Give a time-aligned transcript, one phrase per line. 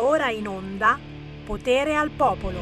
[0.00, 0.98] Ora in onda
[1.44, 2.60] Potere al Popolo.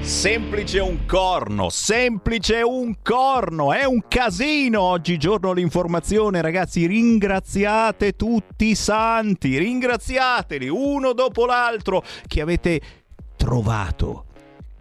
[0.00, 8.74] Semplice un corno, semplice un corno, è un casino oggigiorno l'informazione, ragazzi, ringraziate tutti i
[8.74, 12.80] santi, ringraziateli uno dopo l'altro che avete
[13.36, 14.26] trovato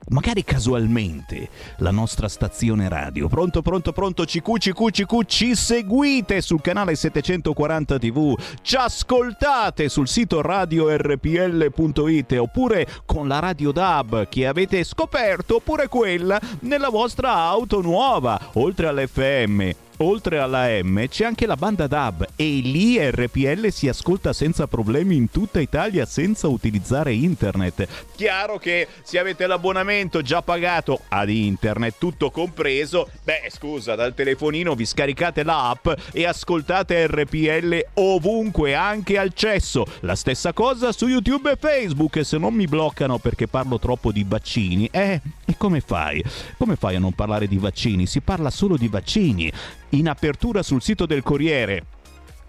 [0.10, 3.28] magari casualmente, la nostra stazione radio.
[3.28, 10.08] Pronto, pronto, pronto, CQ, CQ, CQ, ci seguite sul canale 740 TV, ci ascoltate sul
[10.08, 17.82] sito radiorpl.it oppure con la radio DAB che avete scoperto, oppure quella nella vostra auto
[17.82, 23.88] nuova, oltre all'FM oltre alla M c'è anche la banda DAB e lì RPL si
[23.88, 27.88] ascolta senza problemi in tutta Italia senza utilizzare internet.
[28.16, 34.76] Chiaro che se avete l'abbonamento già pagato ad internet, tutto compreso, beh scusa, dal telefonino
[34.76, 39.86] vi scaricate l'app e ascoltate RPL ovunque, anche al cesso.
[40.02, 44.26] La stessa cosa su YouTube e Facebook se non mi bloccano perché parlo troppo di
[44.28, 46.24] vaccini, eh, e come fai?
[46.58, 48.06] Come fai a non parlare di vaccini?
[48.06, 49.52] Si parla solo di vaccini
[49.94, 51.86] in apertura sul sito del Corriere.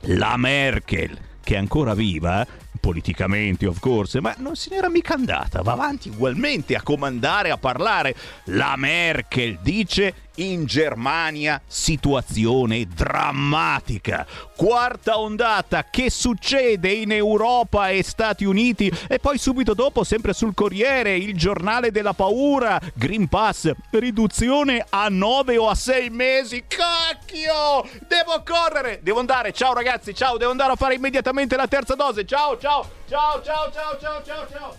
[0.07, 2.47] La Merkel, che è ancora viva,
[2.81, 7.59] politicamente of course, ma non se n'era mica andata, va avanti ugualmente a comandare, a
[7.59, 8.15] parlare.
[8.47, 14.27] La Merkel dice in Germania situazione drammatica.
[14.57, 18.91] Quarta ondata, che succede in Europa e Stati Uniti?
[19.09, 25.09] E poi subito dopo, sempre sul Corriere, il giornale della paura, Green Pass, riduzione a
[25.09, 26.65] 9 o a 6 mesi.
[26.67, 27.89] Cacchio!
[28.07, 29.53] Devo correre, devo andare.
[29.53, 32.25] Ciao ragazzi, ciao, devo andare a fare immediatamente la terza dose.
[32.25, 34.77] Ciao, ciao, ciao, ciao, ciao, ciao, ciao, ciao.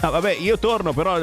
[0.00, 1.18] No, vabbè, io torno, però.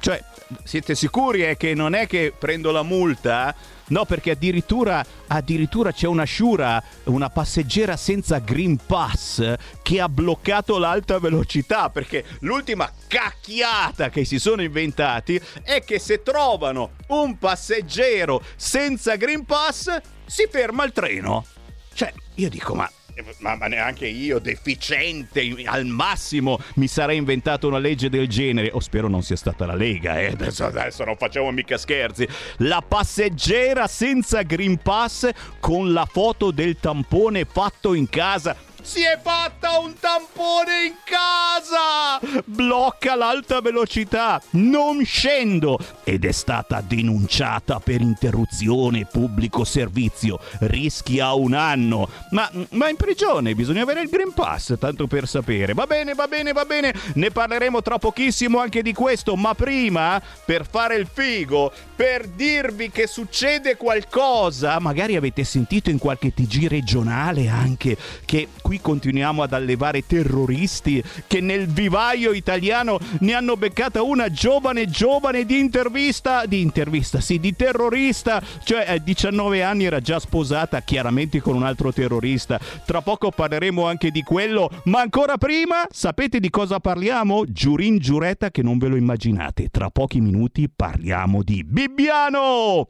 [0.00, 0.22] Cioè,
[0.62, 3.54] siete sicuri eh, che non è che prendo la multa?
[3.88, 10.78] No, perché addirittura, addirittura c'è una Shura, una passeggera senza Green Pass, che ha bloccato
[10.78, 11.90] l'alta velocità.
[11.90, 19.44] Perché l'ultima cacchiata che si sono inventati è che se trovano un passeggero senza Green
[19.44, 21.44] Pass, si ferma il treno.
[21.92, 22.90] Cioè, io dico, ma
[23.38, 28.70] ma, ma, neanche io, deficiente al massimo, mi sarei inventato una legge del genere.
[28.72, 30.26] O spero non sia stata la Lega, eh.
[30.26, 32.26] adesso, adesso non facciamo mica scherzi.
[32.58, 35.30] La passeggera senza Green Pass
[35.60, 42.20] con la foto del tampone fatto in casa si è fatta un tampone in casa!
[42.44, 44.40] Blocca l'alta velocità!
[44.50, 45.78] Non scendo!
[46.04, 50.38] Ed è stata denunciata per interruzione pubblico servizio.
[50.60, 52.08] Rischia un anno.
[52.30, 55.72] Ma, ma in prigione bisogna avere il Green Pass, tanto per sapere.
[55.72, 56.94] Va bene, va bene, va bene.
[57.14, 59.34] Ne parleremo tra pochissimo anche di questo.
[59.34, 65.98] Ma prima, per fare il figo, per dirvi che succede qualcosa, magari avete sentito in
[65.98, 67.96] qualche TG regionale anche
[68.26, 74.30] che qui qui continuiamo ad allevare terroristi che nel vivaio italiano ne hanno beccata una
[74.30, 80.18] giovane giovane di intervista, di intervista, sì, di terrorista, cioè a 19 anni era già
[80.18, 82.58] sposata chiaramente con un altro terrorista.
[82.84, 87.44] Tra poco parleremo anche di quello, ma ancora prima sapete di cosa parliamo?
[87.46, 89.68] Giurin giuretta che non ve lo immaginate.
[89.70, 92.88] Tra pochi minuti parliamo di Bibbiano!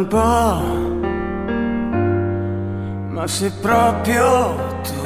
[0.00, 0.62] Un po',
[3.10, 5.02] ma sei proprio tu,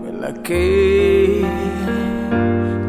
[0.00, 1.46] quella che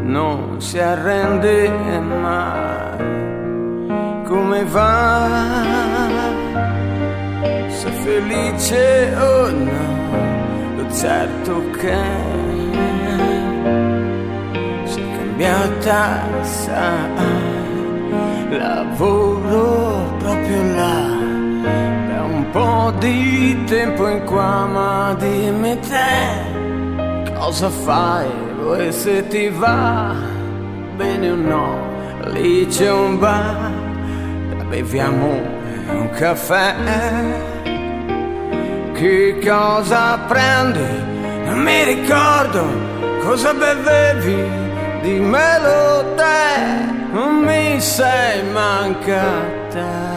[0.04, 1.68] non si arrende
[2.00, 3.08] mai.
[4.24, 5.28] Come va?
[7.68, 9.98] Sei felice o no?
[10.76, 11.98] Lo certo che
[14.84, 17.30] sei cambiata, sai
[18.58, 19.39] lavoro
[23.00, 28.28] di tempo in qua, ma dimmi te cosa fai
[28.76, 30.14] e se ti va
[30.96, 31.88] bene o no,
[32.26, 33.70] lì c'è un bar,
[34.68, 35.40] beviamo
[35.92, 36.74] un caffè.
[38.92, 40.86] Che cosa prendi?
[41.46, 42.62] Non mi ricordo
[43.22, 44.44] cosa bevevi,
[45.00, 50.09] dimmelo te non mi sei mancata.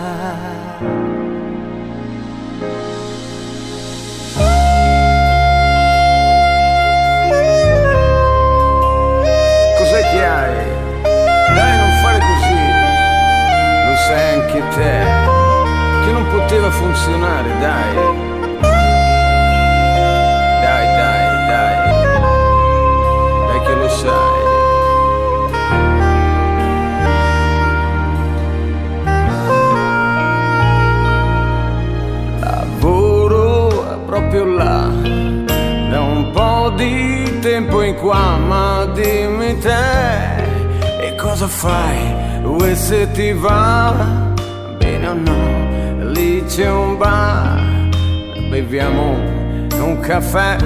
[50.06, 50.58] Caffè.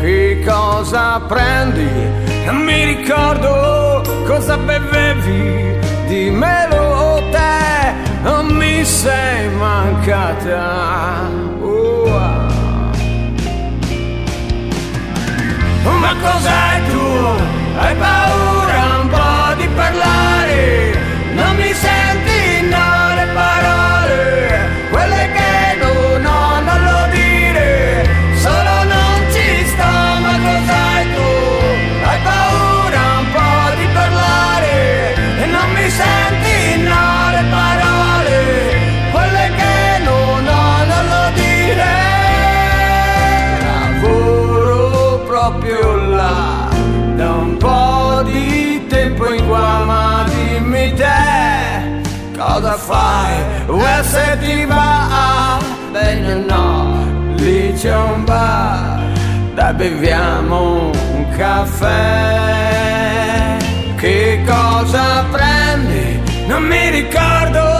[0.00, 1.90] Che cosa prendi?
[2.44, 5.76] Non mi ricordo cosa bevevi,
[6.06, 10.60] dimmelo te, non mi sei mancata.
[10.60, 11.46] Ah.
[15.98, 17.04] Ma cos'hai tu?
[17.78, 17.94] Hai
[54.06, 55.58] se ti va
[55.90, 59.00] bene o no, lì c'è un bar,
[59.54, 62.84] dai beviamo un caffè.
[63.96, 66.20] Che cosa prendi?
[66.46, 67.75] Non mi ricordo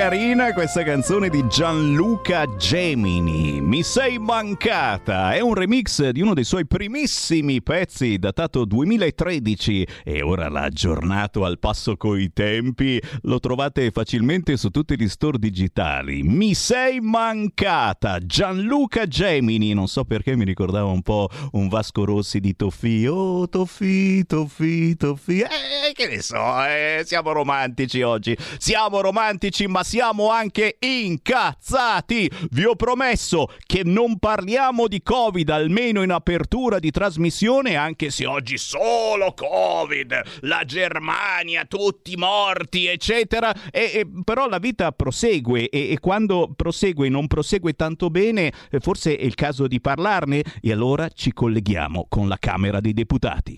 [0.00, 3.58] carina questa canzone di Gianluca Gemini.
[3.62, 5.32] Mi sei mancata.
[5.32, 11.46] È un remix di uno dei suoi primissimi pezzi datato 2013 e ora l'ha aggiornato
[11.46, 13.00] al passo coi tempi.
[13.22, 16.22] Lo trovate facilmente su tutti gli store digitali.
[16.22, 18.18] Mi sei mancata.
[18.18, 19.72] Gianluca Gemini.
[19.72, 23.06] Non so perché mi ricordava un po' un Vasco Rossi di Toffi.
[23.06, 25.40] Oh, Toffi, Toffi, Toffi.
[25.40, 28.36] Eh, che ne so, eh, siamo romantici oggi.
[28.58, 32.48] Siamo romantici, ma siamo anche incazzati.
[32.52, 38.26] Vi ho promesso che non parliamo di Covid, almeno in apertura di trasmissione, anche se
[38.26, 43.54] oggi solo Covid, la Germania, tutti morti, eccetera.
[43.70, 48.80] E, e- però la vita prosegue e, e quando prosegue non prosegue tanto bene, eh,
[48.80, 50.42] forse è il caso di parlarne.
[50.60, 53.56] E allora ci colleghiamo con la Camera dei Deputati.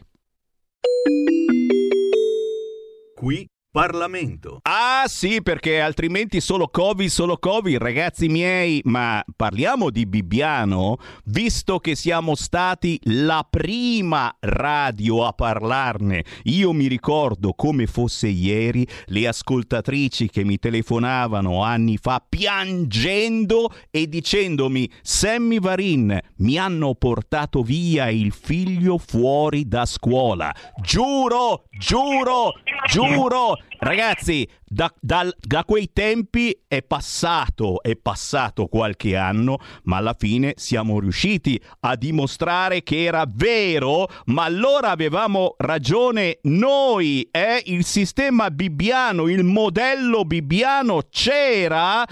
[3.15, 4.59] Qui Parlamento.
[4.65, 11.79] Ah sì, perché altrimenti solo Covid, solo Covid, ragazzi miei, ma parliamo di Bibbiano, visto
[11.79, 16.23] che siamo stati la prima radio a parlarne.
[16.43, 24.07] Io mi ricordo come fosse ieri le ascoltatrici che mi telefonavano anni fa piangendo e
[24.07, 30.55] dicendomi Sammy Varin mi hanno portato via il figlio fuori da scuola.
[30.83, 32.53] Giuro, giuro,
[32.87, 33.61] giuro.
[33.83, 40.53] Ragazzi, da, dal- da quei tempi è passato, è passato qualche anno, ma alla fine
[40.55, 47.61] siamo riusciti a dimostrare che era vero, ma allora avevamo ragione noi, eh?
[47.67, 52.07] Il sistema bibbiano, il modello bibbiano c'era.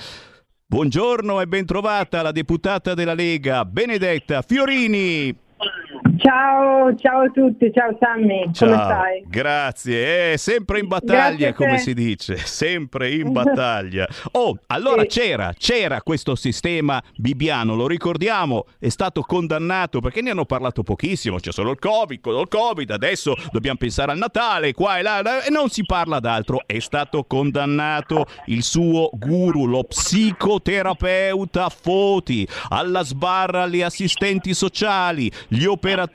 [0.66, 5.36] Buongiorno e bentrovata la deputata della Lega, Benedetta Fiorini.
[6.22, 9.24] Ciao, ciao a tutti, ciao Sammy, come Ciao, stai?
[9.26, 10.32] grazie.
[10.34, 14.06] È sempre in battaglia, come si dice, sempre in battaglia.
[14.32, 15.08] Oh, allora Sì.
[15.08, 21.38] c'era, c'era questo sistema bibbiano, lo ricordiamo, è stato condannato perché ne hanno parlato pochissimo,
[21.38, 25.42] c'è solo il Covid, solo il Covid, adesso dobbiamo pensare al Natale, qua e là,
[25.42, 26.64] e non si parla d'altro.
[26.66, 35.64] È stato condannato il suo guru, lo psicoterapeuta Foti, alla sbarra le assistenti sociali, gli
[35.64, 36.08] operatori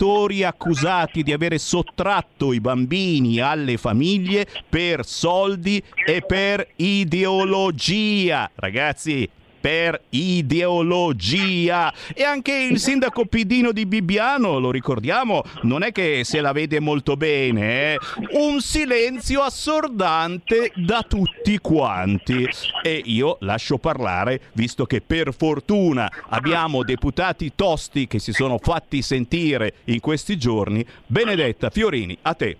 [0.43, 8.49] accusati di avere sottratto i bambini alle famiglie per soldi e per ideologia.
[8.55, 9.29] Ragazzi,
[9.65, 11.91] per ideologia.
[12.13, 16.79] E anche il sindaco Pidino di Bibbiano, lo ricordiamo, non è che se la vede
[16.79, 17.99] molto bene, eh?
[18.33, 22.47] un silenzio assordante da tutti quanti.
[22.83, 29.01] E io lascio parlare, visto che per fortuna abbiamo deputati tosti che si sono fatti
[29.01, 30.85] sentire in questi giorni.
[31.07, 32.57] Benedetta Fiorini, a te.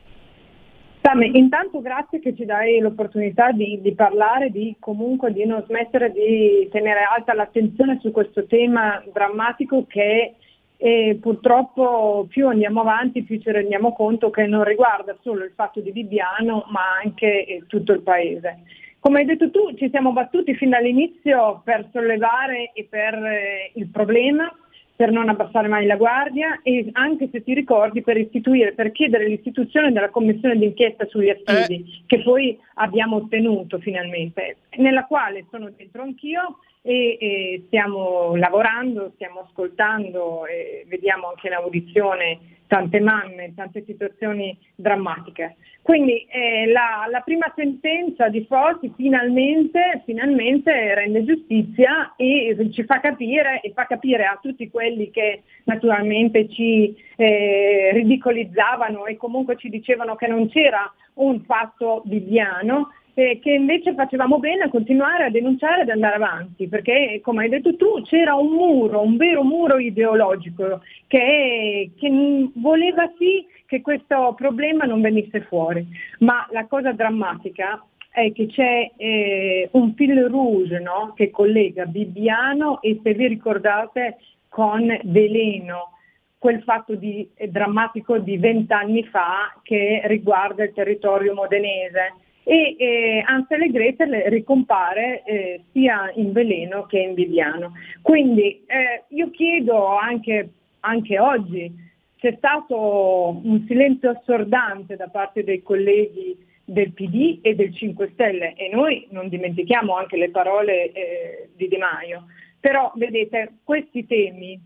[1.06, 6.12] Sammy, intanto grazie che ci dai l'opportunità di, di, parlare, di comunque di non smettere
[6.12, 10.34] di tenere alta l'attenzione su questo tema drammatico che
[10.78, 15.80] eh, purtroppo più andiamo avanti più ci rendiamo conto che non riguarda solo il fatto
[15.80, 18.64] di Bibbiano ma anche eh, tutto il paese.
[19.00, 23.90] Come hai detto tu ci siamo battuti fin dall'inizio per sollevare e per eh, il
[23.90, 24.52] problema
[24.96, 29.28] per non abbassare mai la guardia e anche se ti ricordi per istituire, per chiedere
[29.28, 32.04] l'istituzione della commissione d'inchiesta sugli affidi eh.
[32.06, 39.42] che poi abbiamo ottenuto finalmente, nella quale sono dentro anch'io e, e stiamo lavorando, stiamo
[39.42, 45.56] ascoltando e vediamo anche in audizione tante mamme, tante situazioni drammatiche.
[45.82, 53.00] Quindi eh, la, la, prima sentenza di Fossi finalmente, finalmente, rende giustizia e ci fa
[53.00, 59.70] capire e fa capire a tutti quelli che naturalmente ci eh, ridicolizzavano e comunque ci
[59.70, 65.30] dicevano che non c'era un fatto bibliano, eh, che invece facevamo bene a continuare a
[65.30, 69.80] denunciare ed andare avanti, perché come hai detto tu c'era un muro, un vero muro
[69.80, 75.88] ideologico che, che voleva sì che questo problema non venisse fuori.
[76.20, 81.14] Ma la cosa drammatica è che c'è eh, un fil rouge no?
[81.16, 84.18] che collega Bibbiano e se vi ricordate
[84.50, 85.92] con Veleno,
[86.38, 92.14] quel fatto di, eh, drammatico di vent'anni fa che riguarda il territorio modenese
[92.48, 97.74] e eh, Ansel e Gretel ricompare eh, sia in Veleno che in Viviano.
[98.04, 100.50] Quindi eh, io chiedo anche,
[100.82, 101.74] anche oggi,
[102.18, 108.54] c'è stato un silenzio assordante da parte dei colleghi del PD e del 5 Stelle
[108.56, 112.26] e noi non dimentichiamo anche le parole eh, di Di Maio,
[112.60, 114.60] però vedete questi temi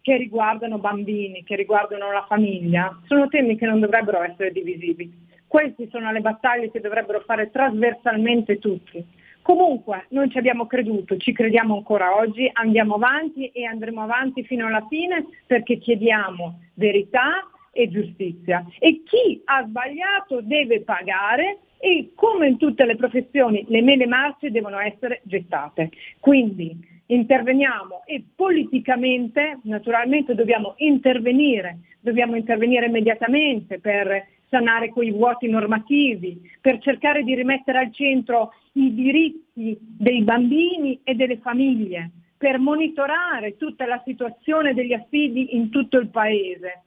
[0.00, 5.86] che riguardano bambini, che riguardano la famiglia, sono temi che non dovrebbero essere divisivi queste
[5.90, 9.04] sono le battaglie che dovrebbero fare trasversalmente tutti.
[9.42, 14.66] Comunque, noi ci abbiamo creduto, ci crediamo ancora oggi, andiamo avanti e andremo avanti fino
[14.66, 18.64] alla fine perché chiediamo verità e giustizia.
[18.78, 24.50] E chi ha sbagliato deve pagare e come in tutte le professioni le mele marce
[24.50, 25.90] devono essere gettate.
[26.18, 36.38] Quindi interveniamo e politicamente naturalmente dobbiamo intervenire, dobbiamo intervenire immediatamente per sanare quei vuoti normativi,
[36.60, 43.56] per cercare di rimettere al centro i diritti dei bambini e delle famiglie, per monitorare
[43.56, 46.82] tutta la situazione degli affidi in tutto il Paese,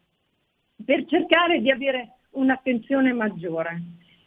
[0.86, 3.82] per cercare di avere un'attenzione maggiore.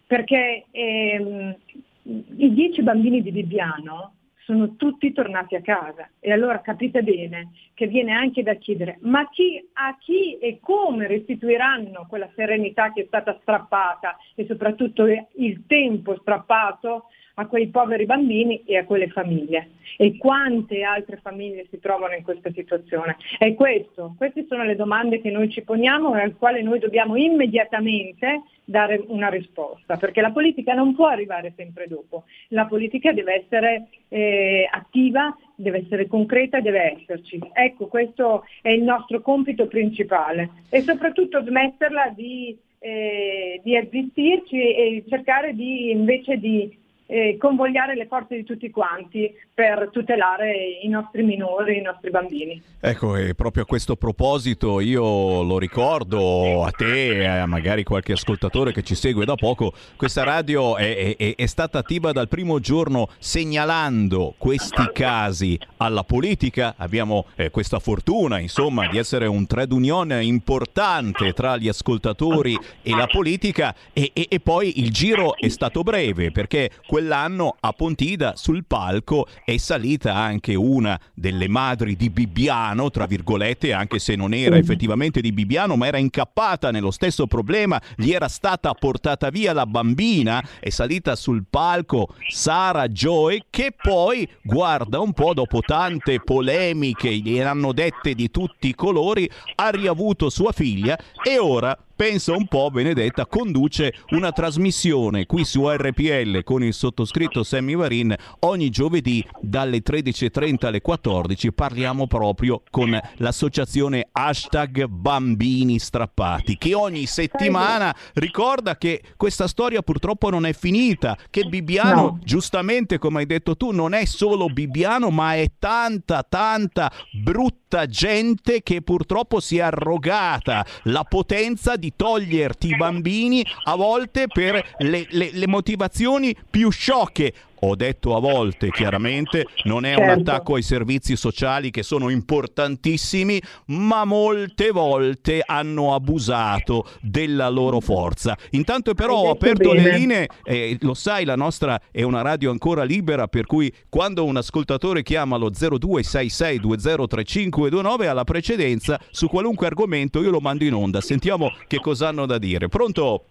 [0.04, 1.56] Perché ehm,
[2.02, 4.14] i dieci bambini di Bibbiano
[4.48, 6.08] sono tutti tornati a casa.
[6.20, 11.06] E allora capite bene che viene anche da chiedere ma chi, a chi e come
[11.06, 14.16] restituiranno quella serenità che è stata strappata?
[14.34, 19.70] E soprattutto il tempo strappato a quei poveri bambini e a quelle famiglie.
[19.96, 23.16] E quante altre famiglie si trovano in questa situazione?
[23.38, 27.16] È questo, queste sono le domande che noi ci poniamo e al quale noi dobbiamo
[27.16, 33.44] immediatamente dare una risposta, perché la politica non può arrivare sempre dopo, la politica deve
[33.44, 37.40] essere eh, attiva, deve essere concreta, deve esserci.
[37.52, 45.54] Ecco, questo è il nostro compito principale e soprattutto smetterla di, eh, di e cercare
[45.54, 51.78] di invece di eh, convogliare le forze di tutti quanti per tutelare i nostri minori,
[51.78, 52.62] i nostri bambini.
[52.80, 58.72] Ecco, e proprio a questo proposito io lo ricordo a te a magari qualche ascoltatore
[58.72, 63.08] che ci segue da poco, questa radio è, è, è stata attiva dal primo giorno
[63.18, 70.12] segnalando questi casi alla politica, abbiamo eh, questa fortuna insomma di essere un trade union
[70.20, 75.82] importante tra gli ascoltatori e la politica e, e, e poi il giro è stato
[75.82, 82.90] breve perché quell'anno a Pontida sul palco è salita anche una delle madri di Bibbiano,
[82.90, 87.80] tra virgolette, anche se non era effettivamente di Bibbiano, ma era incappata nello stesso problema,
[87.94, 94.28] gli era stata portata via la bambina, è salita sul palco Sara Joy, che poi,
[94.42, 100.30] guarda un po', dopo tante polemiche, gli hanno dette di tutti i colori, ha riavuto
[100.30, 106.62] sua figlia e ora pensa un po', Benedetta, conduce una trasmissione qui su RPL con
[106.62, 114.86] il sottoscritto Sammy Varin ogni giovedì dalle 13.30 alle 14 parliamo proprio con l'associazione hashtag
[114.86, 122.00] bambini strappati che ogni settimana ricorda che questa storia purtroppo non è finita, che Bibbiano
[122.02, 122.18] no.
[122.22, 128.62] giustamente come hai detto tu non è solo Bibbiano ma è tanta tanta brutta gente
[128.62, 134.74] che purtroppo si è arrogata la potenza di di toglierti i bambini a volte per
[134.78, 137.32] le, le, le motivazioni più sciocche.
[137.60, 140.02] Ho detto a volte, chiaramente, non è certo.
[140.02, 147.80] un attacco ai servizi sociali che sono importantissimi, ma molte volte hanno abusato della loro
[147.80, 148.36] forza.
[148.50, 149.82] Intanto però ho aperto bene.
[149.82, 154.24] le linee, eh, lo sai, la nostra è una radio ancora libera, per cui quando
[154.24, 161.00] un ascoltatore chiama lo 0266203529 alla precedenza su qualunque argomento io lo mando in onda.
[161.00, 162.68] Sentiamo che cosa hanno da dire.
[162.68, 163.24] Pronto?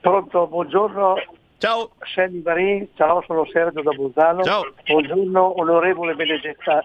[0.00, 1.14] Pronto, buongiorno.
[1.62, 1.92] Ciao.
[2.42, 4.42] Marin, ciao, sono Sergio da Bolzano.
[4.42, 4.74] Ciao.
[4.84, 6.84] Buongiorno, onorevole Benedetta.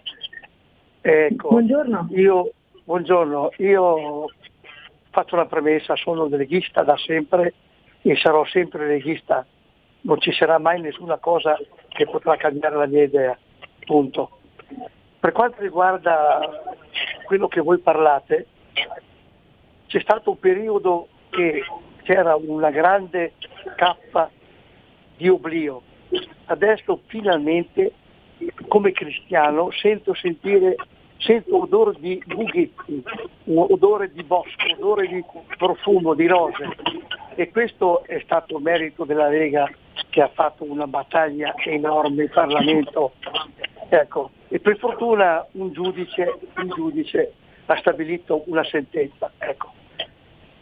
[1.02, 2.10] Ecco, buongiorno.
[2.12, 2.52] Io,
[2.84, 4.28] buongiorno, io
[5.10, 7.56] faccio una premessa, sono leghista da sempre
[8.04, 9.44] e sarò sempre leghista.
[10.02, 11.58] Non ci sarà mai nessuna cosa
[11.88, 13.36] che potrà cambiare la mia idea.
[13.84, 14.30] Punto.
[15.20, 16.76] Per quanto riguarda
[17.26, 18.46] quello che voi parlate,
[19.88, 21.64] c'è stato un periodo che
[22.04, 23.34] c'era una grande
[23.76, 24.30] cappa
[25.18, 25.82] di oblio.
[26.46, 27.92] Adesso finalmente
[28.68, 30.76] come cristiano sento sentire
[31.18, 33.04] sento odore di bughetti,
[33.46, 35.24] odore di bosco, odore di
[35.58, 36.70] profumo, di rose.
[37.36, 39.70] E questo è stato merito della Lega
[40.10, 43.14] che ha fatto una battaglia enorme in Parlamento.
[43.90, 44.32] Ecco.
[44.48, 47.34] E per fortuna un giudice, un giudice
[47.66, 49.32] ha stabilito una sentenza.
[49.38, 49.74] Ecco.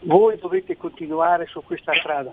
[0.00, 2.32] Voi dovete continuare su questa strada,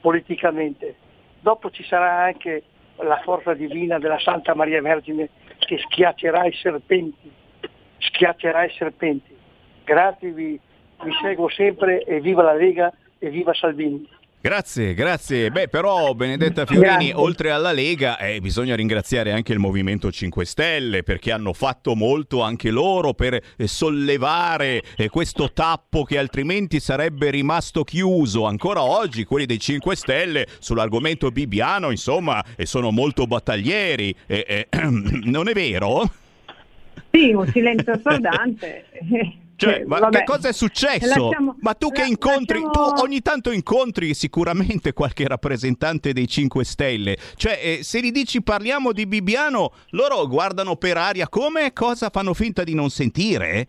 [0.00, 0.96] politicamente,
[1.44, 2.62] dopo ci sarà anche
[2.96, 7.30] la forza divina della Santa Maria Vergine che schiaccerà i serpenti,
[7.98, 9.36] schiaccerà i serpenti.
[9.84, 10.58] Grazie, vi,
[11.02, 14.08] vi seguo sempre e viva la Lega e viva Salvini.
[14.44, 15.50] Grazie, grazie.
[15.50, 17.12] Beh, però Benedetta Fiorini, grazie.
[17.14, 22.42] oltre alla Lega, eh, bisogna ringraziare anche il Movimento 5 Stelle perché hanno fatto molto
[22.42, 28.44] anche loro per eh, sollevare eh, questo tappo che altrimenti sarebbe rimasto chiuso.
[28.44, 34.14] Ancora oggi quelli dei 5 Stelle sull'argomento bibiano, insomma, sono molto battaglieri.
[35.24, 36.02] non è vero?
[37.10, 38.84] Sì, un silenzio assordante.
[39.56, 41.28] Cioè, eh, ma vabbè, che cosa è successo?
[41.28, 42.92] Lasciamo, ma tu che incontri, lasciamo...
[42.92, 47.16] tu ogni tanto incontri sicuramente qualche rappresentante dei 5 Stelle.
[47.36, 52.34] Cioè, eh, se gli dici parliamo di Bibiano, loro guardano per aria come cosa fanno
[52.34, 53.66] finta di non sentire?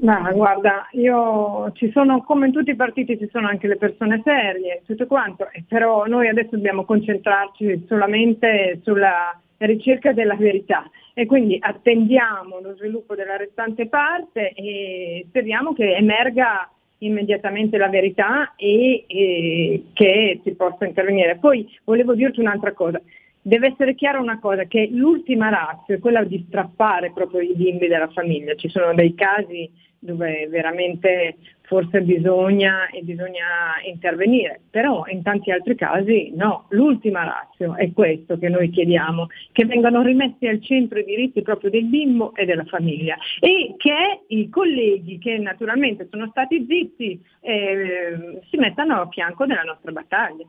[0.00, 4.20] Ma guarda, io ci sono, come in tutti i partiti ci sono anche le persone
[4.24, 11.56] serie, tutto quanto, però noi adesso dobbiamo concentrarci solamente sulla ricerca della verità e quindi
[11.60, 19.84] attendiamo lo sviluppo della restante parte e speriamo che emerga immediatamente la verità e, e
[19.92, 21.36] che si possa intervenire.
[21.36, 23.00] Poi volevo dirti un'altra cosa.
[23.40, 27.86] Deve essere chiara una cosa, che l'ultima razza è quella di strappare proprio i bimbi
[27.86, 28.54] della famiglia.
[28.54, 29.70] Ci sono dei casi
[30.00, 36.64] dove veramente forse bisogna, e bisogna intervenire, però in tanti altri casi no.
[36.70, 41.68] L'ultima razza è questo che noi chiediamo, che vengano rimessi al centro i diritti proprio
[41.68, 48.40] del bimbo e della famiglia e che i colleghi che naturalmente sono stati zitti eh,
[48.48, 50.44] si mettano a fianco della nostra battaglia.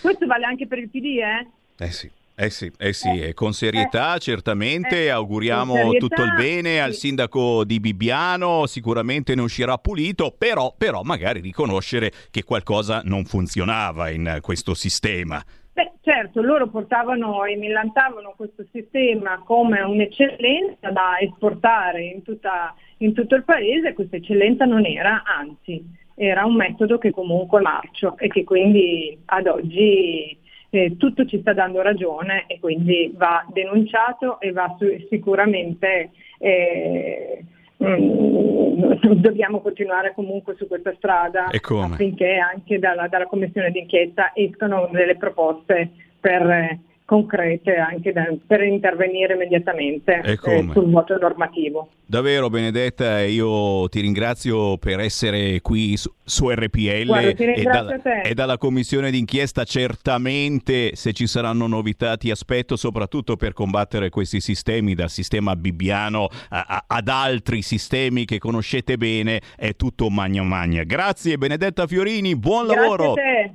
[0.00, 1.46] Questo vale anche per il PD, eh?
[1.78, 2.10] Eh sì.
[2.38, 6.74] Eh sì, eh sì, eh, con serietà eh, certamente, eh, auguriamo serietà, tutto il bene
[6.74, 6.78] sì.
[6.80, 13.24] al sindaco di Bibbiano, sicuramente ne uscirà pulito, però, però magari riconoscere che qualcosa non
[13.24, 15.42] funzionava in questo sistema.
[15.72, 23.14] Beh, certo, loro portavano e millantavano questo sistema come un'eccellenza da esportare in, tutta, in
[23.14, 25.82] tutto il paese, questa eccellenza non era, anzi
[26.14, 31.52] era un metodo che comunque marcio e che quindi ad oggi eh, tutto ci sta
[31.52, 37.44] dando ragione e quindi va denunciato e va su- sicuramente eh,
[37.82, 45.16] mm, dobbiamo continuare comunque su questa strada affinché anche dalla, dalla commissione d'inchiesta escano delle
[45.16, 51.88] proposte per concrete anche da, per intervenire immediatamente eh, sul voto normativo.
[52.04, 58.34] Davvero Benedetta, io ti ringrazio per essere qui su, su RPL Guarda, e, da, e,
[58.34, 64.94] dalla commissione d'inchiesta certamente se ci saranno novità ti aspetto soprattutto per combattere questi sistemi
[64.94, 70.82] dal sistema bibbiano a, a, ad altri sistemi che conoscete bene, è tutto magna magna.
[70.82, 73.12] Grazie Benedetta Fiorini, buon Grazie lavoro!
[73.12, 73.52] A te.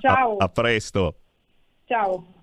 [0.00, 0.36] Ciao!
[0.36, 1.14] a, a presto!
[1.86, 2.39] Ciao!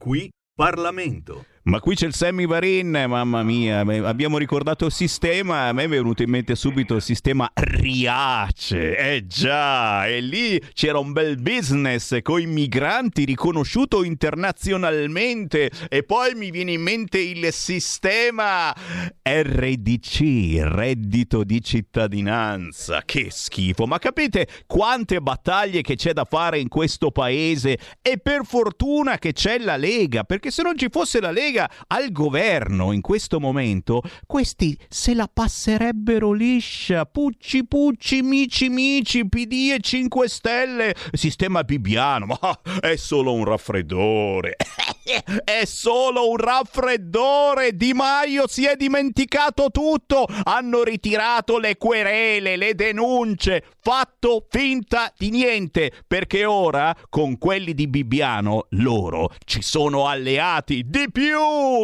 [0.00, 1.44] Qui Parlamento.
[1.68, 5.88] Ma qui c'è il Sammy Varin, mamma mia, abbiamo ricordato il sistema, a me è
[5.88, 12.22] venuto in mente subito il sistema Riace, eh già, e lì c'era un bel business
[12.22, 18.74] con i migranti riconosciuto internazionalmente e poi mi viene in mente il sistema
[19.22, 26.68] RDC, reddito di cittadinanza, che schifo, ma capite quante battaglie che c'è da fare in
[26.68, 27.78] questo paese?
[28.00, 31.70] E per fortuna che c'è la Lega, perché se non ci fosse la Lega Lega
[31.88, 37.04] al governo in questo momento, questi se la passerebbero liscia.
[37.04, 44.56] Pucci Pucci, Mici Mici, PD e 5 Stelle, sistema Bibiano, ma è solo un raffreddore.
[45.42, 47.74] È solo un raffreddore.
[47.74, 50.26] Di Maio si è dimenticato tutto.
[50.44, 53.64] Hanno ritirato le querele, le denunce.
[53.80, 55.92] Fatto finta di niente.
[56.06, 60.84] Perché ora, con quelli di Bibbiano, loro ci sono alleati.
[60.86, 61.37] Di più,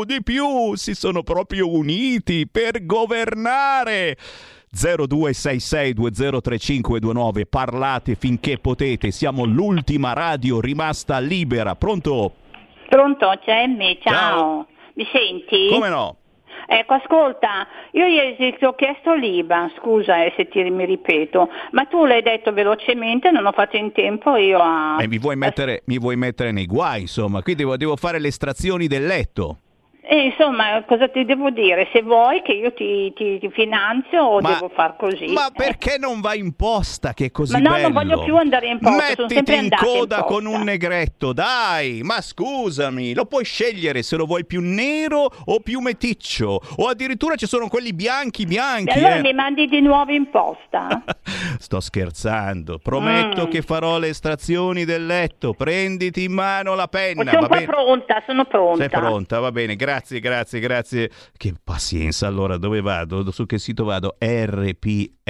[0.04, 0.74] di più.
[0.74, 4.16] Si sono proprio uniti per governare.
[4.74, 12.32] 0266203529 parlate finché potete siamo l'ultima radio rimasta libera pronto
[12.88, 14.12] Pronto, Gemmi, ciao.
[14.12, 14.66] ciao.
[14.94, 15.68] Mi senti?
[15.68, 16.16] Come no?
[16.66, 21.84] Ecco, ascolta, io ieri ti ho chiesto l'IBA, scusa eh, se ti, mi ripeto, ma
[21.84, 24.96] tu l'hai detto velocemente, non ho fatto in tempo io a...
[25.00, 28.28] E mi vuoi mettere, mi vuoi mettere nei guai, insomma, qui devo, devo fare le
[28.28, 29.58] estrazioni del letto.
[30.06, 31.88] E insomma, cosa ti devo dire?
[31.90, 35.28] Se vuoi che io ti, ti, ti finanzio o ma, devo far così?
[35.32, 37.82] Ma perché non vai in posta che così ma no, bello?
[37.88, 42.02] non voglio più andare in posta, Mettiti in coda in con un negretto, dai!
[42.02, 46.60] Ma scusami, lo puoi scegliere se lo vuoi più nero o più meticcio.
[46.76, 48.90] O addirittura ci sono quelli bianchi bianchi.
[48.90, 49.22] E allora eh.
[49.22, 51.02] mi mandi di nuovo in posta?
[51.58, 52.78] Sto scherzando.
[52.78, 53.50] Prometto mm.
[53.50, 55.54] che farò le estrazioni del letto.
[55.54, 57.30] Prenditi in mano la penna.
[57.30, 58.76] Sono pronta, sono pronta.
[58.78, 61.10] Sei pronta, va bene, grazie, grazie, grazie.
[61.36, 62.26] Che pazienza.
[62.26, 63.30] Allora, dove vado?
[63.30, 64.16] Su che sito vado?
[64.18, 65.22] rpl.it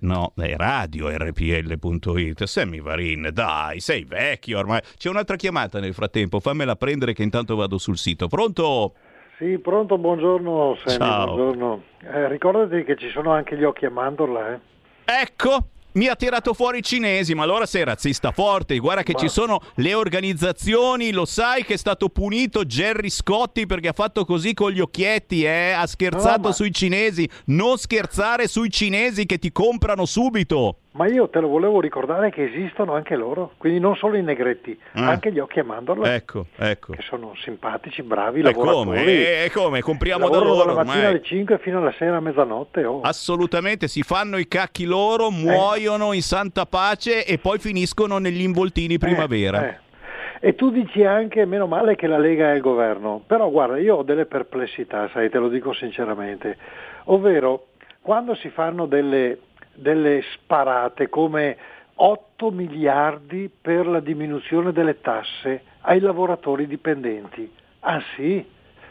[0.00, 4.80] no, è radio rpl.it Sammy Varin, dai, sei vecchio ormai.
[4.96, 8.28] C'è un'altra chiamata nel frattempo, fammela prendere che intanto vado sul sito.
[8.28, 8.94] Pronto?
[9.40, 11.24] Sì, pronto, buongiorno Sammy, Ciao.
[11.24, 11.82] buongiorno.
[12.12, 14.58] Eh, ricordati che ci sono anche gli occhi a mandorla, eh?
[15.06, 18.76] Ecco, mi ha tirato fuori i cinesi, ma allora sei razzista forte.
[18.76, 19.18] Guarda che ma...
[19.18, 24.26] ci sono le organizzazioni, lo sai che è stato punito Jerry Scotti perché ha fatto
[24.26, 25.70] così con gli occhietti, eh?
[25.70, 26.52] ha scherzato no, ma...
[26.52, 27.26] sui cinesi.
[27.46, 30.80] Non scherzare sui cinesi che ti comprano subito.
[30.92, 34.72] Ma io te lo volevo ricordare che esistono anche loro, quindi non solo i negretti,
[34.72, 35.00] eh.
[35.00, 36.12] anche gli occhi a mandorla.
[36.14, 36.94] Ecco, ecco.
[36.94, 38.98] Che sono simpatici, bravi, e lavoratori.
[38.98, 39.44] Come?
[39.44, 39.80] E come?
[39.82, 41.10] Compriamo da loro dalla mattina ormai.
[41.10, 42.84] alle 5 fino alla sera a mezzanotte.
[42.84, 43.02] Oh.
[43.02, 46.16] Assolutamente, si fanno i cacchi loro, muoiono eh.
[46.16, 49.64] in santa pace e poi finiscono negli involtini primavera.
[49.64, 50.48] Eh, eh.
[50.48, 53.96] E tu dici anche, meno male che la Lega è il governo, però guarda, io
[53.96, 56.56] ho delle perplessità, sai, te lo dico sinceramente,
[57.04, 57.66] ovvero
[58.00, 59.38] quando si fanno delle
[59.74, 61.56] delle sparate come
[61.94, 67.50] 8 miliardi per la diminuzione delle tasse ai lavoratori dipendenti.
[67.80, 68.44] Ah sì?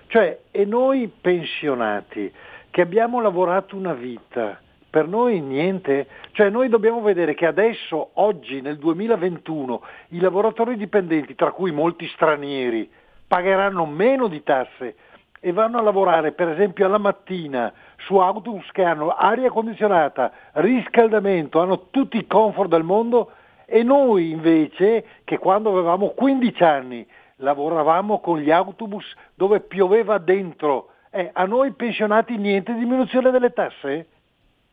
[0.08, 2.32] Cioè, e noi pensionati
[2.70, 8.62] che abbiamo lavorato una vita, per noi niente, cioè noi dobbiamo vedere che adesso, oggi,
[8.62, 12.89] nel 2021, i lavoratori dipendenti, tra cui molti stranieri,
[13.28, 14.96] pagheranno meno di tasse
[15.39, 21.62] e vanno a lavorare per esempio alla mattina su autobus che hanno aria condizionata, riscaldamento,
[21.62, 23.32] hanno tutti i comfort del mondo
[23.65, 30.89] e noi invece che quando avevamo 15 anni lavoravamo con gli autobus dove pioveva dentro,
[31.12, 34.08] eh, a noi pensionati niente diminuzione delle tasse?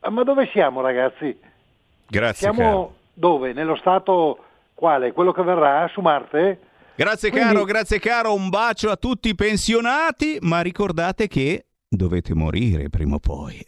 [0.09, 1.39] Ma dove siamo ragazzi?
[2.07, 2.53] Grazie.
[2.53, 2.95] Siamo caro.
[3.13, 3.53] dove?
[3.53, 4.39] Nello stato
[4.75, 5.13] quale?
[5.13, 5.89] Quello che verrà?
[5.89, 6.61] Su Marte?
[6.97, 7.49] Grazie Quindi...
[7.49, 13.17] caro, grazie caro, un bacio a tutti i pensionati, ma ricordate che dovete morire prima
[13.17, 13.63] o poi.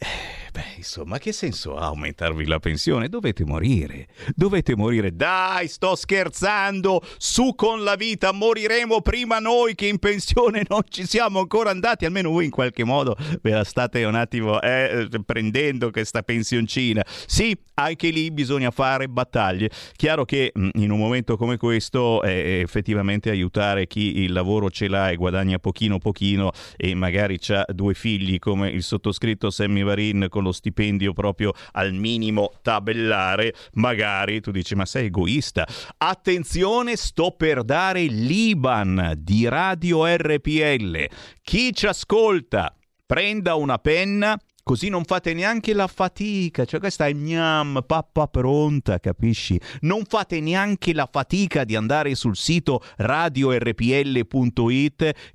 [0.49, 3.07] Eh, beh, insomma, che senso ha aumentarvi la pensione?
[3.07, 4.07] Dovete morire.
[4.35, 5.15] Dovete morire.
[5.15, 7.03] Dai, sto scherzando.
[7.17, 8.31] Su con la vita.
[8.31, 12.05] Moriremo prima noi che in pensione non ci siamo ancora andati.
[12.05, 17.05] Almeno voi in qualche modo ve la state un attimo eh, prendendo questa pensioncina.
[17.27, 19.69] Sì, anche lì bisogna fare battaglie.
[19.95, 24.87] Chiaro che mm, in un momento come questo eh, effettivamente aiutare chi il lavoro ce
[24.87, 30.27] l'ha e guadagna pochino pochino e magari ha due figli come il sottoscritto Sammy Varin
[30.29, 35.67] con lo stipendio proprio al minimo tabellare, magari tu dici ma sei egoista.
[35.97, 41.07] Attenzione, sto per dare l'IBAN di Radio RPL.
[41.41, 42.73] Chi ci ascolta
[43.05, 48.99] prenda una penna Così non fate neanche la fatica, cioè questa è gnam, pappa pronta,
[48.99, 49.59] capisci?
[49.81, 54.25] Non fate neanche la fatica di andare sul sito radiorpl.it,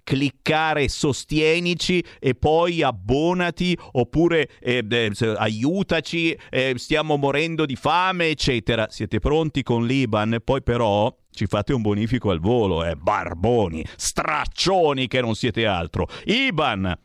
[0.05, 8.87] cliccare sostienici e poi abbonati oppure eh, eh, aiutaci, eh, stiamo morendo di fame, eccetera.
[8.91, 10.39] Siete pronti con l'Iban?
[10.45, 12.95] Poi però ci fate un bonifico al volo, eh?
[12.95, 16.07] Barboni, straccioni che non siete altro.
[16.25, 16.97] IBAN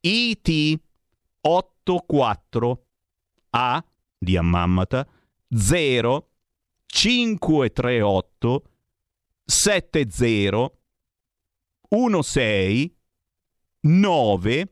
[0.00, 0.80] IT
[1.46, 2.86] 84
[3.50, 3.84] A
[4.18, 5.06] di Ammammata
[5.48, 6.30] 0
[6.86, 8.62] 538
[9.44, 10.72] 70
[12.20, 12.96] 16
[13.80, 14.70] 9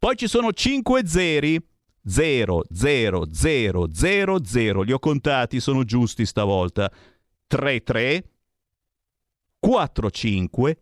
[0.00, 1.62] poi ci sono 5 zeri.
[2.02, 6.90] 0 0 0 0 0 li ho contati sono giusti stavolta.
[7.46, 8.30] 3 3
[9.58, 10.78] 4 5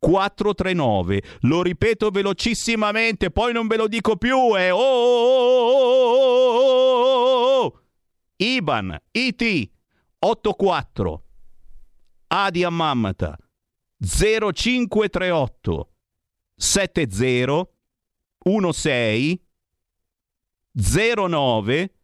[0.00, 1.22] 439.
[1.42, 4.56] Lo ripeto velocissimamente, poi non ve lo dico più.
[4.56, 6.46] È oh, oh,
[7.62, 7.80] oh,
[8.36, 9.70] IBAN IT
[10.18, 11.24] 84
[12.28, 13.36] A di Ammammata
[13.98, 15.92] 0538
[16.56, 17.68] 70
[18.70, 19.42] 16
[20.72, 21.94] 09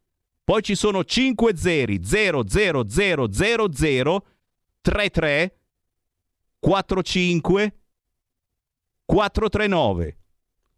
[0.45, 2.85] poi ci sono 5 zeri 00000
[4.83, 5.59] 33
[6.61, 7.76] 45
[9.07, 10.19] 439.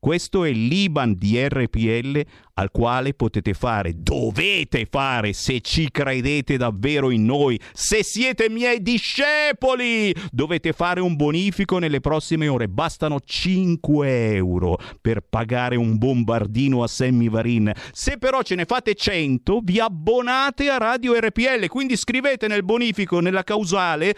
[0.01, 2.23] Questo è l'IBAN di RPL
[2.55, 8.81] al quale potete fare, dovete fare se ci credete davvero in noi, se siete miei
[8.81, 12.69] discepoli, dovete fare un bonifico nelle prossime ore.
[12.69, 17.73] Bastano 5 euro per pagare un bombardino a Sammy Varin.
[17.91, 23.19] Se però ce ne fate 100, vi abbonate a Radio RPL, quindi scrivete nel bonifico,
[23.19, 24.15] nella causale,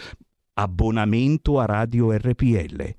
[0.52, 2.98] abbonamento a Radio RPL.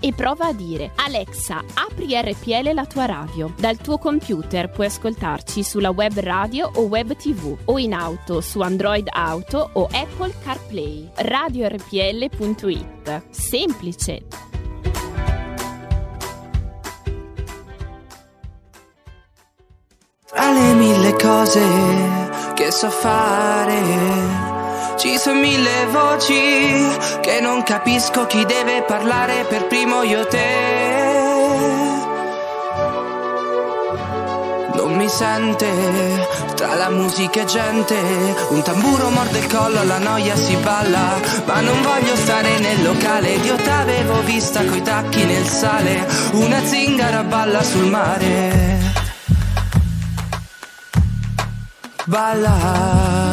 [0.00, 3.52] e prova a dire Alexa, apri RPL la tua radio.
[3.56, 8.60] Dal tuo computer puoi ascoltarci sulla web radio o web tv o in auto su
[8.60, 11.10] Android Auto o Apple CarPlay.
[11.14, 13.22] RadioRPL.it.
[13.30, 14.22] Semplice.
[20.26, 21.60] Tra le mille cose
[22.54, 24.49] che so fare
[25.00, 26.86] ci sono mille voci
[27.22, 31.78] che non capisco chi deve parlare per primo io te.
[34.74, 37.96] Non mi sente tra la musica e gente,
[38.50, 43.30] un tamburo morde il collo, la noia si balla, ma non voglio stare nel locale,
[43.36, 48.78] io t'avevo vista coi tacchi nel sale, una zingara balla sul mare.
[52.04, 53.29] Balla.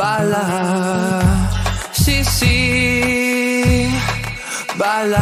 [0.00, 1.20] Balla,
[1.90, 3.86] sì sì,
[4.72, 5.18] balla.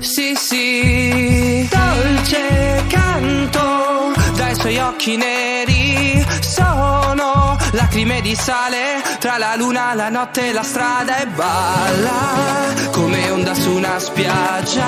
[0.00, 6.26] Sì sì, dolce canto dai suoi occhi neri.
[6.40, 13.30] Sono lacrime di sale tra la luna, la notte e la strada e balla come
[13.30, 14.84] onda su una spiaggia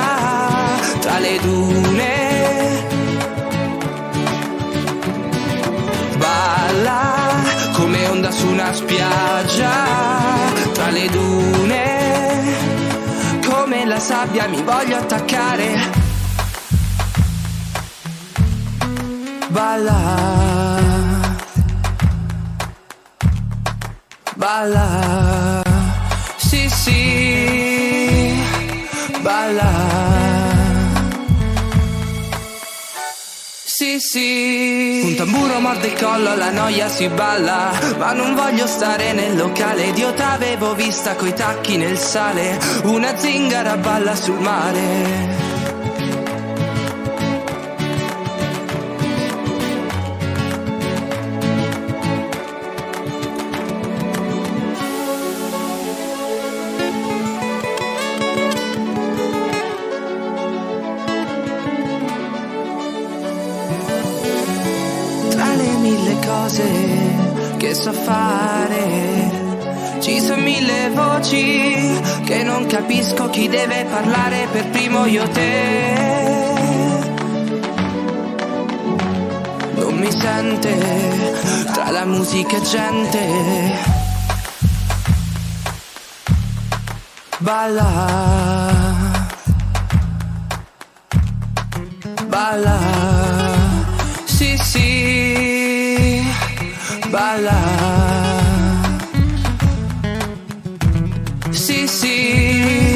[0.98, 2.83] tra le dune
[6.74, 9.70] balla come onda su una spiaggia
[10.72, 11.94] tra le dune
[14.04, 15.76] sabbia mi voglio attaccare.
[19.48, 20.82] Balla.
[24.34, 25.62] Balla.
[26.36, 28.34] Sì, sì.
[29.22, 30.13] Balla.
[33.84, 35.00] Sì, sì.
[35.04, 37.70] Un tamburo morde il collo, la noia si balla.
[37.98, 39.92] Ma non voglio stare nel locale.
[39.92, 42.58] Dio t'avevo vista coi tacchi nel sale.
[42.84, 45.53] Una zingara balla sul mare.
[67.84, 69.30] So fare.
[70.00, 76.52] Ci sono mille voci che non capisco chi deve parlare per primo io te.
[79.74, 81.34] Non mi sente
[81.74, 83.20] tra la musica e gente.
[87.38, 88.62] Balla.
[92.28, 92.78] Balla.
[94.24, 95.63] Sì, sì.
[97.14, 97.60] bala.
[101.52, 102.93] Sí, sí.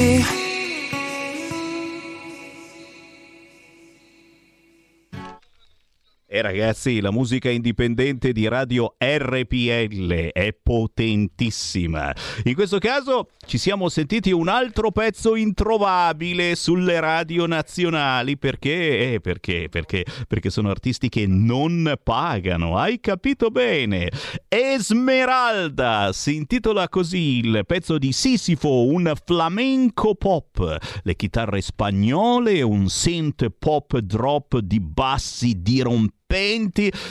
[6.38, 12.14] E ragazzi, la musica indipendente di Radio RPL è potentissima.
[12.44, 19.20] In questo caso ci siamo sentiti un altro pezzo introvabile sulle radio nazionali perché eh,
[19.20, 22.78] perché perché perché sono artisti che non pagano.
[22.78, 24.08] Hai capito bene?
[24.46, 32.88] Esmeralda si intitola così il pezzo di Sisifo, un flamenco pop, le chitarre spagnole, un
[32.88, 36.26] synth pop drop di bassi dirompenti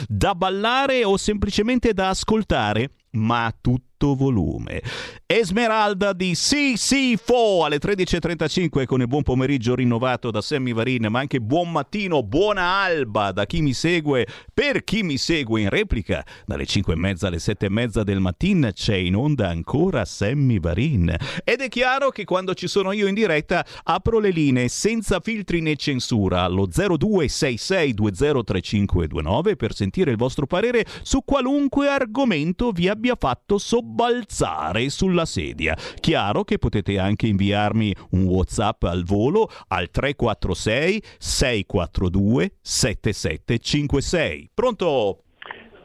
[0.08, 3.56] da ballare o semplicemente da ascoltare, ma a
[3.98, 4.82] tutto volume.
[5.26, 11.42] Esmeralda di CC4 alle 13.35 con il buon pomeriggio rinnovato da Sammy Varin, ma anche
[11.42, 16.66] buon mattino, buona alba da chi mi segue, per chi mi segue in replica, dalle
[16.66, 21.16] 5 e mezza alle 7 e mezza del mattino c'è in onda ancora Sammy Varin.
[21.44, 25.62] Ed è chiaro che quando ci sono io in diretta apro le linee senza filtri
[25.62, 33.58] né censura allo 0266203529 per sentire il vostro parere su qualunque argomento vi abbia fatto
[33.88, 35.74] sobbalzare sulla sedia.
[36.00, 44.50] Chiaro che potete anche inviarmi un WhatsApp al volo al 346 642 7756.
[44.54, 45.22] Pronto?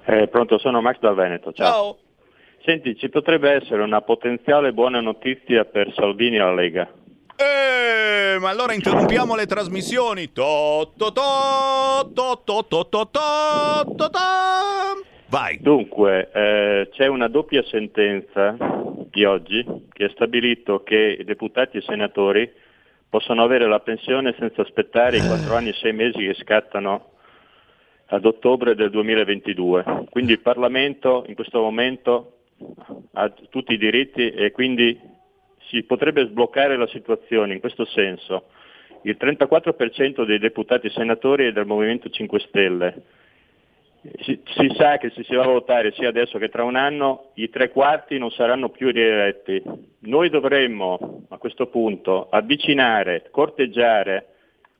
[0.04, 1.52] Eh, pronto, sono Max dal Veneto.
[1.52, 1.66] Ciao.
[1.66, 1.98] Ciao.
[2.64, 6.88] Senti, ci potrebbe essere una potenziale buona notizia per Salvini e la Lega.
[7.34, 10.30] Eh, ma allora interrompiamo le trasmissioni.
[10.32, 15.11] To, to, to, to, to, to, to, to, to, to.
[15.32, 15.56] Vai.
[15.62, 18.54] Dunque, eh, c'è una doppia sentenza
[19.10, 22.52] di oggi che ha stabilito che i deputati e senatori
[23.08, 27.12] possono avere la pensione senza aspettare i 4 anni e 6 mesi che scattano
[28.08, 30.04] ad ottobre del 2022.
[30.10, 32.40] Quindi il Parlamento in questo momento
[33.14, 35.00] ha tutti i diritti e quindi
[35.70, 38.48] si potrebbe sbloccare la situazione in questo senso.
[39.04, 43.02] Il 34% dei deputati e senatori è del Movimento 5 Stelle.
[44.20, 47.30] Si, si sa che se si va a votare sia adesso che tra un anno
[47.34, 49.62] i tre quarti non saranno più rieletti.
[50.00, 54.26] Noi dovremmo a questo punto avvicinare, corteggiare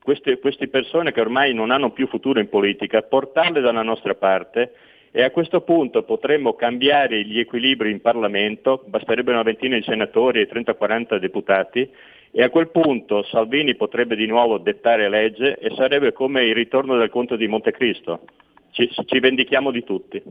[0.03, 4.73] queste, queste persone che ormai non hanno più futuro in politica, portarle dalla nostra parte
[5.13, 10.41] e a questo punto potremmo cambiare gli equilibri in Parlamento, basterebbe una ventina di senatori
[10.41, 11.89] e 30-40 deputati
[12.33, 16.97] e a quel punto Salvini potrebbe di nuovo dettare legge e sarebbe come il ritorno
[16.97, 18.23] del conto di Montecristo.
[18.73, 20.23] Ci, ci vendichiamo di tutti.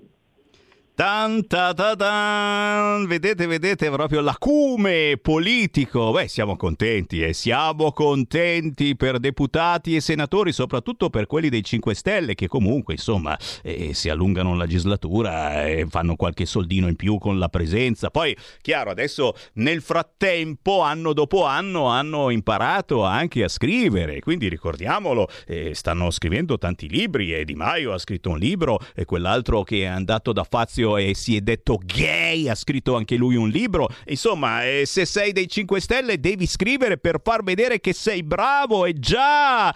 [0.94, 3.08] Tan, ta, ta, tan.
[3.08, 6.12] Vedete, vedete proprio l'acume politico.
[6.12, 7.34] Beh, siamo contenti e eh?
[7.34, 13.38] siamo contenti per deputati e senatori, soprattutto per quelli dei 5 Stelle che comunque, insomma,
[13.64, 18.10] eh, si allungano la legislatura e fanno qualche soldino in più con la presenza.
[18.10, 25.30] Poi, chiaro, adesso nel frattempo, anno dopo anno, hanno imparato anche a scrivere, quindi ricordiamolo,
[25.48, 29.84] eh, stanno scrivendo tanti libri e Di Maio ha scritto un libro e quell'altro che
[29.84, 33.88] è andato da Fazio e si è detto gay, ha scritto anche lui un libro.
[34.08, 38.86] Insomma, eh, se sei dei 5 Stelle devi scrivere per far vedere che sei bravo
[38.86, 39.74] e già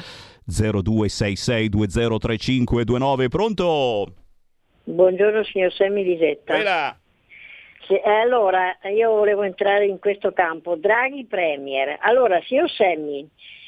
[0.49, 4.14] 0266203529 pronto?
[4.84, 6.53] Buongiorno signor Semmi Lisetta.
[6.53, 6.95] Bella.
[7.88, 10.76] Sì, allora, io volevo entrare in questo campo.
[10.76, 11.97] Draghi Premier.
[12.01, 13.28] Allora, signor Semmi,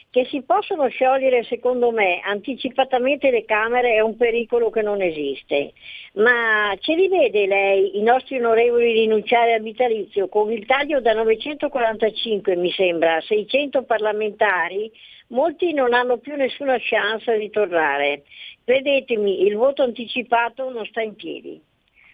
[0.09, 5.73] che si possono sciogliere secondo me anticipatamente le Camere è un pericolo che non esiste,
[6.13, 11.13] ma ce li vede lei i nostri onorevoli rinunciare al vitalizio con il taglio da
[11.13, 14.91] 945 mi sembra a 600 parlamentari?
[15.29, 18.23] Molti non hanno più nessuna chance di tornare.
[18.63, 21.61] Credetemi, il voto anticipato non sta in piedi.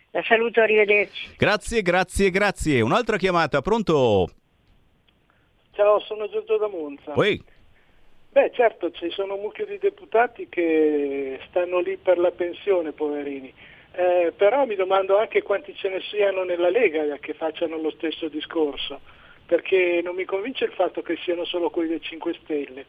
[0.10, 1.36] La saluto, arrivederci.
[1.38, 2.82] Grazie, grazie, grazie.
[2.82, 4.30] Un'altra chiamata, pronto?
[5.72, 7.12] Ciao, sono Giorgio da Monza.
[7.12, 7.53] Poi.
[8.34, 13.54] Beh, certo, ci sono un mucchio di deputati che stanno lì per la pensione, poverini.
[13.92, 18.30] Eh, però mi domando anche quanti ce ne siano nella Lega che facciano lo stesso
[18.30, 19.02] discorso,
[19.46, 22.86] perché non mi convince il fatto che siano solo quelli dei 5 Stelle.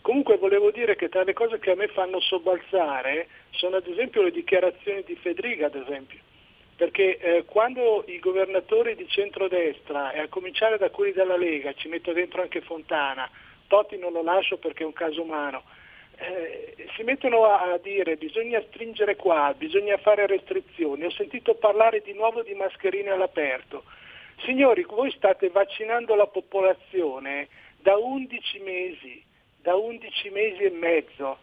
[0.00, 4.22] Comunque volevo dire che tra le cose che a me fanno sobbalzare sono ad esempio
[4.22, 6.18] le dichiarazioni di Federica, ad esempio.
[6.74, 11.86] Perché eh, quando i governatori di centrodestra, e a cominciare da quelli della Lega, ci
[11.86, 13.30] metto dentro anche Fontana,
[13.68, 15.62] Totti non lo lascio perché è un caso umano.
[16.16, 21.04] Eh, si mettono a, a, dire bisogna stringere qua, bisogna fare restrizioni.
[21.04, 23.84] Ho sentito parlare di nuovo di mascherine all'aperto.
[24.44, 27.48] Signori, voi state vaccinando la popolazione
[27.80, 29.22] da 11 mesi,
[29.60, 31.38] da 11 mesi e mezzo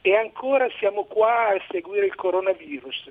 [0.00, 3.10] e ancora siamo qua a seguire il coronavirus.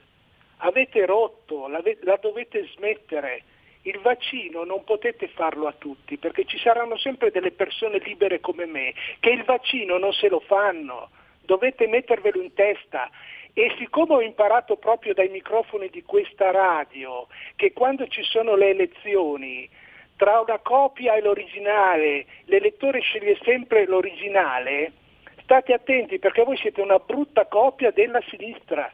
[0.58, 3.44] Avete rotto, la, la dovete smettere
[3.84, 8.66] il vaccino non potete farlo a tutti perché ci saranno sempre delle persone libere come
[8.66, 11.10] me che il vaccino non se lo fanno,
[11.42, 13.10] dovete mettervelo in testa.
[13.56, 18.70] E siccome ho imparato proprio dai microfoni di questa radio che quando ci sono le
[18.70, 19.70] elezioni
[20.16, 24.94] tra una copia e l'originale l'elettore sceglie sempre l'originale,
[25.42, 28.92] state attenti perché voi siete una brutta copia della sinistra.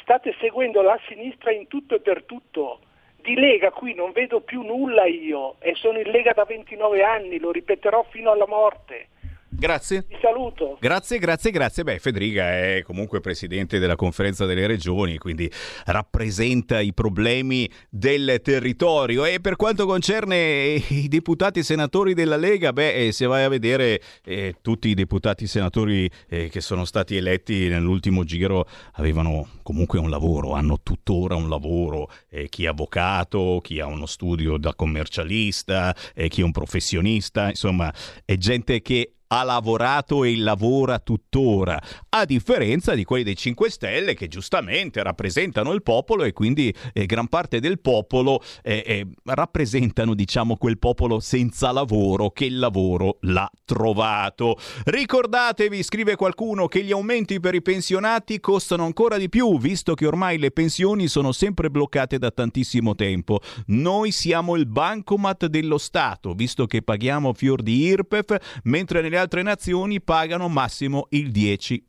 [0.00, 2.80] State seguendo la sinistra in tutto e per tutto
[3.22, 7.38] di Lega qui non vedo più nulla io e sono in Lega da 29 anni,
[7.38, 9.08] lo ripeterò fino alla morte.
[9.54, 10.06] Grazie.
[10.08, 10.78] Ti saluto.
[10.80, 11.84] Grazie, grazie, grazie.
[11.84, 15.50] Beh, Federica è comunque presidente della conferenza delle regioni, quindi
[15.84, 19.26] rappresenta i problemi del territorio.
[19.26, 23.48] E per quanto concerne i deputati e senatori della Lega, beh, eh, se vai a
[23.48, 29.48] vedere eh, tutti i deputati e senatori eh, che sono stati eletti nell'ultimo giro avevano
[29.62, 32.10] comunque un lavoro, hanno tuttora un lavoro.
[32.30, 37.48] Eh, chi è avvocato, chi ha uno studio da commercialista, eh, chi è un professionista,
[37.48, 37.92] insomma,
[38.24, 41.80] è gente che ha lavorato e lavora tuttora,
[42.10, 47.06] a differenza di quelli dei 5 Stelle che giustamente rappresentano il popolo e quindi eh,
[47.06, 53.16] gran parte del popolo eh, eh, rappresentano diciamo quel popolo senza lavoro che il lavoro
[53.22, 54.58] l'ha trovato.
[54.84, 60.06] Ricordatevi, scrive qualcuno, che gli aumenti per i pensionati costano ancora di più, visto che
[60.06, 63.40] ormai le pensioni sono sempre bloccate da tantissimo tempo.
[63.68, 69.42] Noi siamo il bancomat dello Stato, visto che paghiamo fior di IRPEF, mentre nelle altre
[69.42, 71.80] nazioni pagano massimo il 10%.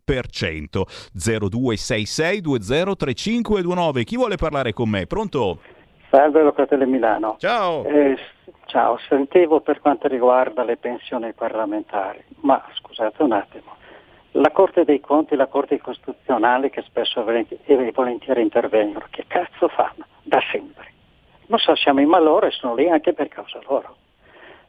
[1.15, 4.03] 0266203529.
[4.03, 5.05] Chi vuole parlare con me?
[5.05, 5.59] Pronto?
[6.09, 7.35] Salve Locatele Milano.
[7.39, 7.85] Ciao.
[7.85, 8.17] Eh,
[8.65, 13.81] ciao, sentivo per quanto riguarda le pensioni parlamentari, ma scusate un attimo.
[14.35, 20.05] La Corte dei Conti la Corte Costituzionale che spesso e volentieri intervengono, che cazzo fanno?
[20.23, 20.91] Da sempre.
[21.47, 23.95] Non so, siamo in malore e sono lì anche per causa loro.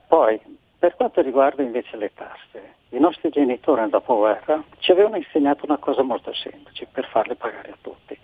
[0.06, 0.40] Poi,
[0.84, 5.78] per quanto riguarda invece le tasse, i nostri genitori nel dopoguerra ci avevano insegnato una
[5.78, 8.14] cosa molto semplice per farle pagare a tutti,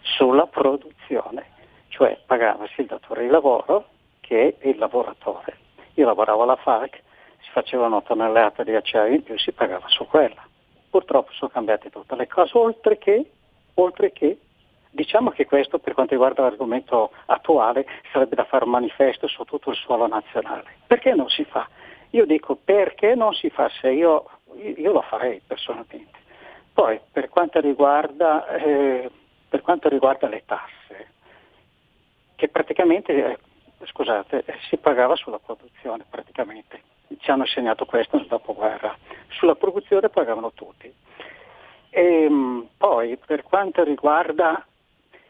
[0.00, 1.44] sulla produzione,
[1.88, 3.88] cioè pagavasi il datore di lavoro
[4.20, 5.58] che il lavoratore.
[5.96, 7.02] Io lavoravo alla FARC,
[7.40, 10.42] si facevano tonnellate di acciaio in più, si pagava su quella.
[10.88, 13.30] Purtroppo sono cambiate tutte le cose, oltre che,
[13.74, 14.38] oltre che
[14.90, 19.70] Diciamo che questo per quanto riguarda l'argomento attuale sarebbe da fare un manifesto su tutto
[19.70, 20.76] il suolo nazionale.
[20.86, 21.68] Perché non si fa?
[22.10, 26.18] Io dico perché non si fa se io, io lo farei personalmente.
[26.72, 29.10] Poi per quanto, riguarda, eh,
[29.48, 31.08] per quanto riguarda le tasse,
[32.36, 33.38] che praticamente, eh,
[33.84, 36.82] scusate, si pagava sulla produzione praticamente,
[37.18, 38.96] ci hanno insegnato questo nel dopoguerra,
[39.28, 40.92] sulla produzione pagavano tutti.
[41.90, 44.64] E, ehm, poi per quanto riguarda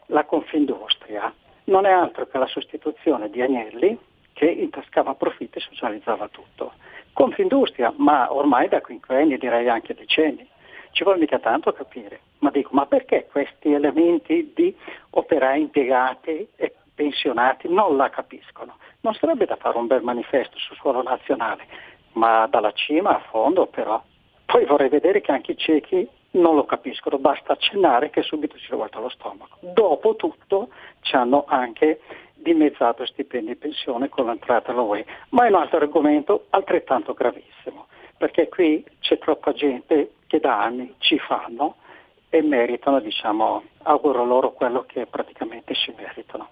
[0.07, 1.33] la Confindustria,
[1.65, 3.97] non è altro che la sostituzione di Agnelli
[4.39, 6.71] che intascava profitti e socializzava tutto.
[7.11, 10.47] Confindustria, ma ormai da quinquenni, direi anche decenni.
[10.91, 14.73] Ci vuole mica tanto capire, ma dico, ma perché questi elementi di
[15.09, 18.77] operai impiegati e pensionati non la capiscono?
[19.01, 21.65] Non sarebbe da fare un bel manifesto sul suolo nazionale,
[22.13, 24.01] ma dalla cima a fondo però.
[24.45, 28.67] Poi vorrei vedere che anche i ciechi non lo capiscono, basta accennare che subito ci
[28.69, 29.57] rivolta lo stomaco.
[29.59, 30.69] Dopotutto
[31.11, 31.99] hanno anche
[32.41, 35.05] dimezzato stipendi e pensione con l'entrata alla UE.
[35.29, 37.87] Ma è un altro argomento altrettanto gravissimo,
[38.17, 41.75] perché qui c'è troppa gente che da anni ci fanno
[42.29, 46.49] e meritano, diciamo, auguro loro quello che praticamente ci meritano.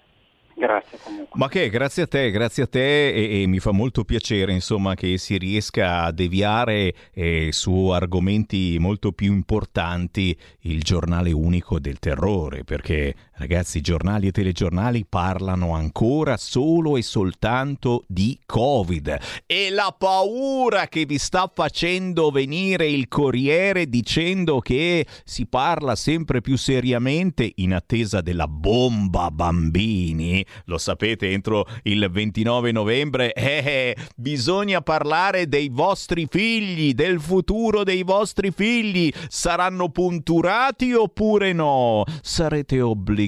[0.58, 1.38] Grazie comunque.
[1.38, 4.96] Ma che, grazie a te, grazie a te e, e mi fa molto piacere insomma
[4.96, 12.00] che si riesca a deviare eh, su argomenti molto più importanti il giornale unico del
[12.00, 19.96] terrore, perché ragazzi giornali e telegiornali parlano ancora solo e soltanto di Covid e la
[19.98, 27.52] paura che vi sta facendo venire il Corriere dicendo che si parla sempre più seriamente
[27.56, 35.48] in attesa della bomba bambini lo sapete, entro il 29 novembre, eh, eh, bisogna parlare
[35.48, 39.12] dei vostri figli, del futuro dei vostri figli.
[39.28, 42.04] Saranno punturati oppure no?
[42.22, 43.27] Sarete obbligati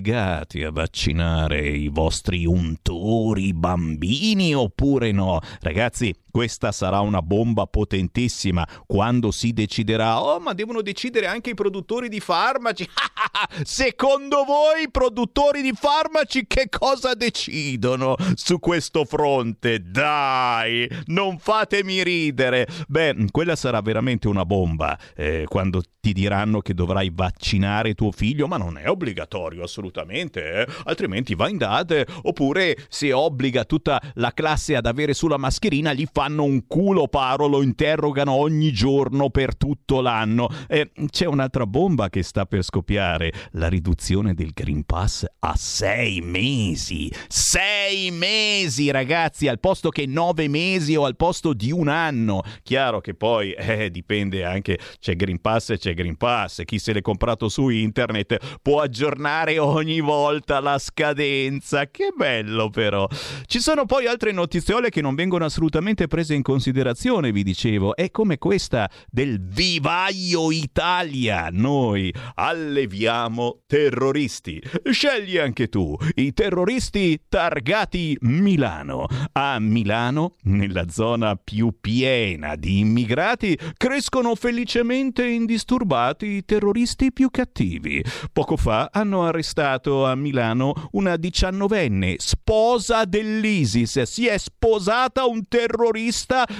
[0.63, 5.39] a vaccinare i vostri untori bambini oppure no?
[5.61, 10.21] Ragazzi, questa sarà una bomba potentissima quando si deciderà.
[10.21, 12.87] Oh, ma devono decidere anche i produttori di farmaci.
[13.63, 19.81] Secondo voi i produttori di farmaci che cosa decidono su questo fronte?
[19.81, 22.67] Dai, non fatemi ridere.
[22.87, 28.47] Beh, quella sarà veramente una bomba eh, quando ti diranno che dovrai vaccinare tuo figlio,
[28.47, 30.67] ma non è obbligatorio assolutamente, eh?
[30.85, 36.05] altrimenti va in date, oppure se obbliga tutta la classe ad avere sulla mascherina gli
[36.19, 40.49] fanno un culo paro, lo interrogano ogni giorno per tutto l'anno.
[40.67, 46.19] Eh, c'è un'altra bomba che sta per scoppiare, la riduzione del Green Pass a sei
[46.19, 47.09] mesi.
[47.29, 52.41] Sei mesi ragazzi, al posto che nove mesi o al posto di un anno.
[52.63, 56.91] Chiaro che poi eh, dipende anche, c'è Green Pass e c'è Green Pass, chi se
[56.91, 63.07] l'è comprato su internet può aggiornare ogni volta la scadenza, che bello però.
[63.45, 68.11] Ci sono poi altre notiziole che non vengono assolutamente prese in considerazione, vi dicevo, è
[68.11, 71.47] come questa del vivaio Italia.
[71.49, 74.61] Noi alleviamo terroristi.
[74.91, 79.05] Scegli anche tu i terroristi targati Milano.
[79.31, 87.29] A Milano, nella zona più piena di immigrati, crescono felicemente indisturbati disturbati i terroristi più
[87.29, 88.03] cattivi.
[88.33, 94.01] Poco fa hanno arrestato a Milano una diciannovenne, sposa dell'ISIS.
[94.01, 95.98] Si è sposata un terrorista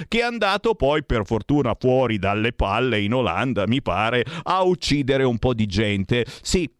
[0.08, 5.24] che è andato poi, per fortuna, fuori dalle palle in Olanda, mi pare, a uccidere
[5.24, 6.24] un po' di gente.
[6.42, 6.70] Sì,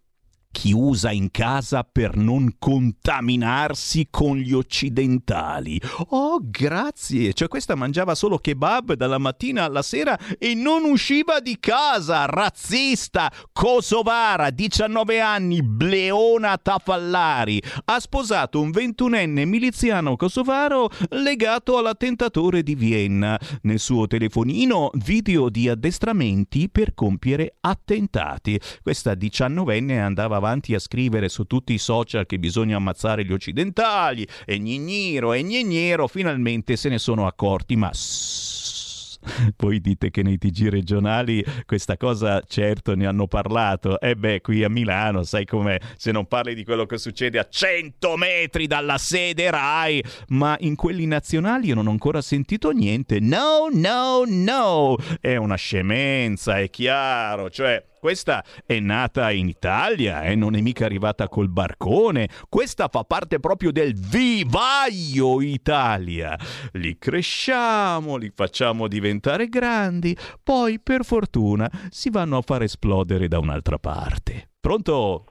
[0.52, 5.80] chiusa in casa per non contaminarsi con gli occidentali.
[6.08, 7.32] Oh, grazie!
[7.32, 12.24] Cioè questa mangiava solo kebab dalla mattina alla sera e non usciva di casa.
[12.26, 13.30] Razzista!
[13.52, 17.62] Kosovara, 19 anni, Bleona Tafallari.
[17.84, 23.38] Ha sposato un ventunenne miliziano kosovaro legato all'attentatore di Vienna.
[23.62, 28.60] Nel suo telefonino video di addestramenti per compiere attentati.
[28.82, 34.26] Questa diciannovenne andava avanti a scrivere su tutti i social che bisogna ammazzare gli occidentali
[34.44, 37.90] e gnigniro e gnignero, finalmente se ne sono accorti, ma...
[39.56, 44.00] Voi dite che nei TG regionali questa cosa certo ne hanno parlato.
[44.00, 47.46] E beh, qui a Milano, sai com'è, se non parli di quello che succede a
[47.48, 53.20] 100 metri dalla sede RAI, ma in quelli nazionali io non ho ancora sentito niente.
[53.20, 54.96] No, no, no!
[55.20, 60.34] È una scemenza, è chiaro, cioè questa è nata in Italia e eh?
[60.34, 62.28] non è mica arrivata col barcone.
[62.48, 66.34] Questa fa parte proprio del vivaio Italia.
[66.72, 73.38] Li cresciamo, li facciamo diventare grandi, poi per fortuna si vanno a far esplodere da
[73.38, 74.48] un'altra parte.
[74.58, 75.24] Pronto?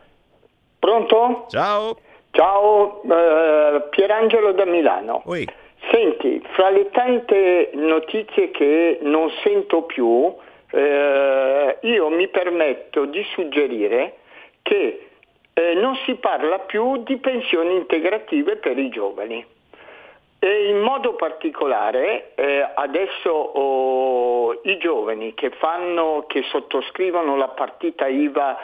[0.78, 1.46] Pronto?
[1.50, 1.98] Ciao.
[2.32, 5.24] Ciao, eh, Pierangelo da Milano.
[5.26, 5.48] Oi.
[5.92, 10.36] Senti, fra le tante notizie che non sento più,
[10.72, 14.18] eh, io mi permetto di suggerire
[14.62, 15.08] che
[15.54, 19.46] eh, non si parla più di pensioni integrative per i giovani.
[20.42, 28.08] E in modo particolare eh, adesso oh, i giovani che, fanno, che, sottoscrivono la partita
[28.08, 28.58] IVA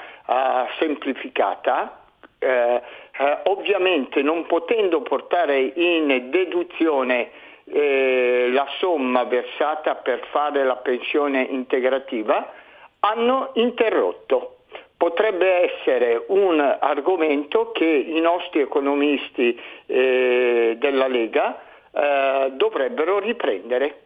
[0.79, 1.99] semplificata,
[2.39, 2.81] eh,
[3.17, 7.29] eh, ovviamente non potendo portare in deduzione
[7.65, 12.51] eh, la somma versata per fare la pensione integrativa,
[12.99, 14.57] hanno interrotto.
[14.97, 21.59] Potrebbe essere un argomento che i nostri economisti eh, della Lega
[21.91, 24.04] eh, dovrebbero riprendere.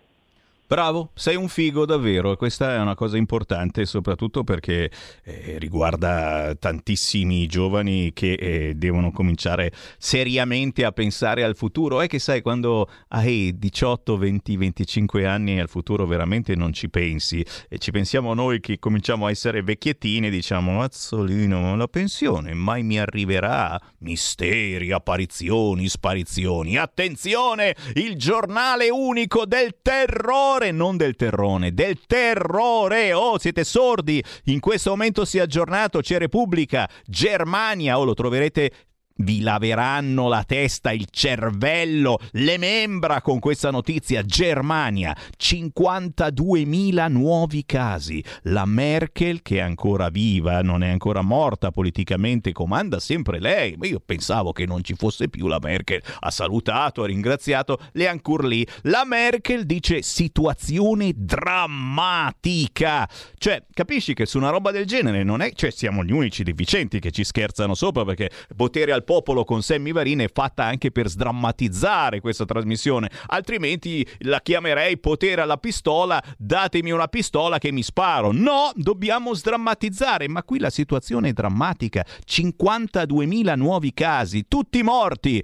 [0.70, 4.92] Bravo, sei un figo davvero, questa è una cosa importante soprattutto perché
[5.24, 12.02] eh, riguarda tantissimi giovani che eh, devono cominciare seriamente a pensare al futuro.
[12.02, 17.44] È che sai, quando hai 18, 20, 25 anni al futuro veramente non ci pensi
[17.68, 22.84] e ci pensiamo noi che cominciamo a essere vecchiettini e diciamo Azzolino, la pensione mai
[22.84, 23.82] mi arriverà?
[24.02, 26.78] Misteri, apparizioni, sparizioni.
[26.78, 33.14] Attenzione, il giornale unico del terrore terrore, non del terrone, del terrore.
[33.14, 34.24] Oh, siete sordi?
[34.46, 38.72] In questo momento si è aggiornato, c'è Repubblica, Germania, oh, lo troverete
[39.20, 44.24] vi laveranno la testa, il cervello, le membra con questa notizia.
[44.24, 48.24] Germania, 52.000 nuovi casi.
[48.44, 53.76] La Merkel, che è ancora viva, non è ancora morta politicamente, comanda sempre lei.
[53.78, 56.02] Ma io pensavo che non ci fosse più la Merkel.
[56.20, 58.66] Ha salutato, ha ringraziato, le è ancora lì.
[58.84, 63.08] La Merkel dice situazione drammatica.
[63.38, 65.52] Cioè, capisci che su una roba del genere non è...
[65.54, 69.92] Cioè, siamo gli unici deficienti che ci scherzano sopra perché potere al popolo con Sammy
[69.92, 76.92] Varin è fatta anche per sdrammatizzare questa trasmissione, altrimenti la chiamerei potere alla pistola, datemi
[76.92, 78.32] una pistola che mi sparo.
[78.32, 85.44] No, dobbiamo sdrammatizzare, ma qui la situazione è drammatica, 52.000 nuovi casi, tutti morti.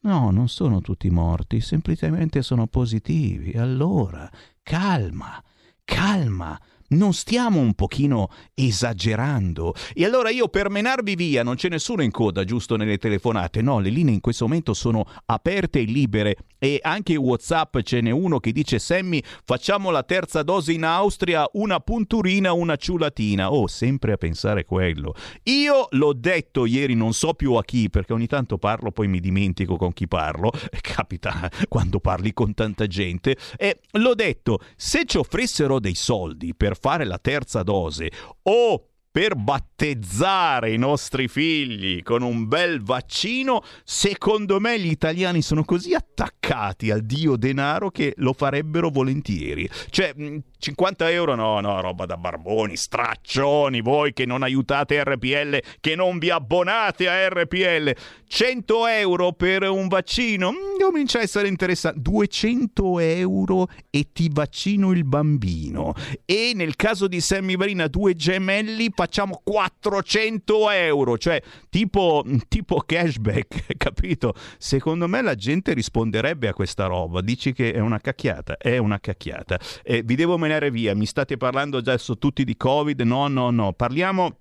[0.00, 3.52] No, non sono tutti morti, semplicemente sono positivi.
[3.56, 4.30] Allora,
[4.62, 5.42] calma,
[5.82, 9.74] calma non stiamo un pochino esagerando?
[9.94, 13.78] E allora io per menarvi via, non c'è nessuno in coda giusto nelle telefonate, no,
[13.80, 18.40] le linee in questo momento sono aperte e libere e anche Whatsapp ce n'è uno
[18.40, 23.52] che dice Sammy facciamo la terza dose in Austria, una punturina, una ciulatina.
[23.52, 25.14] Oh, sempre a pensare quello.
[25.44, 29.20] Io l'ho detto ieri, non so più a chi, perché ogni tanto parlo, poi mi
[29.20, 35.18] dimentico con chi parlo, capita quando parli con tanta gente, e l'ho detto, se ci
[35.18, 38.10] offrissero dei soldi per fare la terza dose
[38.42, 45.64] o per battezzare i nostri figli con un bel vaccino, secondo me gli italiani sono
[45.64, 49.68] così attaccati al dio denaro che lo farebbero volentieri.
[49.90, 50.14] Cioè,
[50.58, 56.18] 50 euro no, no, roba da barboni, straccioni, voi che non aiutate RPL, che non
[56.18, 57.92] vi abbonate a RPL.
[58.26, 60.50] 100 euro per un vaccino?
[60.50, 62.00] Mm, comincia a essere interessante.
[62.00, 65.94] 200 euro e ti vaccino il bambino.
[66.24, 71.16] E nel caso di Sammy Varina, due gemelli, facciamo 400 euro.
[71.16, 74.34] Cioè, tipo, tipo cashback, capito?
[74.58, 77.20] Secondo me la gente risponderebbe a questa roba.
[77.20, 79.58] Dici che è una cacchiata, è una cacchiata.
[79.82, 83.72] Eh, vi devo menare via, mi state parlando adesso tutti di Covid, no, no, no,
[83.72, 84.38] parliamo...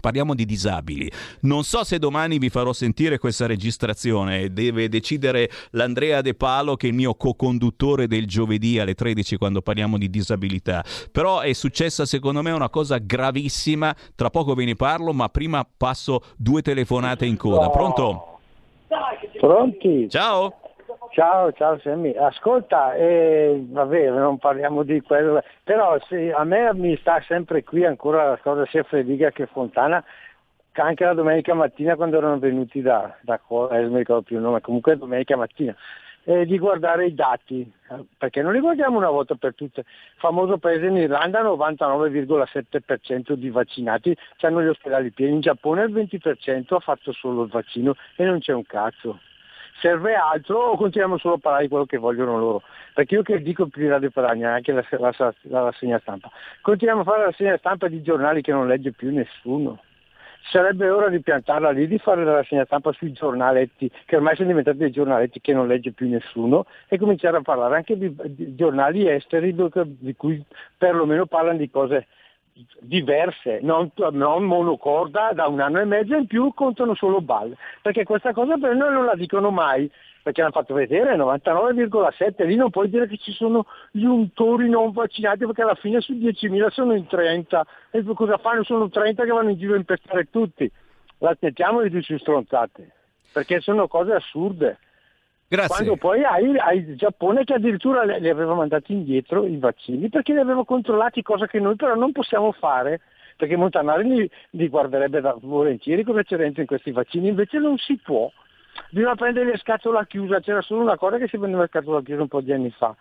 [0.00, 1.10] Parliamo di disabili.
[1.42, 6.86] Non so se domani vi farò sentire questa registrazione, deve decidere l'Andrea De Palo che
[6.86, 10.84] è il mio co-conduttore del giovedì alle 13 quando parliamo di disabilità.
[11.10, 15.64] Però è successa secondo me una cosa gravissima, tra poco ve ne parlo, ma prima
[15.76, 17.70] passo due telefonate in coda.
[17.70, 18.38] Pronto?
[19.38, 20.08] Pronti?
[20.08, 20.61] Ciao.
[21.12, 22.14] Ciao, ciao Sammy.
[22.16, 27.84] Ascolta, eh, vabbè, non parliamo di quello, però sì, a me mi sta sempre qui
[27.84, 30.02] ancora la cosa sia Frediga che Fontana,
[30.72, 34.42] anche la domenica mattina quando erano venuti da, da eh, non mi ricordo più il
[34.42, 35.76] nome, comunque domenica mattina,
[36.24, 37.70] eh, di guardare i dati,
[38.16, 39.84] perché non li guardiamo una volta per tutte.
[40.16, 46.74] Famoso paese in Irlanda 99,7% di vaccinati hanno gli ospedali pieni, in Giappone il 20%
[46.74, 49.18] ha fatto solo il vaccino e non c'è un cazzo
[49.82, 52.62] serve altro o continuiamo solo a parlare di quello che vogliono loro?
[52.94, 56.30] Perché io che dico più di Radio Padania, anche la, la, la, la rassegna stampa,
[56.60, 59.82] continuiamo a fare la rassegna stampa di giornali che non legge più nessuno.
[60.50, 64.48] Sarebbe ora di piantarla lì, di fare la rassegna stampa sui giornaletti, che ormai sono
[64.48, 68.54] diventati dei giornaletti che non legge più nessuno, e cominciare a parlare anche di, di
[68.54, 70.44] giornali esteri di cui
[70.76, 72.06] perlomeno parlano di cose
[72.80, 78.04] diverse, non, non, monocorda da un anno e mezzo in più contano solo balle, perché
[78.04, 79.90] questa cosa per noi non la dicono mai,
[80.22, 84.92] perché hanno fatto vedere 99,7, lì non puoi dire che ci sono gli untori non
[84.92, 88.62] vaccinati perché alla fine su 10.000 sono in 30 e cosa fanno?
[88.62, 90.70] Sono 30 che vanno in giro a impestare tutti,
[91.18, 92.90] la di dirci stronzate,
[93.32, 94.78] perché sono cose assurde.
[95.52, 95.84] Grazie.
[95.84, 100.32] Quando poi hai, hai, il Giappone che addirittura li aveva mandati indietro i vaccini perché
[100.32, 103.02] li aveva controllati, cosa che noi però non possiamo fare
[103.36, 107.98] perché Montanari li, li guarderebbe da, volentieri come dentro in questi vaccini, invece non si
[108.02, 108.32] può.
[108.88, 112.22] Bisogna prendere a scatola chiusa, c'era solo una cosa che si prendeva a scatola chiusa
[112.22, 112.96] un po' di anni fa,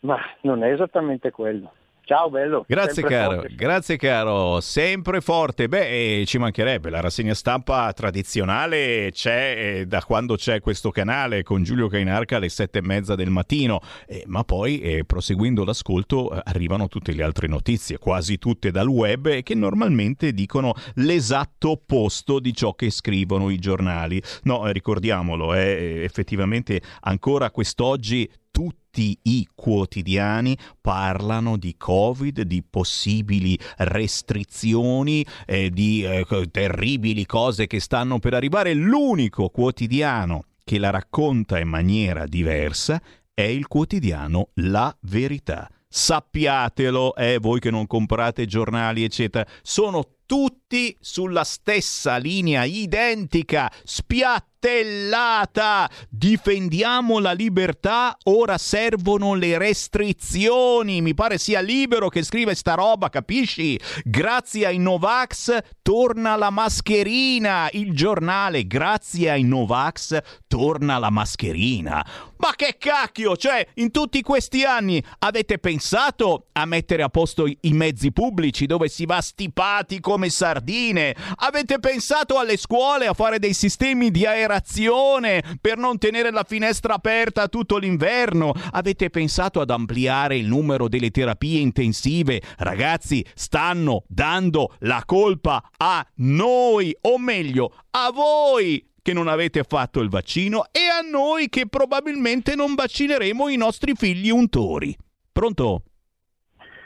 [0.00, 1.72] ma non è esattamente quello.
[2.06, 2.64] Ciao bello.
[2.68, 3.54] Grazie caro, forte.
[3.56, 5.66] grazie caro, sempre forte.
[5.66, 11.42] Beh, eh, ci mancherebbe, la rassegna stampa tradizionale c'è eh, da quando c'è questo canale
[11.42, 16.28] con Giulio Cainarca alle sette e mezza del mattino, eh, ma poi eh, proseguendo l'ascolto
[16.28, 22.38] arrivano tutte le altre notizie, quasi tutte dal web, eh, che normalmente dicono l'esatto opposto
[22.38, 24.22] di ciò che scrivono i giornali.
[24.44, 33.58] No, eh, ricordiamolo, eh, effettivamente ancora quest'oggi tutti i quotidiani parlano di Covid, di possibili
[33.76, 38.72] restrizioni, eh, di eh, terribili cose che stanno per arrivare.
[38.72, 42.98] L'unico quotidiano che la racconta in maniera diversa
[43.34, 45.68] è il quotidiano La Verità.
[45.86, 55.88] Sappiatelo, eh, voi che non comprate giornali, eccetera, sono tutti sulla stessa linea identica, spiattellata.
[56.10, 61.00] Difendiamo la libertà, ora servono le restrizioni.
[61.00, 63.78] Mi pare sia libero che scrive sta roba, capisci?
[64.02, 67.68] Grazie ai Novax torna la mascherina.
[67.72, 70.18] Il giornale, grazie ai Novax
[70.48, 72.04] torna la mascherina.
[72.38, 77.72] Ma che cacchio, cioè, in tutti questi anni avete pensato a mettere a posto i
[77.72, 81.14] mezzi pubblici dove si va stipati come sardine?
[81.40, 86.94] Avete pensato alle scuole a fare dei sistemi di aerazione per non tenere la finestra
[86.94, 88.54] aperta tutto l'inverno?
[88.72, 92.40] Avete pensato ad ampliare il numero delle terapie intensive?
[92.56, 100.00] Ragazzi, stanno dando la colpa a noi, o meglio, a voi che non avete fatto
[100.00, 104.96] il vaccino e a noi che probabilmente non vaccineremo i nostri figli untori.
[105.30, 105.82] Pronto?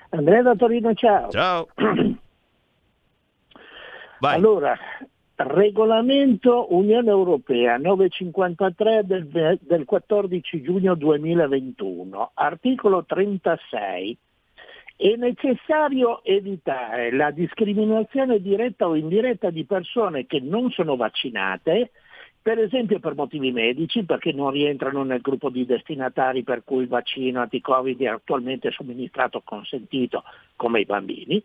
[0.08, 1.30] Andrea da Torino, ciao.
[1.30, 1.68] Ciao.
[4.20, 4.78] Allora,
[5.36, 14.18] regolamento Unione Europea 953 del, del 14 giugno 2021, articolo 36.
[14.96, 21.92] È necessario evitare la discriminazione diretta o indiretta di persone che non sono vaccinate,
[22.42, 26.88] per esempio per motivi medici, perché non rientrano nel gruppo di destinatari per cui il
[26.88, 30.24] vaccino anti-Covid è attualmente somministrato consentito,
[30.56, 31.42] come i bambini,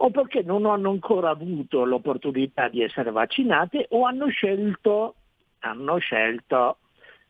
[0.00, 5.14] o perché non hanno ancora avuto l'opportunità di essere vaccinate o hanno scelto,
[5.60, 6.78] hanno scelto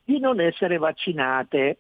[0.05, 1.79] di non essere vaccinate.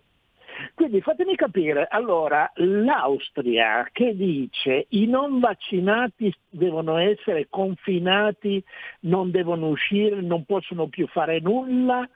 [0.74, 8.62] Quindi fatemi capire, allora l'Austria che dice i non vaccinati devono essere confinati,
[9.00, 12.08] non devono uscire, non possono più fare nulla,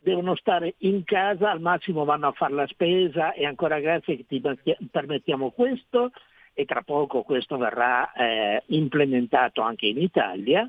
[0.00, 4.26] devono stare in casa, al massimo vanno a fare la spesa e ancora grazie che
[4.26, 4.42] ti
[4.90, 6.10] permettiamo questo
[6.58, 10.68] e tra poco questo verrà eh, implementato anche in Italia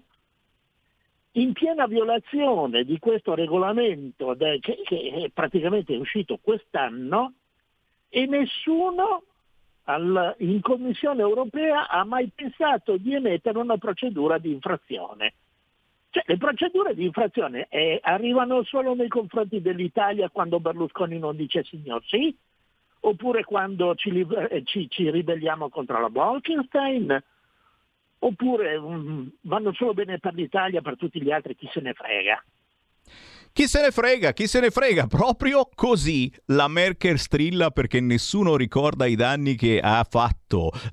[1.31, 7.33] in piena violazione di questo regolamento de- che, che è praticamente uscito quest'anno
[8.07, 9.23] e nessuno
[9.85, 15.33] al- in Commissione europea ha mai pensato di emettere una procedura di infrazione.
[16.11, 21.63] Cioè, le procedure di infrazione eh, arrivano solo nei confronti dell'Italia quando Berlusconi non dice
[21.63, 22.35] signor sì,
[23.01, 27.23] oppure quando ci, eh, ci- ci ribelliamo contro la Bolkenstein,
[28.19, 32.43] oppure mm, vanno solo bene per l'Italia, per tutti gli altri chi se ne frega.
[33.51, 38.55] Chi se ne frega, chi se ne frega, proprio così la Merkel strilla perché nessuno
[38.55, 40.38] ricorda i danni che ha fatto.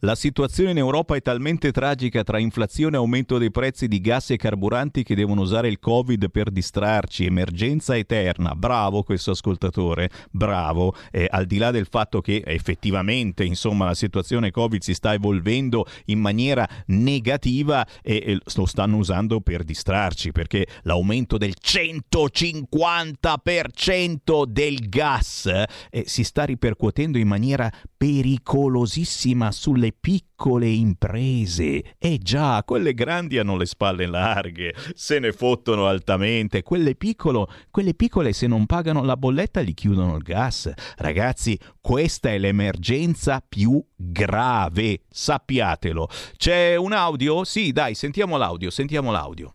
[0.01, 4.29] La situazione in Europa è talmente tragica tra inflazione e aumento dei prezzi di gas
[4.31, 8.55] e carburanti che devono usare il Covid per distrarci, emergenza eterna.
[8.55, 10.95] Bravo questo ascoltatore, bravo.
[11.11, 15.87] Eh, al di là del fatto che effettivamente, insomma, la situazione Covid si sta evolvendo
[16.07, 24.89] in maniera negativa e, e lo stanno usando per distrarci perché l'aumento del 150% del
[24.89, 25.67] gas eh,
[26.07, 31.97] si sta ripercuotendo in maniera pericolosissima sulle piccole imprese.
[31.99, 36.62] E già, quelle grandi hanno le spalle larghe, se ne fottono altamente.
[36.62, 40.72] Quelle, piccolo, quelle piccole se non pagano la bolletta gli chiudono il gas.
[40.97, 46.09] Ragazzi, questa è l'emergenza più grave, sappiatelo.
[46.36, 47.44] C'è un audio?
[47.44, 49.55] Sì, dai, sentiamo l'audio, sentiamo l'audio.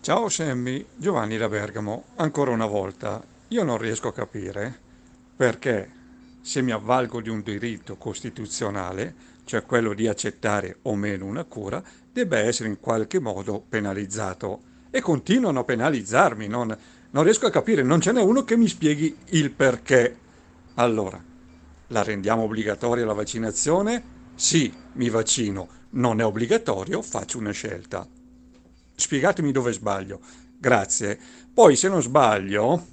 [0.00, 2.04] Ciao Sammy, Giovanni da Bergamo.
[2.16, 4.78] Ancora una volta, io non riesco a capire
[5.36, 5.90] perché
[6.44, 9.14] se mi avvalgo di un diritto costituzionale,
[9.46, 11.82] cioè quello di accettare o meno una cura,
[12.12, 14.60] debba essere in qualche modo penalizzato.
[14.90, 16.76] E continuano a penalizzarmi, non,
[17.12, 20.18] non riesco a capire, non ce n'è uno che mi spieghi il perché.
[20.74, 21.18] Allora,
[21.86, 24.02] la rendiamo obbligatoria la vaccinazione?
[24.34, 25.66] Sì, mi vaccino.
[25.92, 28.06] Non è obbligatorio, faccio una scelta.
[28.94, 30.20] Spiegatemi dove sbaglio.
[30.58, 31.18] Grazie.
[31.54, 32.88] Poi, se non sbaglio,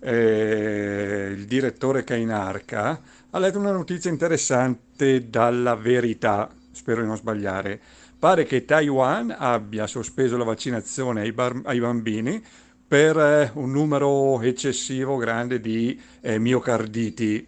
[0.00, 7.80] eh, il direttore Cainarca ha letto una notizia interessante dalla verità, spero di non sbagliare.
[8.18, 12.42] Pare che Taiwan abbia sospeso la vaccinazione ai, bar- ai bambini
[12.86, 17.46] per eh, un numero eccessivo grande di eh, miocarditi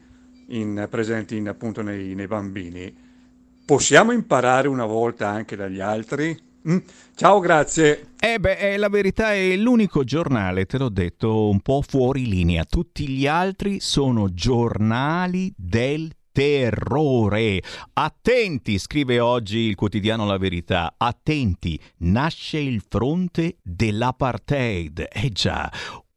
[0.48, 2.94] in, presenti in, appunto nei, nei bambini.
[3.64, 6.50] Possiamo imparare una volta anche dagli altri?
[6.69, 6.79] Mm.
[7.15, 8.13] Ciao, grazie.
[8.21, 12.65] Eh beh, eh, la verità è l'unico giornale, te l'ho detto, un po' fuori linea.
[12.65, 17.63] Tutti gli altri sono giornali del terrore.
[17.93, 25.09] Attenti, scrive oggi il quotidiano La Verità, attenti, nasce il fronte dell'apartheid.
[25.13, 25.71] Eh già,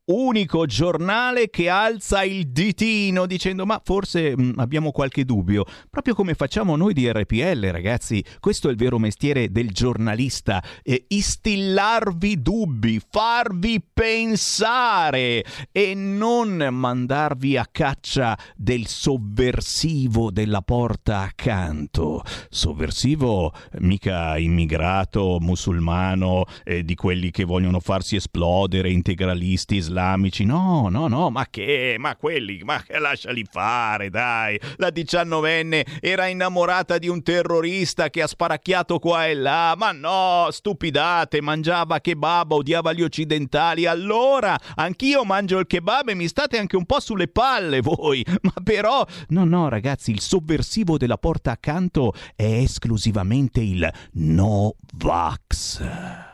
[0.05, 6.13] unico giornale che alza il ditino dicendo ma forse mh, mm, abbiamo qualche dubbio, proprio
[6.13, 12.41] come facciamo noi di RPL ragazzi, questo è il vero mestiere del giornalista, eh, istillarvi
[12.41, 22.21] dubbi, farvi pensare e non mandarvi a caccia del sovversivo della porta accanto.
[22.49, 30.43] Sovversivo mica immigrato, musulmano, eh, di quelli che vogliono farsi esplodere, integralisti, islamici, islamici.
[30.43, 31.95] No, no, no, ma che?
[31.97, 34.59] Ma quelli, ma lasciali fare, dai.
[34.75, 39.73] La diciannovenne era innamorata di un terrorista che ha sparacchiato qua e là.
[39.77, 43.85] Ma no, stupidate, mangiava kebab, odiava gli occidentali.
[43.85, 48.25] Allora, anch'io mangio il kebab e mi state anche un po' sulle palle voi.
[48.41, 56.33] Ma però, no, no, ragazzi, il sovversivo della porta accanto è esclusivamente il no vax.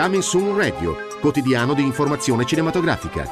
[0.00, 3.30] Coming Soon Radio, quotidiano di informazione cinematografica.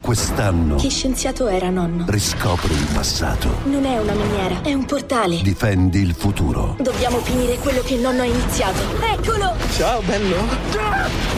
[0.00, 0.76] Quest'anno.
[0.76, 2.04] Che scienziato era nonno?
[2.06, 3.48] Riscopri il passato.
[3.64, 5.40] Non è una miniera, è un portale.
[5.42, 6.76] Difendi il futuro.
[6.78, 8.78] Dobbiamo finire quello che il nonno ha iniziato.
[9.00, 9.56] Eccolo!
[9.72, 10.36] Ciao, bello!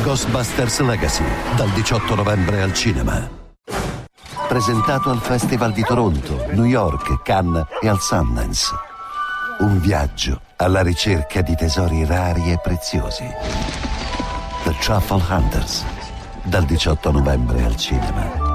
[0.03, 1.24] Ghostbusters Legacy,
[1.57, 3.26] dal 18 novembre al cinema.
[4.47, 8.74] Presentato al Festival di Toronto, New York, Cannes e al Sundance.
[9.61, 13.24] Un viaggio alla ricerca di tesori rari e preziosi
[14.65, 15.85] The Truffle Hunters,
[16.43, 18.47] dal 18 novembre al cinema.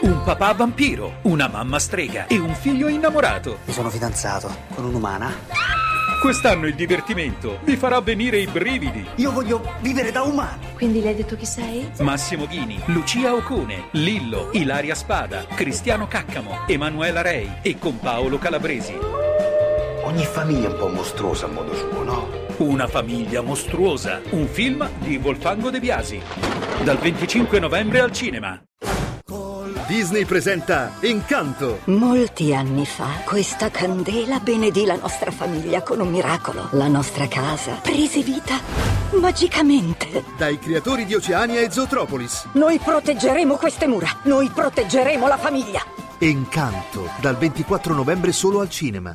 [0.00, 3.58] Un papà vampiro, una mamma strega e un figlio innamorato.
[3.64, 5.30] Mi sono fidanzato con un'umana.
[6.20, 9.06] Quest'anno il divertimento vi farà venire i brividi.
[9.16, 10.58] Io voglio vivere da umano.
[10.74, 11.90] Quindi le hai detto chi sei?
[12.00, 18.98] Massimo Ghini, Lucia Ocone, Lillo, Ilaria Spada, Cristiano Caccamo, Emanuela Rei e con Paolo Calabresi.
[20.02, 22.45] Ogni famiglia è un po' mostruosa a modo suo, no?
[22.58, 26.18] Una famiglia mostruosa, un film di Volfango De Biasi.
[26.82, 28.58] Dal 25 novembre al cinema.
[29.86, 31.80] Disney presenta Incanto.
[31.84, 36.68] Molti anni fa questa candela benedì la nostra famiglia con un miracolo.
[36.72, 38.58] La nostra casa prese vita
[39.20, 40.24] magicamente.
[40.38, 42.48] Dai creatori di Oceania e Zootropolis.
[42.54, 44.08] Noi proteggeremo queste mura.
[44.22, 45.82] Noi proteggeremo la famiglia.
[46.20, 49.14] Incanto, dal 24 novembre solo al cinema.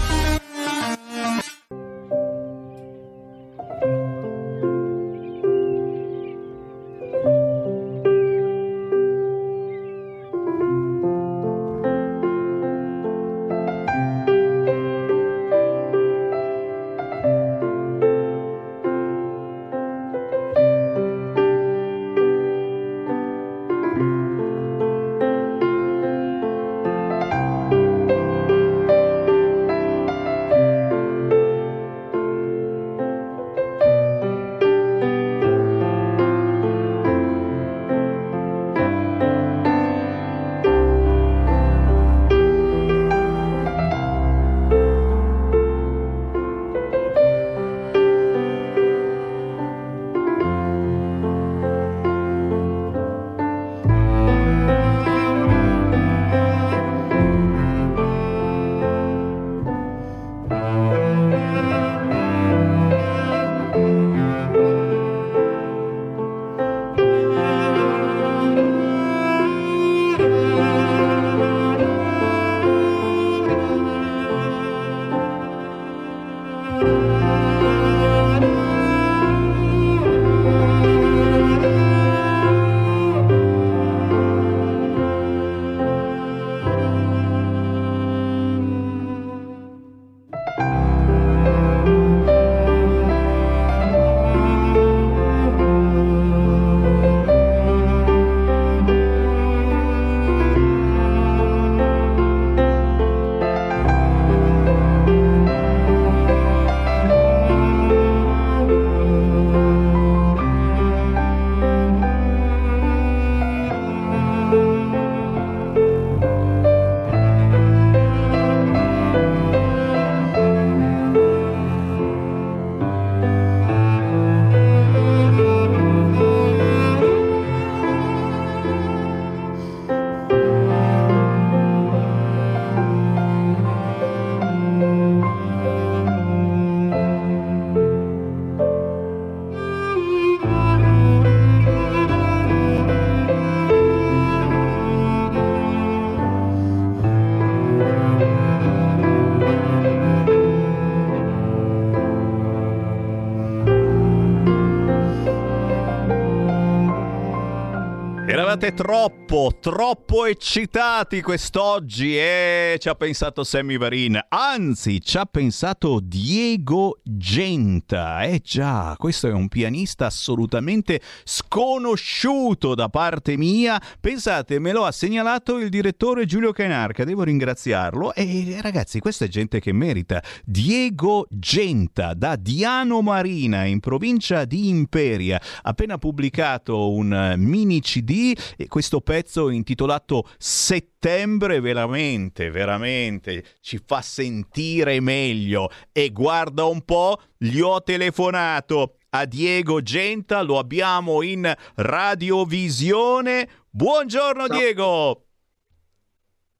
[158.79, 164.19] Eravate troppo, troppo eccitati quest'oggi e ci ha pensato Sammy Varin.
[164.27, 168.23] Anzi, ci ha pensato Diego Genta.
[168.23, 173.81] Eh già, questo è un pianista assolutamente sconosciuto da parte mia.
[174.01, 178.13] Pensate, me lo ha segnalato il direttore Giulio Cainarca, devo ringraziarlo.
[178.13, 180.21] E ragazzi, questa è gente che merita.
[180.43, 185.41] Diego Genta da Diano Marina in provincia di Imperia.
[185.61, 189.19] Appena pubblicato un mini CD e questo pezzo
[189.49, 198.97] intitolato Settembre veramente, veramente ci fa sentire meglio e guarda un po', gli ho telefonato
[199.09, 203.49] a Diego Genta, lo abbiamo in radiovisione.
[203.69, 204.57] Buongiorno Ciao.
[204.57, 205.25] Diego!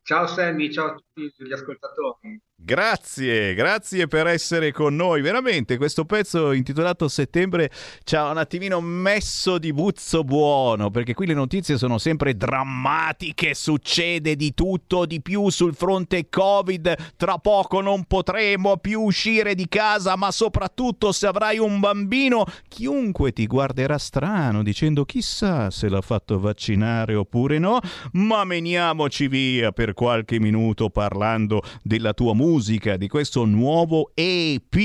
[0.04, 2.42] Ciao Sammy, ciao a tutti gli ascoltatori.
[2.64, 5.22] Grazie, grazie per essere con noi.
[5.22, 7.72] Veramente questo pezzo intitolato Settembre
[8.04, 13.56] ci ha un attimino messo di buzzo buono, perché qui le notizie sono sempre drammatiche,
[13.56, 19.68] succede di tutto, di più sul fronte Covid, tra poco non potremo più uscire di
[19.68, 26.02] casa, ma soprattutto se avrai un bambino, chiunque ti guarderà strano dicendo chissà se l'ha
[26.02, 27.80] fatto vaccinare oppure no,
[28.14, 34.76] ma meniamoci via per qualche minuto parlando della tua musica musica di questo nuovo EP.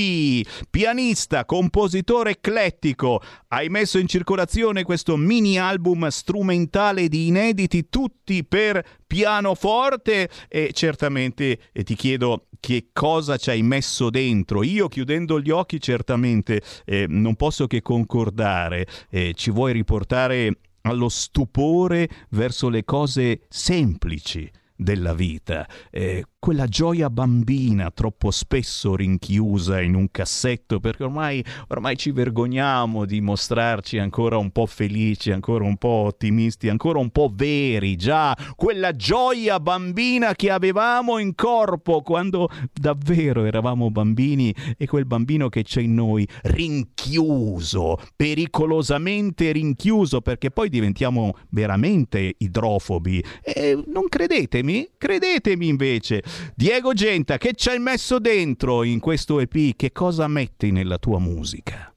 [0.69, 8.81] Pianista, compositore eclettico, hai messo in circolazione questo mini album strumentale di inediti tutti per
[9.05, 14.63] pianoforte e certamente e ti chiedo che cosa ci hai messo dentro.
[14.63, 21.09] Io chiudendo gli occhi certamente eh, non posso che concordare, eh, ci vuoi riportare allo
[21.09, 29.95] stupore verso le cose semplici della vita, eh, quella gioia bambina troppo spesso rinchiusa in
[29.95, 35.77] un cassetto perché ormai, ormai ci vergogniamo di mostrarci ancora un po' felici, ancora un
[35.77, 42.49] po' ottimisti, ancora un po' veri, già quella gioia bambina che avevamo in corpo quando
[42.71, 50.69] davvero eravamo bambini e quel bambino che c'è in noi rinchiuso, pericolosamente rinchiuso perché poi
[50.69, 53.23] diventiamo veramente idrofobi.
[53.43, 56.21] E non credetemi, credetemi invece
[56.55, 59.75] Diego Genta, che ci hai messo dentro in questo EP?
[59.75, 61.93] Che cosa metti nella tua musica?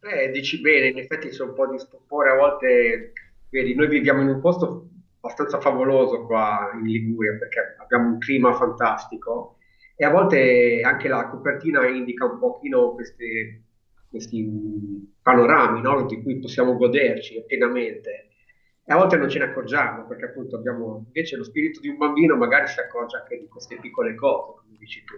[0.00, 3.12] Eh, dici bene, in effetti c'è un po' di stupore, a volte,
[3.50, 4.88] vedi, noi viviamo in un posto
[5.20, 9.56] abbastanza favoloso qua in Liguria perché abbiamo un clima fantastico
[9.94, 13.64] e a volte anche la copertina indica un pochino queste,
[14.08, 14.48] questi
[15.20, 16.06] panorami no?
[16.06, 18.29] di cui possiamo goderci pienamente
[18.90, 21.96] e a volte non ce ne accorgiamo perché appunto abbiamo invece lo spirito di un
[21.96, 25.14] bambino magari si accorge anche di queste piccole cose come dici tu.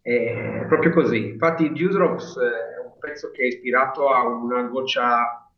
[0.00, 1.32] È proprio così.
[1.32, 5.52] Infatti Dewdrops è un pezzo che è ispirato a una goccia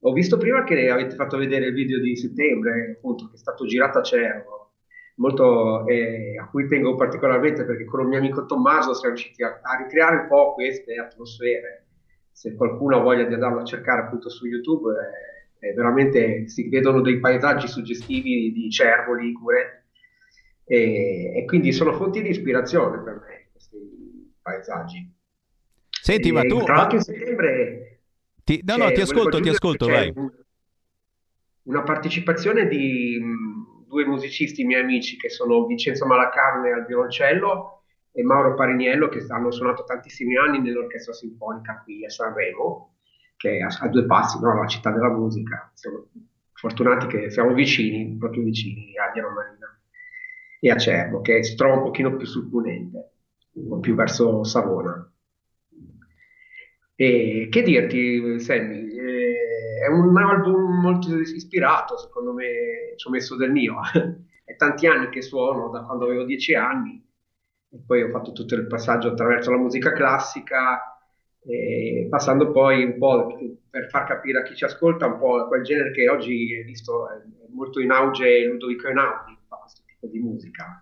[0.00, 3.64] ho visto prima che avete fatto vedere il video di settembre appunto che è stato
[3.64, 4.72] girato a Cervo
[5.18, 9.60] molto, eh, a cui tengo particolarmente perché con un mio amico Tommaso siamo riusciti a,
[9.62, 11.84] a ricreare un po' queste atmosfere.
[12.32, 15.35] Se qualcuno ha voglia di andarlo a cercare appunto su YouTube eh,
[15.68, 19.86] eh, veramente si vedono dei paesaggi suggestivi di cervo, ligure,
[20.64, 25.14] e, e, quindi sono fonti di ispirazione per me questi paesaggi.
[25.90, 26.62] Senti, e, ma tu...
[26.62, 28.00] Tra l'altro in settembre...
[28.44, 30.12] Ti, no, no, ti ascolto, ti ascolto, vai.
[31.62, 38.22] Una partecipazione di mh, due musicisti miei amici che sono Vincenzo Malacarne al violoncello e
[38.22, 42.95] Mauro Parignello che hanno suonato tantissimi anni nell'orchestra sinfonica qui a Sanremo
[43.36, 44.54] che è a, a due passi, no?
[44.54, 45.70] la città della musica.
[45.74, 46.08] Siamo
[46.52, 49.78] fortunati che siamo vicini, proprio vicini a Diano Marina
[50.60, 53.10] e a Cervo, che si trova un pochino più sul Punente,
[53.52, 55.10] un po' più verso Savona.
[56.94, 58.94] E che dirti, Sammy?
[58.96, 63.76] È un album molto ispirato, secondo me ci ho messo del mio.
[64.44, 67.04] è tanti anni che suono, da quando avevo dieci anni,
[67.68, 70.95] e poi ho fatto tutto il passaggio attraverso la musica classica,
[72.08, 73.26] passando poi un po'
[73.70, 77.08] per far capire a chi ci ascolta un po' quel genere che oggi è visto
[77.08, 80.80] è molto in auge Ludovico Einaudi fa questo tipo di musica.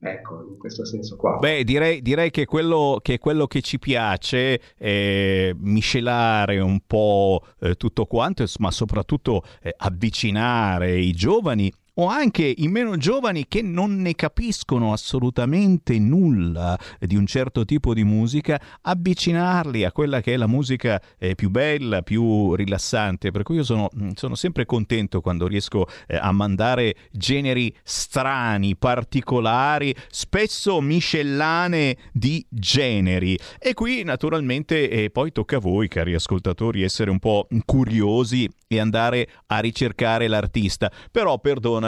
[0.00, 1.38] Ecco in questo senso qua.
[1.38, 7.74] Beh direi, direi che, quello, che quello che ci piace è miscelare un po' eh,
[7.74, 14.00] tutto quanto ma soprattutto eh, avvicinare i giovani o anche i meno giovani che non
[14.00, 20.36] ne capiscono assolutamente nulla di un certo tipo di musica, avvicinarli a quella che è
[20.36, 23.30] la musica eh, più bella, più rilassante.
[23.30, 28.76] Per cui io sono, mm, sono sempre contento quando riesco eh, a mandare generi strani,
[28.76, 33.36] particolari, spesso miscellanee di generi.
[33.58, 38.78] E qui naturalmente eh, poi tocca a voi, cari ascoltatori, essere un po' curiosi e
[38.78, 40.92] andare a ricercare l'artista.
[41.10, 41.38] Però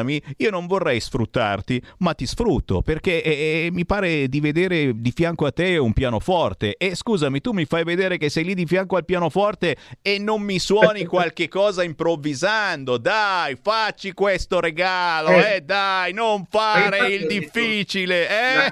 [0.01, 4.93] perdonami, io non vorrei sfruttarti, ma ti sfrutto perché eh, eh, mi pare di vedere
[4.97, 6.77] di fianco a te un pianoforte.
[6.77, 10.43] E scusami, tu mi fai vedere che sei lì di fianco al pianoforte e non
[10.43, 12.99] mi suoni qualche cosa improvvisando.
[12.99, 18.71] Dai, facci questo regalo, eh, eh dai, non fare il difficile, eh?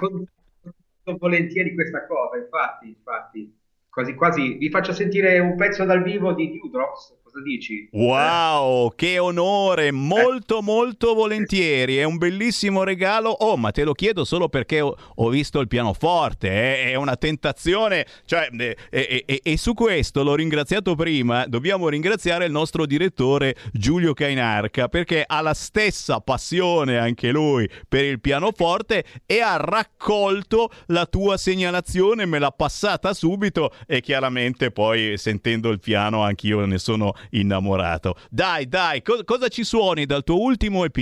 [1.19, 3.57] volentieri questa cosa, infatti, infatti.
[3.89, 7.89] Quasi quasi vi faccio sentire un pezzo dal vivo di Dewdrops dici?
[7.93, 8.93] Wow, eh?
[8.97, 13.31] che onore, molto molto volentieri, è un bellissimo regalo.
[13.31, 16.91] Oh, ma te lo chiedo solo perché ho, ho visto il pianoforte, eh?
[16.91, 22.45] è una tentazione, cioè, e, e, e, e, su questo l'ho ringraziato prima, dobbiamo ringraziare
[22.45, 29.05] il nostro direttore Giulio Cainarca perché ha la stessa passione anche lui per il pianoforte
[29.27, 35.81] e ha raccolto la tua segnalazione, me l'ha passata subito e chiaramente poi sentendo il
[35.81, 38.17] piano anch'io ne sono innamorato.
[38.31, 40.97] Dai, dai, co- cosa ci suoni dal tuo ultimo EP?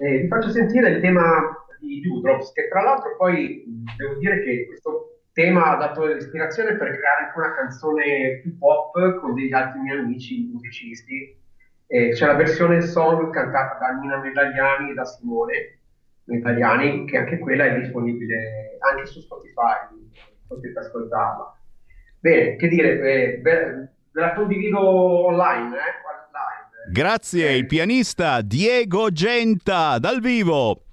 [0.00, 3.64] Eh, vi faccio sentire il tema di Dewdrops, che tra l'altro poi
[3.96, 9.20] devo dire che questo tema ha dato l'ispirazione per creare anche una canzone più pop
[9.20, 11.36] con degli altri miei amici musicisti.
[11.86, 15.78] Eh, c'è la versione song cantata da Nina Medagliani e da Simone
[16.24, 20.10] Medagliani, che anche quella è disponibile anche su Spotify,
[20.46, 21.56] potete ascoltarla.
[22.20, 23.40] Bene, che dire, eh,
[24.18, 25.94] ve la condivido online, eh?
[26.02, 26.90] Online.
[26.90, 30.87] Grazie, il pianista Diego Genta dal vivo.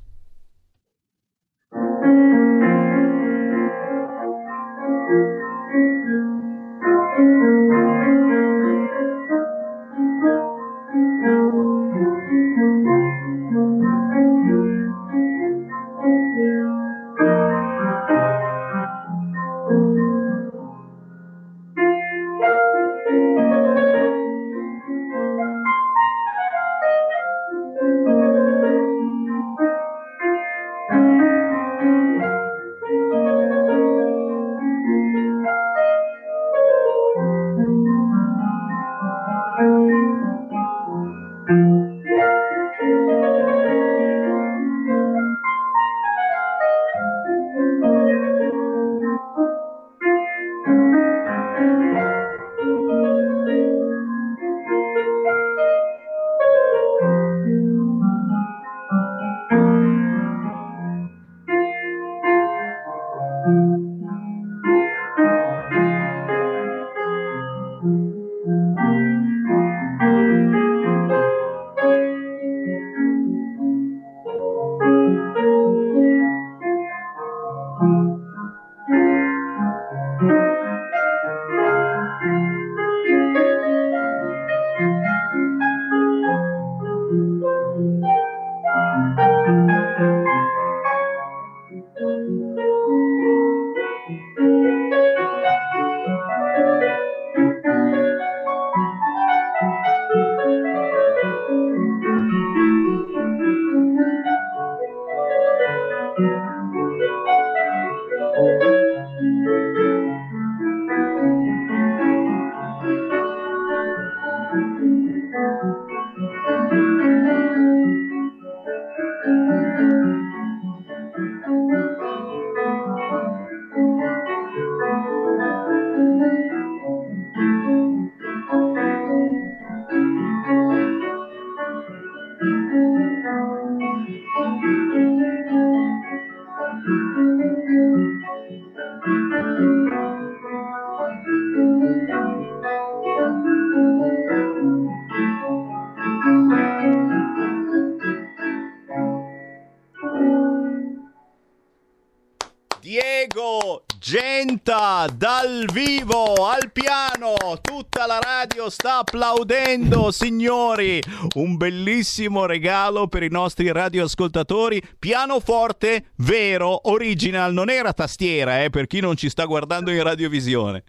[159.05, 160.99] Applaudendo, signori.
[161.35, 164.81] Un bellissimo regalo per i nostri radioascoltatori.
[164.97, 170.83] Pianoforte vero, original, non era tastiera, eh, per chi non ci sta guardando in radiovisione.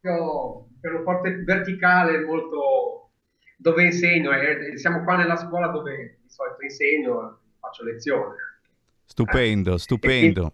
[0.00, 3.10] Pianoforte verticale molto
[3.56, 8.34] dove insegno, eh, siamo qua nella scuola dove di solito insegno, faccio lezione.
[9.06, 10.52] Stupendo, stupendo.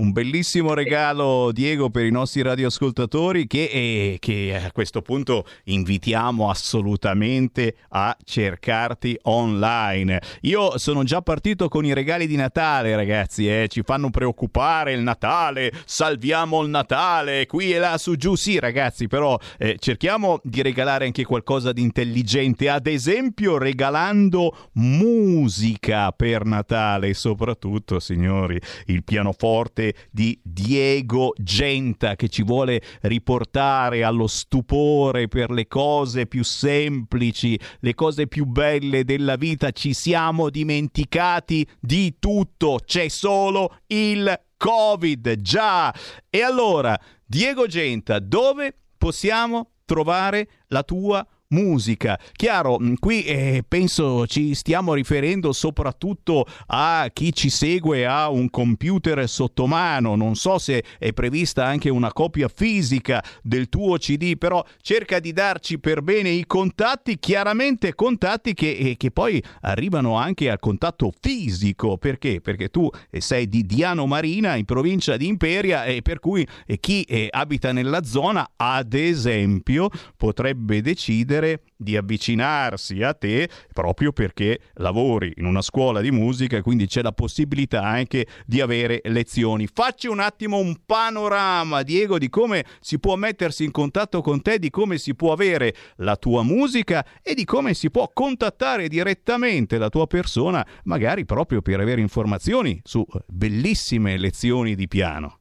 [0.00, 6.48] Un bellissimo regalo, Diego, per i nostri radioascoltatori che, eh, che, a questo punto invitiamo
[6.48, 10.18] assolutamente a cercarti online.
[10.42, 15.02] Io sono già partito con i regali di Natale, ragazzi, eh, ci fanno preoccupare il
[15.02, 18.36] Natale, salviamo il Natale, qui e là, su giù.
[18.36, 26.10] Sì, ragazzi, però eh, cerchiamo di regalare anche qualcosa di intelligente, ad esempio regalando musica
[26.12, 35.28] per Natale, soprattutto, signori, il pianoforte di Diego Genta che ci vuole riportare allo stupore
[35.28, 39.70] per le cose più semplici, le cose più belle della vita.
[39.70, 45.94] Ci siamo dimenticati di tutto, c'è solo il Covid, già.
[46.28, 52.18] E allora, Diego Genta, dove possiamo trovare la tua musica.
[52.32, 58.50] Chiaro, mm, qui eh, penso ci stiamo riferendo soprattutto a chi ci segue a un
[58.50, 64.36] computer sotto mano, non so se è prevista anche una copia fisica del tuo CD,
[64.36, 70.16] però cerca di darci per bene i contatti, chiaramente contatti che, eh, che poi arrivano
[70.16, 72.40] anche al contatto fisico, perché?
[72.40, 76.78] Perché tu eh, sei di Diano Marina in provincia di Imperia e per cui eh,
[76.78, 84.12] chi eh, abita nella zona, ad esempio, potrebbe decidere decidere di avvicinarsi a te proprio
[84.12, 89.00] perché lavori in una scuola di musica e quindi c'è la possibilità anche di avere
[89.04, 89.66] lezioni.
[89.72, 94.58] Facci un attimo un panorama, Diego, di come si può mettersi in contatto con te,
[94.58, 99.78] di come si può avere la tua musica e di come si può contattare direttamente
[99.78, 105.39] la tua persona, magari proprio per avere informazioni su bellissime lezioni di piano.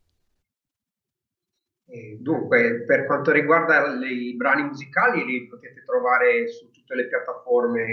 [2.20, 7.84] Dunque, per quanto riguarda le, i brani musicali, li potete trovare su tutte le piattaforme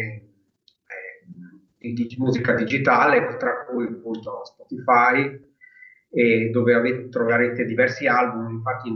[1.78, 5.40] eh, di, di, musica digitale, tra cui appunto Spotify,
[6.10, 8.50] e dove avete, troverete diversi album.
[8.50, 8.94] Infatti,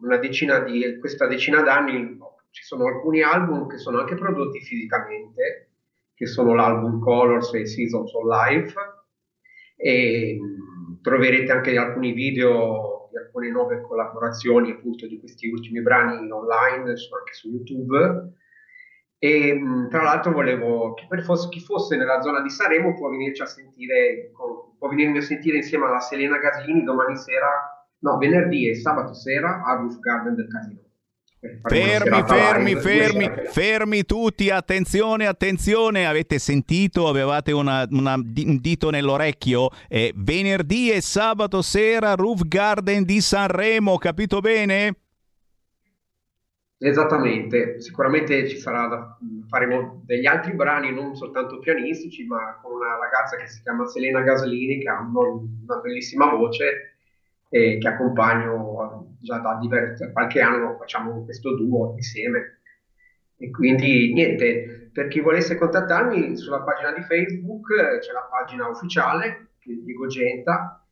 [0.00, 2.16] una decina di, questa decina d'anni
[2.50, 5.70] ci sono alcuni album che sono anche prodotti fisicamente,
[6.14, 8.74] che sono l'album Colors e Seasons of Life,
[9.74, 16.30] e mh, troverete anche alcuni video di alcune nuove collaborazioni appunto di questi ultimi brani
[16.30, 18.34] online, anche su YouTube.
[19.18, 19.60] E
[19.90, 23.46] tra l'altro volevo che per fosse, chi fosse nella zona di Saremo può venirci a
[23.46, 24.30] sentire,
[24.78, 29.62] può venirmi a sentire insieme alla Selena Gasini domani sera, no, venerdì e sabato sera
[29.62, 30.89] a Roof Garden del Casino.
[31.40, 39.70] Fermi, fermi, fermi, fermi tutti, attenzione, attenzione, avete sentito, avevate una, una, un dito nell'orecchio?
[39.88, 44.96] Eh, venerdì e sabato sera Roof Garden di Sanremo, capito bene?
[46.76, 49.16] Esattamente, sicuramente ci sarà
[49.48, 54.20] faremo degli altri brani non soltanto pianistici, ma con una ragazza che si chiama Selena
[54.20, 56.96] Gaslini che ha una bellissima voce
[57.50, 62.60] e che accompagno già da diversi, qualche anno, facciamo questo duo insieme.
[63.36, 67.66] E quindi niente, per chi volesse contattarmi sulla pagina di Facebook
[67.98, 70.84] c'è la pagina ufficiale Diego Genta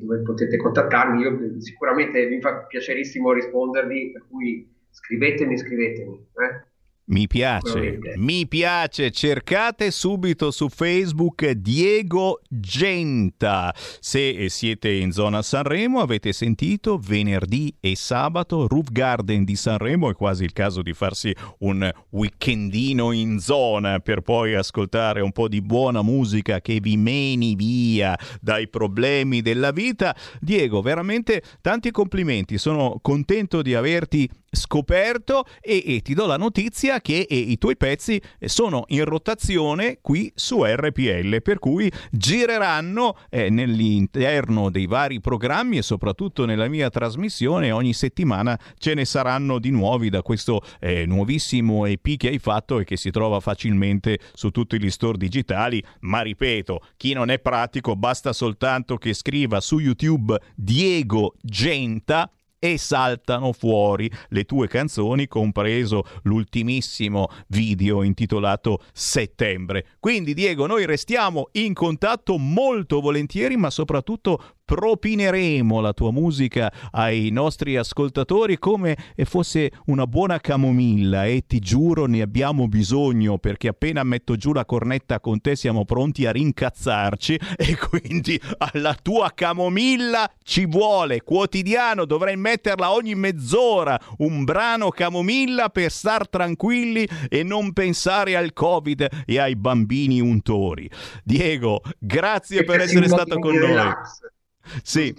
[0.00, 6.14] dove potete contattarmi, io sicuramente mi fa piacerissimo rispondervi, per cui scrivetemi, scrivetemi.
[6.14, 6.66] Eh?
[7.06, 13.74] Mi piace, mi piace, cercate subito su Facebook Diego Genta.
[14.00, 20.14] Se siete in zona Sanremo avete sentito venerdì e sabato Roof Garden di Sanremo, è
[20.14, 25.60] quasi il caso di farsi un weekendino in zona per poi ascoltare un po' di
[25.60, 30.16] buona musica che vi meni via dai problemi della vita.
[30.40, 37.00] Diego, veramente tanti complimenti, sono contento di averti scoperto e, e, ti do la notizia
[37.00, 43.50] che e, i tuoi pezzi sono in rotazione qui su RPL, per cui gireranno eh,
[43.50, 49.70] nell'interno dei vari programmi e soprattutto nella mia trasmissione ogni settimana ce ne saranno di
[49.70, 54.50] nuovi da questo eh, nuovissimo EP che hai fatto e che si trova facilmente su
[54.50, 59.78] tutti gli store digitali, ma ripeto, chi non è pratico basta soltanto che scriva su
[59.78, 62.30] YouTube Diego Genta
[62.64, 69.84] e saltano fuori le tue canzoni, compreso l'ultimissimo video intitolato Settembre.
[70.00, 77.28] Quindi Diego, noi restiamo in contatto molto volentieri, ma soprattutto propineremo la tua musica ai
[77.30, 84.02] nostri ascoltatori come fosse una buona camomilla e ti giuro ne abbiamo bisogno perché appena
[84.04, 90.30] metto giù la cornetta con te siamo pronti a rincazzarci e quindi alla tua camomilla
[90.42, 97.72] ci vuole quotidiano, dovrei metterla ogni mezz'ora, un brano camomilla per star tranquilli e non
[97.72, 100.88] pensare al Covid e ai bambini untori.
[101.22, 103.92] Diego, grazie per essere stato con noi.
[104.82, 105.14] Sì,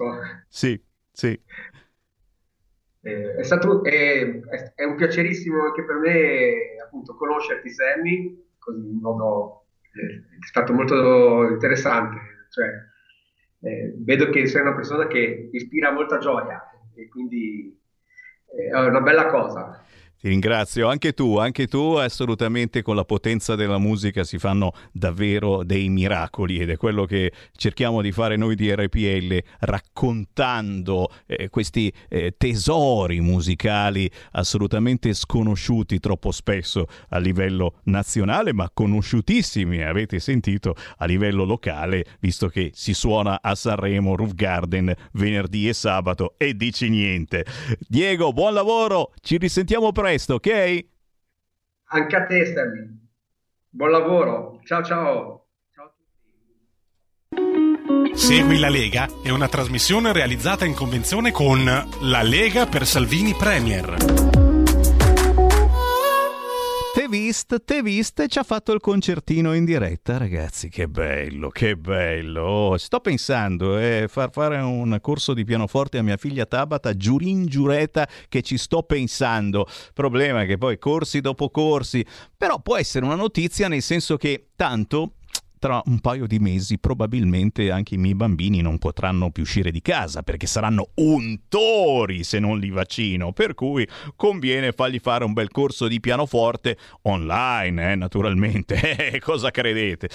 [0.47, 0.81] sì,
[1.11, 1.39] sì.
[3.01, 4.39] Eh, è, stato, è,
[4.73, 10.73] è, un piacerissimo anche per me appunto conoscerti Sammy, così in modo eh, è stato
[10.73, 12.17] molto interessante.
[12.49, 12.65] Cioè,
[13.61, 16.61] eh, vedo che sei una persona che ispira molta gioia
[16.95, 17.79] e quindi
[18.57, 19.83] eh, è una bella cosa.
[20.25, 25.63] Ti ringrazio, anche tu, anche tu assolutamente con la potenza della musica si fanno davvero
[25.63, 31.93] dei miracoli ed è quello che cerchiamo di fare noi di RPL raccontando eh, questi
[32.09, 41.05] eh, tesori musicali assolutamente sconosciuti troppo spesso a livello nazionale ma conosciutissimi, avete sentito, a
[41.05, 46.89] livello locale visto che si suona a Sanremo, Roof Garden venerdì e sabato e dici
[46.89, 47.45] niente.
[47.87, 50.85] Diego, buon lavoro, ci risentiamo presto presto, ok?
[51.87, 52.87] Anche a te, Stanley.
[53.69, 54.61] Buon lavoro.
[54.63, 55.47] Ciao ciao.
[55.73, 55.93] ciao
[58.13, 61.65] Segui la Lega è una trasmissione realizzata in convenzione con
[62.01, 64.34] La Lega per Salvini Premier.
[67.05, 70.69] Te vist, te vist e ci ha fatto il concertino in diretta, ragazzi.
[70.69, 72.41] Che bello, che bello.
[72.41, 77.45] Oh, sto pensando eh, far fare un corso di pianoforte a mia figlia Tabata, giurin
[77.45, 79.67] giureta che ci sto pensando.
[79.93, 82.03] Problema che poi corsi dopo corsi,
[82.35, 85.17] però può essere una notizia nel senso che tanto
[85.65, 89.81] tra un paio di mesi probabilmente anche i miei bambini non potranno più uscire di
[89.81, 95.49] casa perché saranno untori se non li vaccino, per cui conviene fargli fare un bel
[95.49, 98.73] corso di pianoforte online, eh, naturalmente.
[99.05, 100.09] Eh, cosa credete?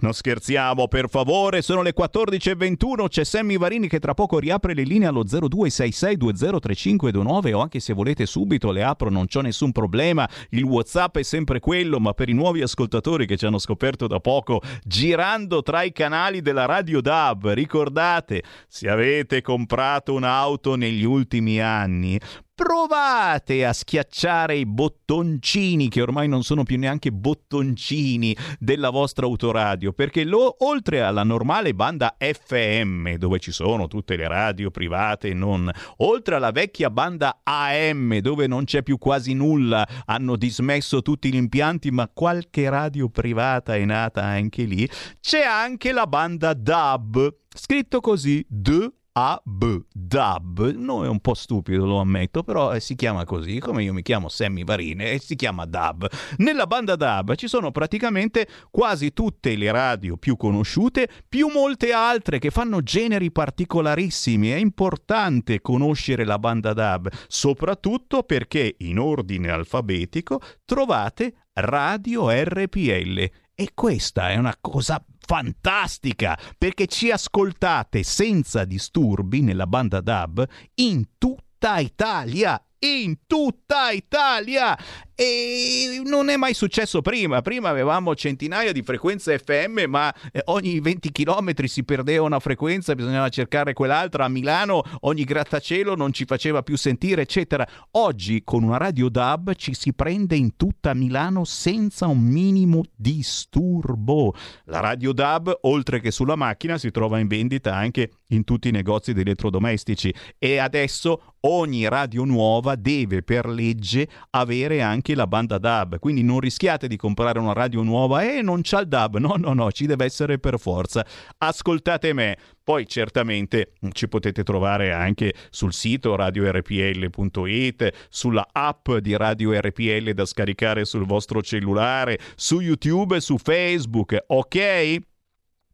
[0.00, 4.82] Non scherziamo, per favore, sono le 14.21, c'è Sammy Varini che tra poco riapre le
[4.82, 10.64] linee allo 0266203529 o anche se volete subito le apro, non c'ho nessun problema, il
[10.64, 14.60] WhatsApp è sempre quello, ma per i nuovi ascoltatori che ci hanno scoperto da poco
[14.88, 17.50] girando tra i canali della Radio DAB.
[17.50, 22.18] Ricordate, se avete comprato un'auto negli ultimi anni,
[22.58, 29.92] provate a schiacciare i bottoncini che ormai non sono più neanche bottoncini della vostra autoradio
[29.92, 35.34] perché lo, oltre alla normale banda FM dove ci sono tutte le radio private e
[35.34, 41.30] non oltre alla vecchia banda AM dove non c'è più quasi nulla hanno dismesso tutti
[41.30, 44.90] gli impianti ma qualche radio privata è nata anche lì
[45.20, 51.84] c'è anche la banda DAB scritto così D a-B, DAB, no è un po' stupido
[51.84, 55.34] lo ammetto, però eh, si chiama così, come io mi chiamo Sammy Varine e si
[55.34, 56.08] chiama DAB.
[56.36, 62.38] Nella banda DAB ci sono praticamente quasi tutte le radio più conosciute, più molte altre
[62.38, 64.50] che fanno generi particolarissimi.
[64.50, 73.28] È importante conoscere la banda DAB, soprattutto perché in ordine alfabetico trovate Radio RPL
[73.60, 81.04] e questa è una cosa fantastica perché ci ascoltate senza disturbi nella banda DAB in
[81.18, 84.78] tutta Italia in tutta Italia
[85.20, 87.42] e non è mai successo prima.
[87.42, 92.94] Prima avevamo centinaia di frequenze FM, ma eh, ogni 20 km si perdeva una frequenza,
[92.94, 94.26] bisognava cercare quell'altra.
[94.26, 97.66] A Milano ogni grattacielo non ci faceva più sentire, eccetera.
[97.92, 104.36] Oggi con una radio DAB ci si prende in tutta Milano senza un minimo disturbo.
[104.66, 108.72] La radio DAB, oltre che sulla macchina, si trova in vendita anche in tutti i
[108.72, 115.26] negozi di elettrodomestici e adesso ogni radio nuova deve per legge avere anche anche la
[115.26, 118.88] banda DAB, quindi non rischiate di comprare una radio nuova e eh, non c'ha il
[118.88, 121.06] DAB, no no no, ci deve essere per forza.
[121.38, 122.36] Ascoltate me.
[122.68, 130.26] Poi certamente ci potete trovare anche sul sito radiorpl.it, sulla app di Radio RPL da
[130.26, 134.96] scaricare sul vostro cellulare, su YouTube su Facebook, ok?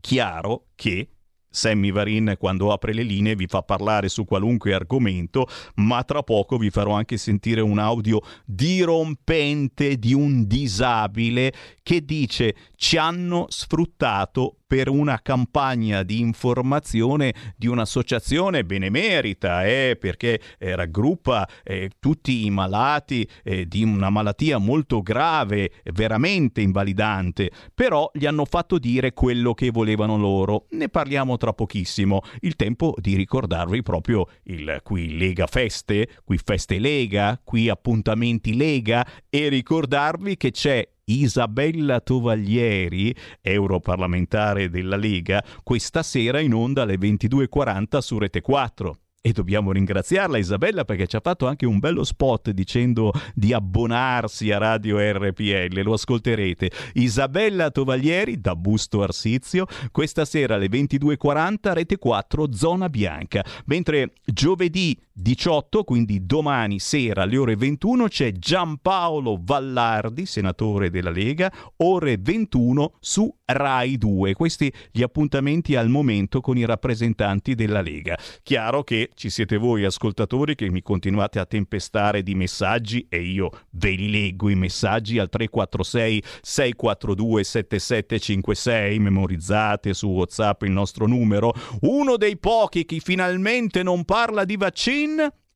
[0.00, 1.08] Chiaro che
[1.54, 6.56] Sammy Varin quando apre le linee vi fa parlare su qualunque argomento, ma tra poco
[6.56, 11.52] vi farò anche sentire un audio dirompente di un disabile
[11.82, 20.40] che dice ci hanno sfruttato per una campagna di informazione di un'associazione benemerita, eh, perché
[20.58, 28.10] eh, raggruppa eh, tutti i malati eh, di una malattia molto grave, veramente invalidante, però
[28.12, 30.66] gli hanno fatto dire quello che volevano loro.
[30.70, 32.22] Ne parliamo tra tra pochissimo.
[32.40, 39.06] Il tempo di ricordarvi proprio il qui Lega Feste, qui Feste Lega, qui appuntamenti Lega
[39.28, 47.98] e ricordarvi che c'è Isabella Tovaglieri, europarlamentare della Lega, questa sera in onda alle 22.40
[47.98, 48.98] su Rete 4.
[49.26, 54.50] E dobbiamo ringraziarla Isabella perché ci ha fatto anche un bello spot dicendo di abbonarsi
[54.50, 56.70] a Radio RPL, lo ascolterete.
[56.92, 64.94] Isabella Tovaglieri da Busto Arsizio, questa sera alle 22.40 Rete 4 Zona Bianca, mentre giovedì
[65.16, 72.96] 18, quindi domani sera alle ore 21 c'è Giampaolo Vallardi, senatore della Lega, ore 21
[72.98, 74.34] su Rai 2.
[74.34, 78.18] Questi gli appuntamenti al momento con i rappresentanti della Lega.
[78.42, 83.50] Chiaro che ci siete voi ascoltatori che mi continuate a tempestare di messaggi e io
[83.70, 91.52] ve li leggo i messaggi al 346 642 7756, memorizzate su WhatsApp il nostro numero.
[91.82, 94.92] Uno dei pochi che finalmente non parla di vaccini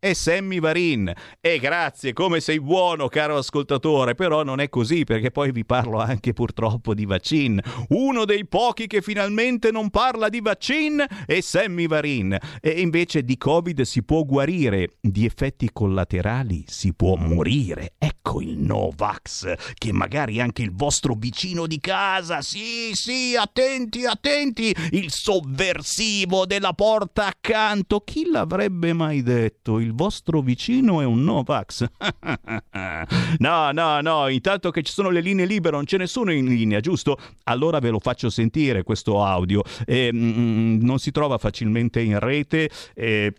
[0.01, 1.13] e Sammy Varin.
[1.41, 5.99] E grazie, come sei buono, caro ascoltatore, però non è così perché poi vi parlo
[5.99, 7.61] anche purtroppo di vaccin.
[7.89, 12.37] Uno dei pochi che finalmente non parla di vaccin è Sammy Varin.
[12.61, 17.95] E invece di Covid si può guarire, di effetti collaterali si può morire.
[17.99, 24.75] Ecco il Novax, che magari anche il vostro vicino di casa, sì, sì, attenti, attenti,
[24.91, 29.81] il sovversivo della porta accanto, chi l'avrebbe mai detto?
[29.81, 31.87] Il il vostro vicino è un Novax.
[33.39, 36.45] no, no, no, intanto che ci sono le linee libere, non ce ne sono in
[36.45, 37.17] linea, giusto?
[37.45, 39.63] Allora ve lo faccio sentire questo audio.
[39.87, 42.69] Eh, mm, non si trova facilmente in rete.
[42.95, 43.33] Eh,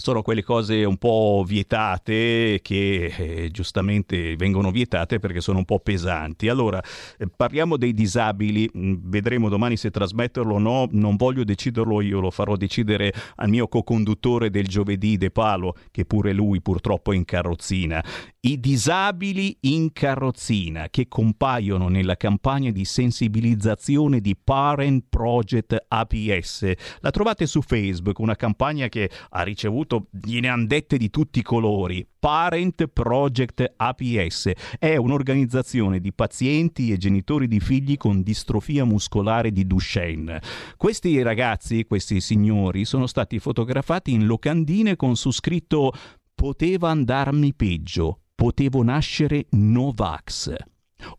[0.00, 5.80] sono quelle cose un po' vietate che eh, giustamente vengono vietate perché sono un po'
[5.80, 6.48] pesanti.
[6.48, 6.80] Allora,
[7.18, 12.20] eh, parliamo dei disabili, mm, vedremo domani se trasmetterlo o no, non voglio deciderlo io,
[12.20, 17.16] lo farò decidere al mio co-conduttore del giovedì De Palo, che pure lui purtroppo è
[17.16, 18.00] in carrozzina.
[18.40, 26.72] I disabili in carrozzina che compaiono nella campagna di sensibilizzazione di Parent Project APS.
[27.00, 31.42] La trovate su Facebook, una campagna che ha ricevuto, gliene hanno dette di tutti i
[31.42, 32.06] colori.
[32.18, 39.66] Parent Project APS è un'organizzazione di pazienti e genitori di figli con distrofia muscolare di
[39.66, 40.40] Duchenne.
[40.76, 45.92] Questi ragazzi, questi signori, sono stati fotografati in locandine con su scritto
[46.34, 50.54] poteva andarmi peggio, potevo nascere Novax.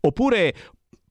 [0.00, 0.54] Oppure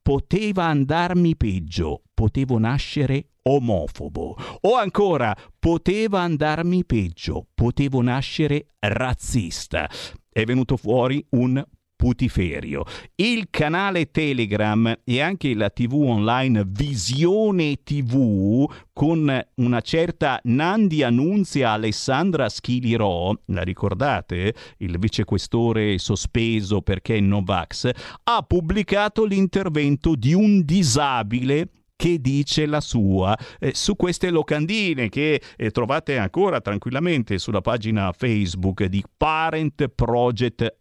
[0.09, 4.35] poteva andarmi peggio, potevo nascere omofobo.
[4.61, 9.87] O ancora, poteva andarmi peggio, potevo nascere razzista.
[10.27, 11.63] È venuto fuori un
[11.99, 12.85] putiferio.
[13.15, 21.71] Il canale Telegram e anche la TV online Visione TV con una certa Nandi Annunzia
[21.71, 24.53] Alessandra Schilirò, la ricordate?
[24.77, 27.89] Il vicequestore sospeso perché Novax,
[28.23, 31.67] ha pubblicato l'intervento di un disabile
[31.99, 38.13] che dice la sua eh, su queste locandine che eh, trovate ancora tranquillamente sulla pagina
[38.13, 40.77] Facebook di Parent Project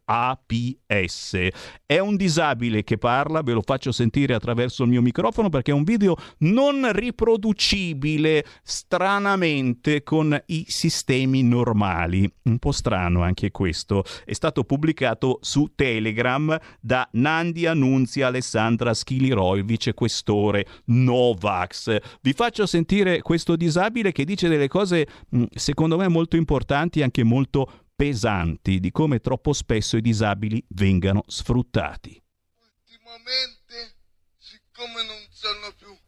[0.88, 1.48] APS.
[1.84, 5.74] È un disabile che parla, ve lo faccio sentire attraverso il mio microfono perché è
[5.74, 12.30] un video non riproducibile stranamente con i sistemi normali.
[12.44, 14.04] Un po' strano anche questo.
[14.24, 21.96] È stato pubblicato su Telegram da Nandi Annunzia Alessandra Schiliroy, vicequestore Novax.
[22.20, 27.02] Vi faccio sentire questo disabile che dice delle cose mm, secondo me molto importanti e
[27.02, 32.22] anche molto pesanti di come troppo spesso i disabili vengano sfruttati.
[32.54, 33.96] Ultimamente,
[34.38, 35.98] siccome non sanno più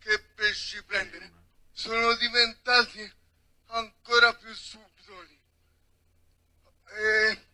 [0.00, 1.30] che pesci prendere,
[1.70, 3.08] sono diventati
[3.66, 5.40] ancora più subdoli.
[6.88, 7.46] E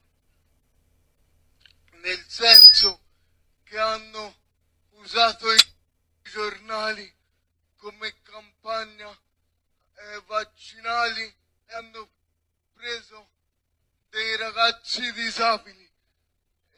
[2.01, 3.01] nel senso
[3.65, 4.35] che hanno
[4.93, 5.63] usato i
[6.23, 7.13] giornali
[7.77, 11.23] come campagna eh, vaccinali
[11.67, 12.09] e hanno
[12.73, 13.29] preso
[14.15, 15.93] dei ragazzi disabili.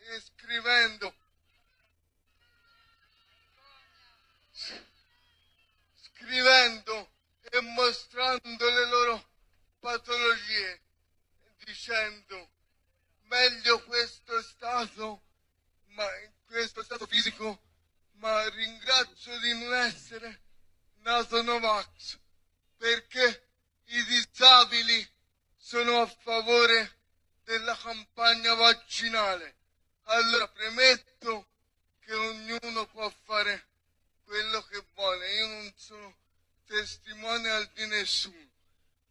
[0.08, 1.14] E scrivendo
[5.96, 7.10] scrivendo
[7.50, 9.28] e mostrando le loro
[9.80, 10.80] patologie
[11.58, 12.48] dicendo
[13.24, 15.22] meglio questo stato
[15.88, 17.60] ma in questo stato fisico
[18.12, 20.40] ma ringrazio di non essere
[21.00, 22.18] nato Novax
[22.78, 23.48] perché
[23.84, 25.06] i disabili
[25.56, 26.96] sono a favore
[27.46, 29.54] della campagna vaccinale.
[30.08, 31.46] Allora premetto
[32.00, 33.66] che ognuno può fare
[34.24, 35.34] quello che vuole.
[35.34, 36.16] Io non sono
[36.66, 38.50] testimone di nessuno.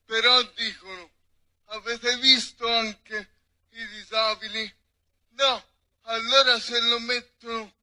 [0.05, 1.09] Però dicono,
[1.67, 3.29] avete visto anche
[3.69, 4.73] i disabili?
[5.29, 5.65] No,
[6.01, 7.73] allora se lo mettono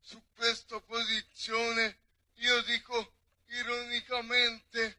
[0.00, 1.98] su questa posizione,
[2.34, 3.12] io dico
[3.46, 4.98] ironicamente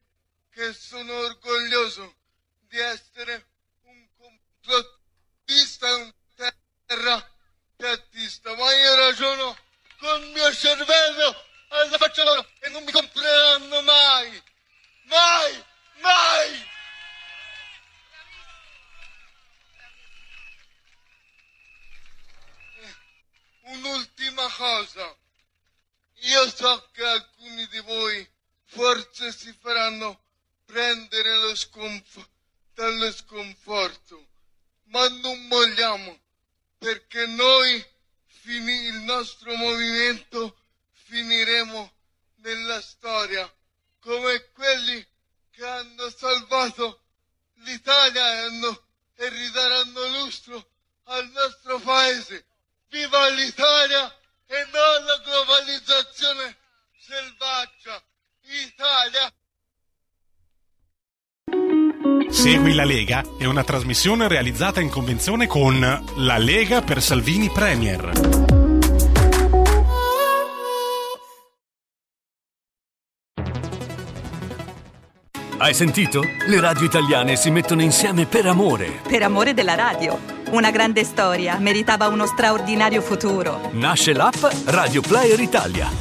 [0.52, 2.16] che sono orgoglioso
[2.62, 3.46] di essere
[3.84, 5.00] un complottista
[5.88, 6.14] e un
[6.86, 7.30] terra
[7.76, 9.58] piattista, ma io ragiono
[10.00, 14.44] col mio cervello alla faccia loro e non mi compreranno mai,
[15.04, 15.64] mai,
[16.02, 16.70] mai!
[23.64, 25.16] Un'ultima cosa,
[26.14, 28.28] io so che alcuni di voi
[28.66, 30.24] forse si faranno
[30.66, 32.28] prendere lo sconf-
[32.74, 34.28] dallo sconforto,
[34.86, 36.20] ma non molliamo,
[36.78, 37.86] perché noi,
[38.26, 40.58] fini- il nostro movimento,
[40.92, 41.94] finiremo
[42.38, 43.52] nella storia
[44.00, 45.06] come quelli
[45.52, 47.02] che hanno salvato
[47.66, 48.86] l'Italia e, hanno-
[49.16, 50.72] e ridaranno lustro
[51.04, 52.46] al nostro paese.
[52.88, 54.14] Viva l'Italia
[54.48, 56.58] e non la globalizzazione
[57.00, 58.04] selvaggia!
[58.44, 59.34] Italia!
[62.30, 65.78] Segui la Lega è una trasmissione realizzata in convenzione con
[66.16, 68.12] La Lega per Salvini Premier.
[75.58, 76.24] Hai sentito?
[76.48, 79.02] Le radio italiane si mettono insieme per amore.
[79.06, 80.18] Per amore della radio.
[80.52, 83.72] Una grande storia meritava uno straordinario futuro.
[83.74, 86.01] Nasce l'app Radio Player Italia.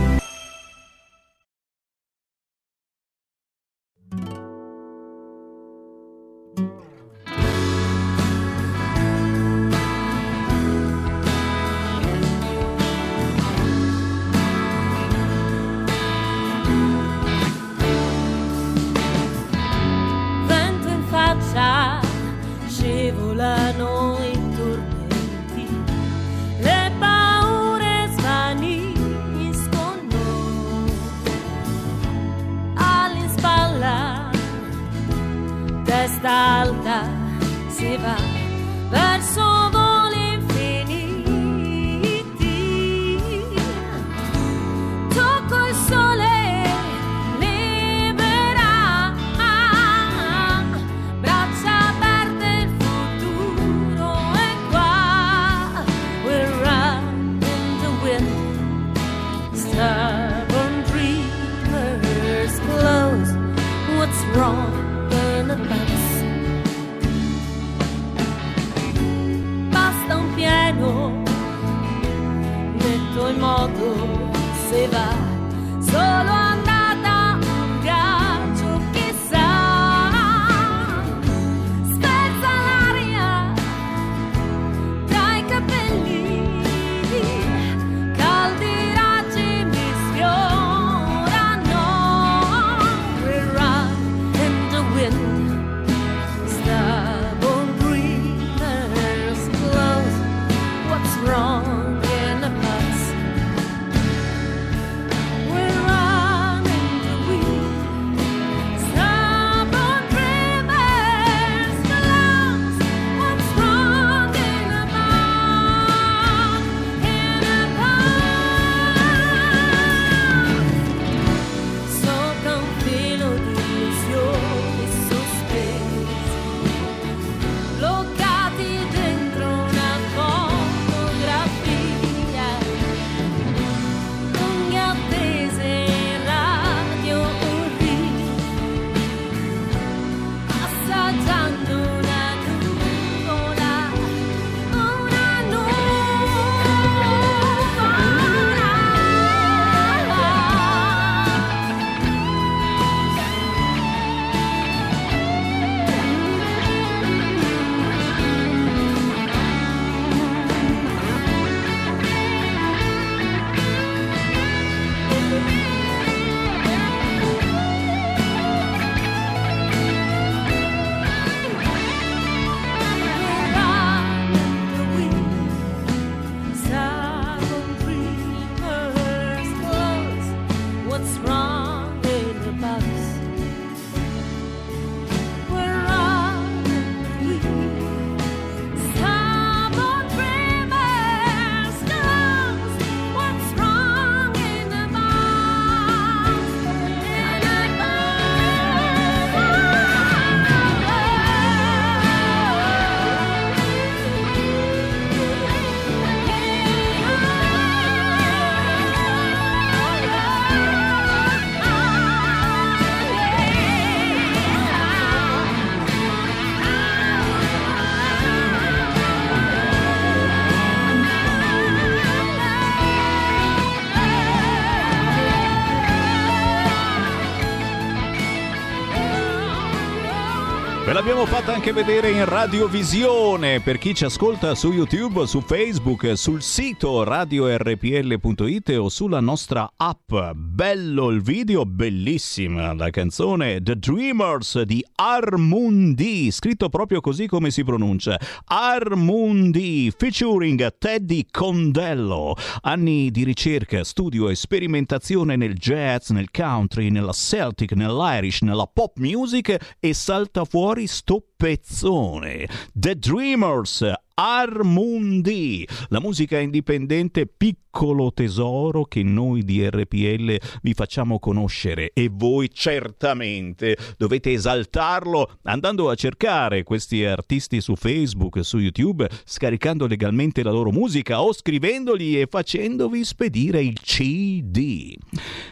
[231.01, 236.43] L'abbiamo fatta anche vedere in radiovisione per chi ci ascolta su YouTube, su Facebook, sul
[236.43, 240.13] sito radiorpl.it o sulla nostra app.
[240.61, 247.63] Bello il video, bellissima la canzone The Dreamers di Armundi, scritto proprio così come si
[247.63, 248.19] pronuncia.
[248.45, 252.35] Armundi featuring Teddy Condello.
[252.61, 258.99] Anni di ricerca, studio e sperimentazione nel jazz, nel country, nella Celtic, nell'Irish, nella pop
[258.99, 262.47] music e salta fuori sto pezzone.
[262.71, 263.91] The Dreamers,
[264.23, 272.51] Armundi, la musica indipendente piccolo tesoro che noi di RPL vi facciamo conoscere e voi
[272.51, 280.51] certamente dovete esaltarlo andando a cercare questi artisti su Facebook, su YouTube, scaricando legalmente la
[280.51, 284.93] loro musica o scrivendoli e facendovi spedire il CD.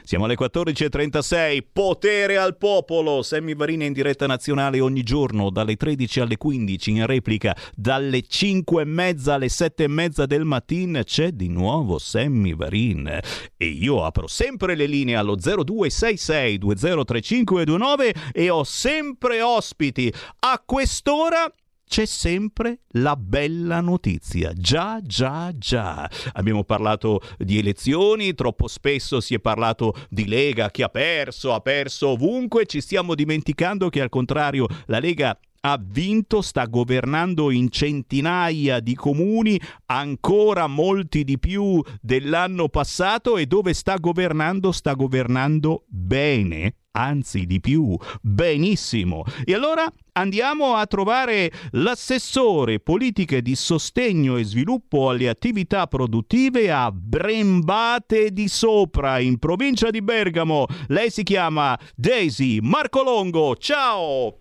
[0.04, 6.20] Siamo alle 14.36, potere al popolo, Sammy Varina in diretta nazionale ogni giorno dalle 13
[6.20, 11.32] alle 15 in replica dalle 5 e mezza alle 7 e mezza del mattino c'è
[11.32, 13.20] di nuovo Sammy Varin
[13.56, 21.52] e io apro sempre le linee allo 0266 203529 e ho sempre ospiti a quest'ora
[21.90, 24.54] c'è sempre la bella notizia.
[24.54, 26.08] Già, già, già.
[26.34, 31.62] Abbiamo parlato di elezioni, troppo spesso si è parlato di Lega che ha perso, ha
[31.62, 37.70] perso ovunque, ci stiamo dimenticando che al contrario la Lega ha vinto, sta governando in
[37.70, 45.84] centinaia di comuni, ancora molti di più dell'anno passato e dove sta governando sta governando
[45.88, 49.24] bene, anzi di più, benissimo.
[49.44, 56.92] E allora andiamo a trovare l'assessore politiche di sostegno e sviluppo alle attività produttive a
[56.92, 60.66] Brembate di Sopra, in provincia di Bergamo.
[60.88, 63.58] Lei si chiama Daisy Marcolongo.
[63.58, 64.38] Ciao!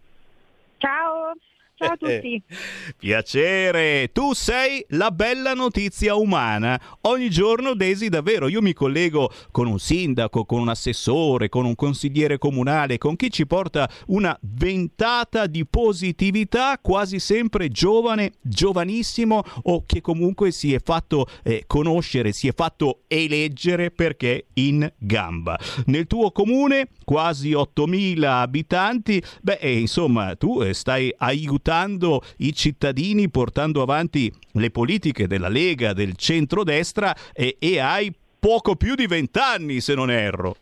[0.81, 1.35] Ciao,
[1.79, 2.43] ciao a tutti.
[2.99, 6.81] Piacere, tu sei la bella notizia umana.
[7.03, 11.77] Ogni giorno, Desi, davvero, io mi collego con un sindaco, con un assessore, con un
[11.77, 19.85] consigliere comunale, con chi ci porta una ventata di positività, quasi sempre giovane, giovanissimo o
[19.87, 25.59] che comunque si è fatto eh, conoscere, si è fatto eleggere perché in gamba.
[25.87, 31.67] Nel tuo comune, quasi 8.000 abitanti, beh, eh, insomma, tu eh, stai aiutando
[32.39, 38.95] i cittadini portando avanti le politiche della Lega, del centrodestra e, e hai poco più
[38.95, 40.57] di vent'anni se non erro.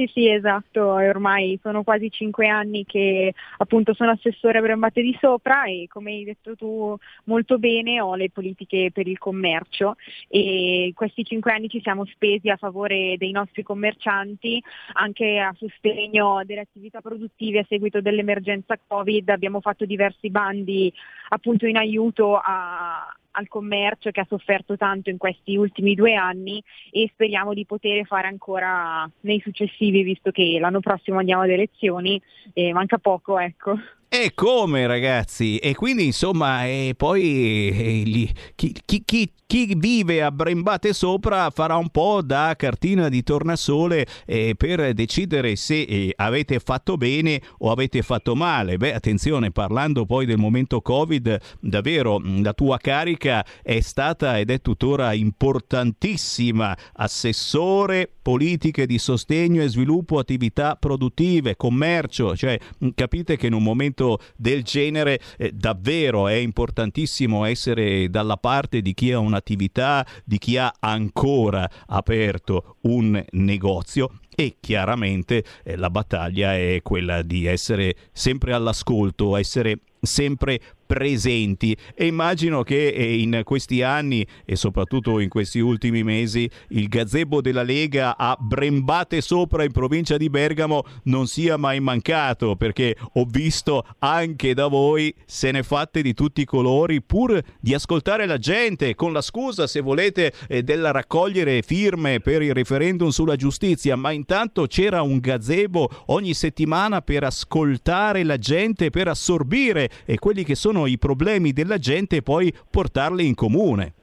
[0.00, 5.02] Sì, sì, esatto, e ormai sono quasi cinque anni che appunto sono assessore a Brembate
[5.02, 9.96] di Sopra e come hai detto tu molto bene ho le politiche per il commercio
[10.26, 14.62] e questi cinque anni ci siamo spesi a favore dei nostri commercianti,
[14.94, 20.90] anche a sostegno delle attività produttive a seguito dell'emergenza Covid, abbiamo fatto diversi bandi
[21.28, 26.62] appunto in aiuto a, al commercio che ha sofferto tanto in questi ultimi due anni
[26.90, 32.20] e speriamo di poter fare ancora nei successivi visto che l'anno prossimo andiamo ad elezioni
[32.52, 33.78] e manca poco ecco.
[34.12, 35.58] E come ragazzi?
[35.58, 41.50] E quindi insomma, e poi eh, gli- chi, chi- chi- chi vive a Brembate sopra
[41.50, 47.40] farà un po' da cartina di tornasole eh, per decidere se eh, avete fatto bene
[47.58, 48.78] o avete fatto male.
[48.78, 54.50] Beh, attenzione, parlando poi del momento Covid, davvero mh, la tua carica è stata ed
[54.50, 56.76] è tuttora importantissima.
[56.94, 63.62] Assessore, politiche di sostegno e sviluppo, attività produttive, commercio, cioè mh, capite che in un
[63.62, 63.98] momento
[64.36, 70.56] del genere eh, davvero è importantissimo essere dalla parte di chi ha un'attività, di chi
[70.56, 78.52] ha ancora aperto un negozio e chiaramente eh, la battaglia è quella di essere sempre
[78.52, 80.60] all'ascolto, essere sempre
[80.90, 81.76] presenti.
[81.94, 87.40] E immagino che eh, in questi anni e soprattutto in questi ultimi mesi il gazebo
[87.40, 93.24] della Lega a Brembate sopra in provincia di Bergamo non sia mai mancato perché ho
[93.24, 98.38] visto anche da voi se ne fatte di tutti i colori pur di ascoltare la
[98.38, 103.94] gente con la scusa se volete eh, della raccogliere firme per il referendum sulla giustizia.
[103.94, 110.42] Ma intanto c'era un gazebo ogni settimana per ascoltare la gente per assorbire eh, quelli
[110.42, 113.94] che sono i problemi della gente e poi portarli in comune.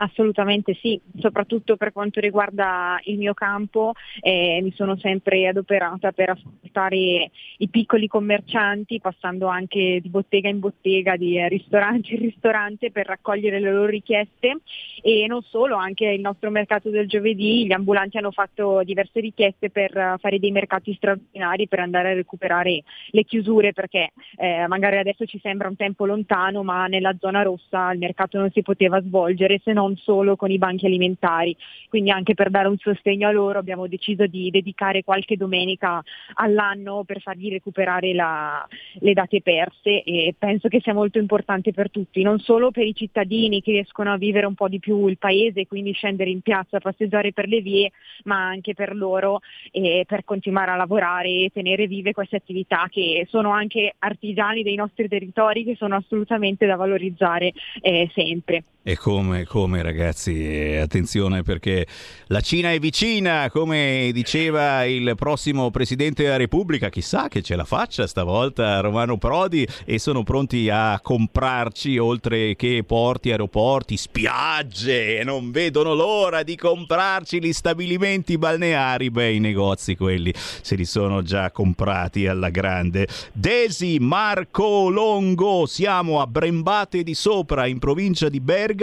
[0.00, 6.30] Assolutamente sì, soprattutto per quanto riguarda il mio campo eh, mi sono sempre adoperata per
[6.30, 13.06] ascoltare i piccoli commercianti, passando anche di bottega in bottega, di ristorante in ristorante per
[13.06, 14.58] raccogliere le loro richieste.
[15.02, 19.70] E non solo, anche il nostro mercato del giovedì, gli ambulanti hanno fatto diverse richieste
[19.70, 25.24] per fare dei mercati straordinari per andare a recuperare le chiusure perché eh, magari adesso
[25.26, 29.60] ci sembra un tempo lontano ma nella zona rossa il mercato non si poteva svolgere
[29.64, 31.56] se non solo con i banchi alimentari.
[31.88, 36.02] Quindi anche per dare un sostegno a loro abbiamo deciso di dedicare qualche domenica
[36.34, 38.66] all'anno per fargli recuperare la-
[39.00, 42.94] le date perse e penso che sia molto importante per tutti, non solo per i
[42.94, 46.80] cittadini che riescono a vivere un po' di più il paese quindi scendere in piazza,
[46.80, 47.90] passeggiare per le vie,
[48.24, 49.40] ma anche per loro
[49.70, 54.74] e per continuare a lavorare e tenere vive queste attività che sono anche artigiani dei
[54.74, 58.64] nostri territori che sono assolutamente da valorizzare eh, sempre.
[58.88, 61.86] E come, come ragazzi, eh, attenzione perché
[62.28, 67.66] la Cina è vicina, come diceva il prossimo Presidente della Repubblica, chissà che ce la
[67.66, 75.22] faccia stavolta Romano Prodi e sono pronti a comprarci oltre che porti, aeroporti, spiagge e
[75.22, 81.20] non vedono l'ora di comprarci gli stabilimenti balneari, beh i negozi quelli se li sono
[81.20, 83.06] già comprati alla grande.
[83.34, 88.76] Desi Marco Longo, siamo a Brembate di Sopra in provincia di Bergamo.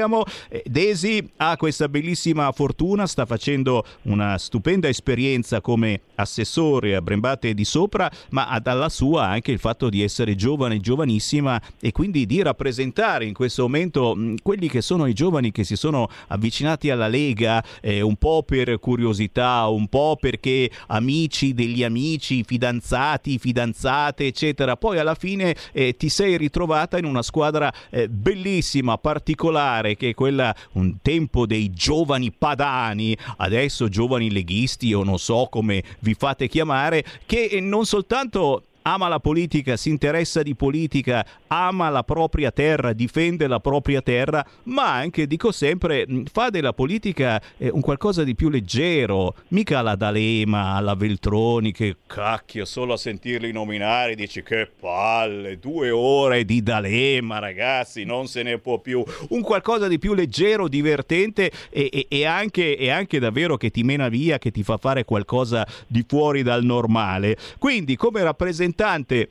[0.49, 7.53] Eh, Desi ha questa bellissima fortuna, sta facendo una stupenda esperienza come assessore a Brembate
[7.53, 12.25] di Sopra, ma ha dalla sua anche il fatto di essere giovane, giovanissima e quindi
[12.25, 16.89] di rappresentare in questo momento mh, quelli che sono i giovani che si sono avvicinati
[16.89, 24.25] alla Lega eh, un po' per curiosità, un po' perché amici degli amici, fidanzati, fidanzate,
[24.25, 24.77] eccetera.
[24.77, 30.13] Poi alla fine eh, ti sei ritrovata in una squadra eh, bellissima, particolare, che è
[30.13, 36.47] quella un tempo dei giovani padani, adesso giovani leghisti o non so come vi fate
[36.47, 42.93] chiamare, che non soltanto ama la politica, si interessa di politica, ama la propria terra,
[42.93, 48.35] difende la propria terra, ma anche, dico sempre, fa della politica eh, un qualcosa di
[48.35, 54.69] più leggero, mica la D'Alema, la Veltroni, che cacchio, solo a sentirli nominare dici che
[54.79, 60.13] palle, due ore di D'Alema ragazzi, non se ne può più, un qualcosa di più
[60.13, 64.61] leggero, divertente e, e- e anche, e anche davvero che ti mena via, che ti
[64.61, 67.35] fa fare qualcosa di fuori dal normale.
[67.57, 68.73] Quindi come rappresentante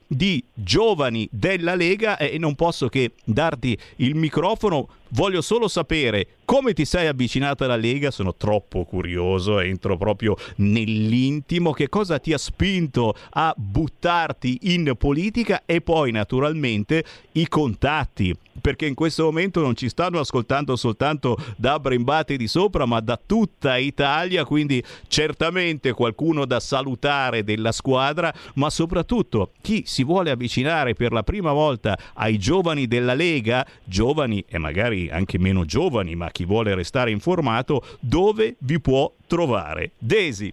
[0.06, 4.88] di giovani della Lega eh, non posso che darti il microfono.
[5.14, 11.72] Voglio solo sapere come ti sei avvicinata alla Lega, sono troppo curioso, entro proprio nell'intimo,
[11.72, 15.62] che cosa ti ha spinto a buttarti in politica?
[15.64, 21.78] E poi naturalmente i contatti, perché in questo momento non ci stanno ascoltando soltanto da
[21.78, 28.68] Brembate di sopra, ma da tutta Italia, quindi certamente qualcuno da salutare della squadra, ma
[28.68, 34.58] soprattutto chi si vuole avvicinare per la prima volta ai giovani della Lega, giovani e
[34.58, 39.92] magari anche meno giovani, ma chi vuole restare informato, dove vi può trovare?
[39.98, 40.52] Desi.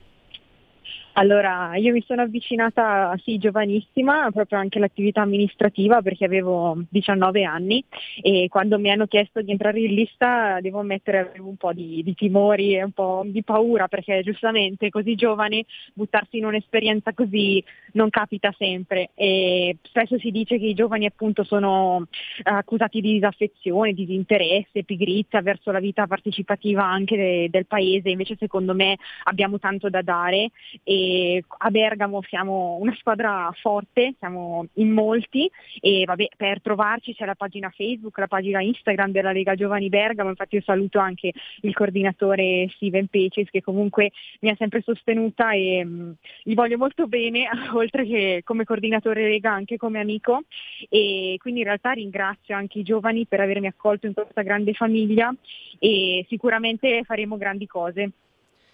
[1.14, 7.84] Allora, io mi sono avvicinata, sì, giovanissima, proprio anche all'attività amministrativa perché avevo 19 anni
[8.22, 12.02] e quando mi hanno chiesto di entrare in lista devo ammettere avevo un po' di,
[12.03, 17.61] di timori e un po' di paura perché giustamente così giovane buttarsi in un'esperienza così
[17.93, 19.09] non capita sempre.
[19.15, 22.07] E spesso si dice che i giovani appunto sono
[22.38, 28.09] eh, accusati di disaffezione, di disinteresse, pigrizia verso la vita partecipativa anche de- del paese,
[28.09, 30.51] invece secondo me abbiamo tanto da dare.
[30.84, 35.49] E a Bergamo siamo una squadra forte, siamo in molti.
[35.80, 40.30] E vabbè, per trovarci c'è la pagina Facebook, la pagina Instagram della Lega Giovani Bergamo,
[40.30, 41.31] infatti io saluto anche
[41.61, 44.11] il coordinatore Steven Pecis che comunque
[44.41, 47.47] mi ha sempre sostenuta e mh, gli voglio molto bene,
[47.82, 50.44] oltre che come coordinatore Lega anche come amico
[50.90, 55.34] e quindi in realtà ringrazio anche i giovani per avermi accolto in questa grande famiglia
[55.80, 58.12] e sicuramente faremo grandi cose.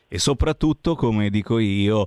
[0.09, 2.05] E soprattutto, come dico io,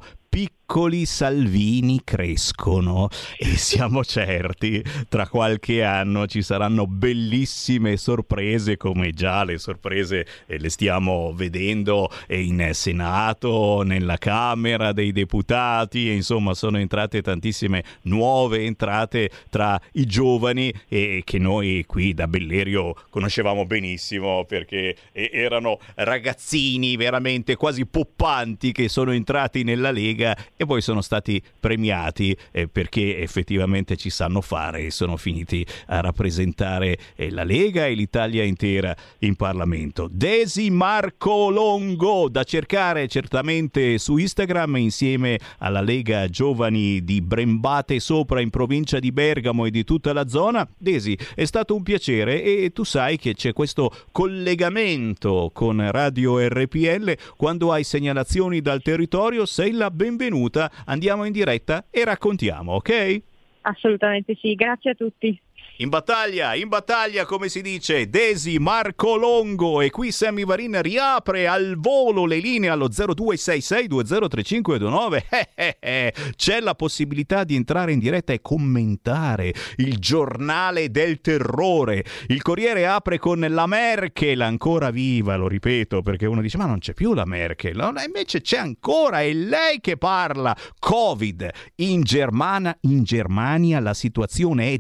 [0.71, 9.43] piccoli Salvini crescono e siamo certi tra qualche anno ci saranno bellissime sorprese come già
[9.43, 16.79] le sorprese eh, le stiamo vedendo eh, in Senato, nella Camera dei Deputati insomma sono
[16.79, 24.45] entrate tantissime nuove entrate tra i giovani e che noi qui da Bellerio conoscevamo benissimo
[24.45, 31.01] perché eh, erano ragazzini veramente quasi poppanti che sono entrati nella Lega e poi sono
[31.01, 37.45] stati premiati eh, perché effettivamente ci sanno fare e sono finiti a rappresentare eh, la
[37.45, 40.07] Lega e l'Italia intera in Parlamento.
[40.13, 48.43] Desi Marco Longo, da cercare certamente su Instagram insieme alla Lega Giovani di Brembate Sopra
[48.43, 50.69] in provincia di Bergamo e di tutta la zona.
[50.77, 57.17] Desi, è stato un piacere e tu sai che c'è questo collegamento con Radio RPL.
[57.39, 60.49] Quando hai segnalazioni dal territorio sei la benvenuta.
[60.87, 63.23] Andiamo in diretta e raccontiamo, ok?
[63.63, 65.39] Assolutamente sì, grazie a tutti.
[65.81, 71.47] In battaglia, in battaglia, come si dice, Desi Marco Longo e qui Sammy Varin riapre
[71.47, 75.29] al volo le linee allo 0266203529.
[75.31, 76.13] Eh, eh, eh.
[76.37, 82.05] C'è la possibilità di entrare in diretta e commentare il giornale del terrore.
[82.27, 86.79] Il Corriere apre con la Merkel ancora viva, lo ripeto, perché uno dice "Ma non
[86.79, 87.77] c'è più la Merkel".
[87.77, 90.55] No, invece c'è ancora, è lei che parla.
[90.79, 94.79] Covid in Germania, in Germania la situazione è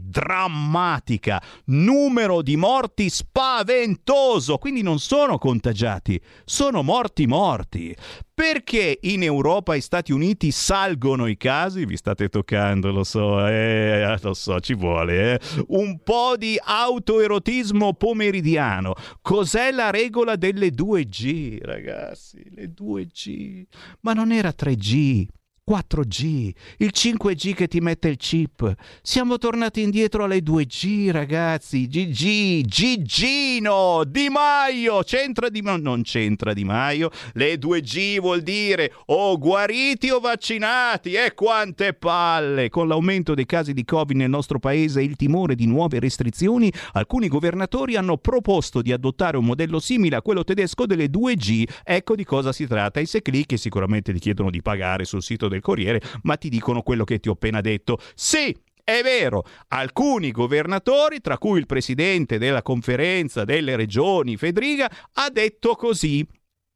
[0.90, 7.94] drammatica numero di morti spaventoso, quindi non sono contagiati, sono morti morti.
[8.34, 11.84] Perché in Europa e Stati Uniti salgono i casi?
[11.84, 15.34] Vi state toccando, lo so, eh, lo so, ci vuole.
[15.34, 15.40] Eh.
[15.68, 18.94] Un po' di autoerotismo pomeridiano.
[19.20, 22.42] Cos'è la regola delle 2G, ragazzi?
[22.54, 23.64] Le 2G.
[24.00, 25.26] Ma non era 3G.
[25.70, 28.74] 4G, il 5G che ti mette il chip.
[29.02, 31.86] Siamo tornati indietro alle 2G, ragazzi.
[31.86, 35.78] GG, Gigino, Di Maio, c'entra Di Maio?
[35.80, 37.10] Non c'entra Di Maio.
[37.34, 41.12] Le 2G vuol dire o guariti o vaccinati.
[41.12, 42.68] E quante palle!
[42.68, 46.72] Con l'aumento dei casi di Covid nel nostro paese e il timore di nuove restrizioni,
[46.92, 51.68] alcuni governatori hanno proposto di adottare un modello simile a quello tedesco delle 2G.
[51.84, 52.98] Ecco di cosa si tratta.
[52.98, 56.82] I se click sicuramente ti chiedono di pagare sul sito del Corriere, ma ti dicono
[56.82, 57.98] quello che ti ho appena detto.
[58.14, 65.30] Sì, è vero, alcuni governatori, tra cui il presidente della conferenza delle regioni Fedriga, ha
[65.30, 66.26] detto così.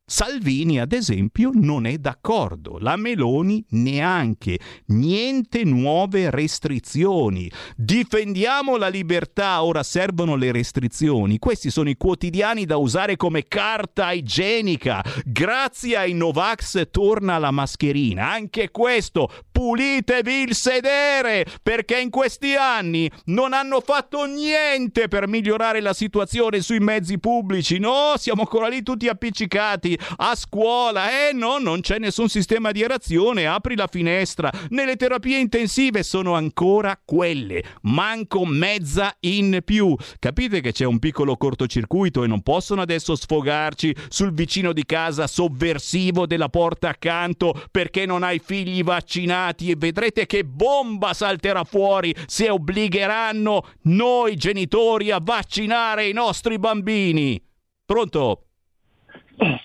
[0.06, 2.76] Salvini, ad esempio, non è d'accordo.
[2.78, 4.58] La Meloni neanche.
[4.88, 7.50] Niente nuove restrizioni.
[7.74, 11.38] Difendiamo la libertà, ora servono le restrizioni.
[11.38, 15.02] Questi sono i quotidiani da usare come carta igienica.
[15.24, 18.30] Grazie ai Novax torna la mascherina.
[18.30, 25.80] Anche questo, pulitevi il sedere, perché in questi anni non hanno fatto niente per migliorare
[25.80, 27.78] la situazione sui mezzi pubblici.
[27.78, 31.28] No, siamo ancora lì tutti appiccicati a scuola.
[31.28, 33.46] Eh no, non c'è nessun sistema di aerazione.
[33.46, 34.50] Apri la finestra.
[34.70, 37.62] Nelle terapie intensive sono ancora quelle.
[37.82, 39.94] Manco mezza in più.
[40.18, 45.28] Capite che c'è un piccolo cortocircuito e non possono adesso sfogarci sul vicino di casa
[45.28, 52.14] sovversivo della porta accanto perché non hai figli vaccinati e vedrete che bomba salterà fuori
[52.26, 57.40] se obbligheranno noi genitori a vaccinare i nostri bambini.
[57.84, 58.42] Pronto?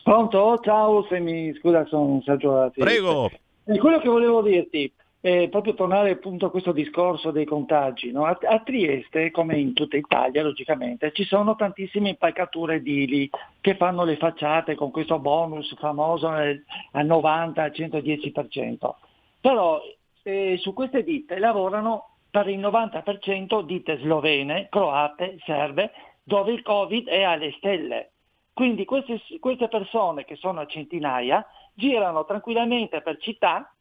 [0.04, 0.60] Pronto?
[0.62, 2.80] Ciao, se mi scusa, sono Sergio Ratti.
[2.80, 3.30] Prego.
[3.66, 4.92] E quello che volevo dirti,
[5.22, 8.12] è proprio tornare appunto a questo discorso dei contagi.
[8.12, 8.26] no?
[8.26, 13.30] A, a Trieste, come in tutta Italia, logicamente, ci sono tantissime impalcature edili
[13.60, 16.64] che fanno le facciate con questo bonus famoso nel-
[16.94, 18.96] al 90, al 110%.
[19.42, 19.82] Però
[20.24, 25.92] eh, su queste ditte lavorano per il 90% ditte slovene, croate, serbe,
[26.24, 28.12] dove il Covid è alle stelle.
[28.54, 33.74] Quindi queste, queste persone, che sono a centinaia, girano tranquillamente per città,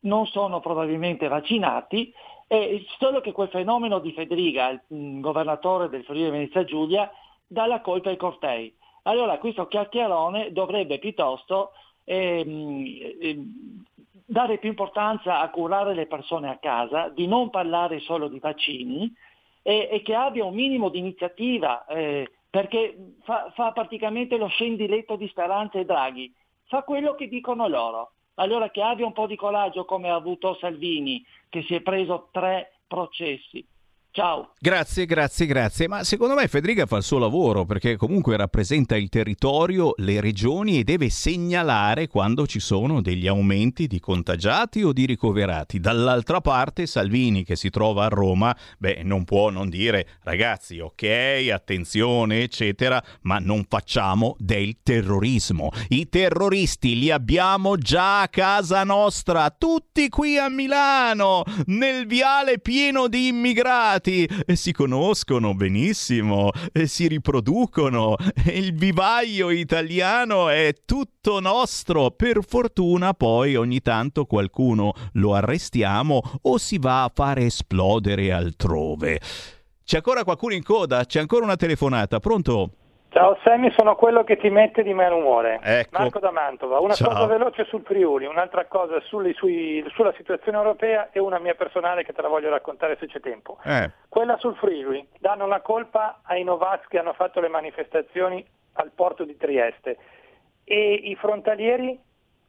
[0.00, 2.12] non sono probabilmente vaccinati,
[2.46, 7.10] e solo che quel fenomeno di Federica, il mm, governatore del Friuli Venezia Giulia,
[7.46, 8.74] dà la colpa ai cortei.
[9.02, 11.72] Allora questo chiacchierone dovrebbe piuttosto
[12.04, 12.84] ehm,
[13.20, 13.84] ehm,
[14.30, 19.10] dare più importanza a curare le persone a casa, di non parlare solo di vaccini
[19.62, 25.16] e, e che abbia un minimo di iniziativa, eh, perché fa, fa praticamente lo scendiletto
[25.16, 26.30] di Speranza e Draghi,
[26.66, 28.12] fa quello che dicono loro.
[28.34, 32.28] Allora che abbia un po' di coraggio come ha avuto Salvini, che si è preso
[32.30, 33.66] tre processi.
[34.18, 34.50] Ciao.
[34.58, 35.86] Grazie, grazie, grazie.
[35.86, 40.80] Ma secondo me Federica fa il suo lavoro perché comunque rappresenta il territorio, le regioni
[40.80, 45.78] e deve segnalare quando ci sono degli aumenti di contagiati o di ricoverati.
[45.78, 51.50] Dall'altra parte Salvini che si trova a Roma, beh, non può non dire ragazzi, ok,
[51.52, 55.70] attenzione, eccetera, ma non facciamo del terrorismo.
[55.90, 63.06] I terroristi li abbiamo già a casa nostra, tutti qui a Milano, nel viale pieno
[63.06, 68.16] di immigrati infatti eh, si conoscono benissimo, eh, si riproducono.
[68.46, 72.10] Il vivaio italiano è tutto nostro.
[72.10, 79.20] Per fortuna poi ogni tanto qualcuno lo arrestiamo o si va a fare esplodere altrove.
[79.84, 81.04] C'è ancora qualcuno in coda?
[81.04, 82.20] C'è ancora una telefonata?
[82.20, 82.72] Pronto?
[83.18, 85.58] Ciao Sammy, sono quello che ti mette di malumore.
[85.60, 85.98] Ecco.
[85.98, 86.78] Marco da Mantova.
[86.78, 87.08] Una Ciao.
[87.08, 92.12] cosa veloce sul Friuli, un'altra cosa sui- sulla situazione europea e una mia personale che
[92.12, 93.58] te la voglio raccontare se c'è tempo.
[93.64, 93.90] Eh.
[94.08, 99.24] Quella sul Friuli, danno la colpa ai Novax che hanno fatto le manifestazioni al porto
[99.24, 99.96] di Trieste
[100.62, 101.98] e i frontalieri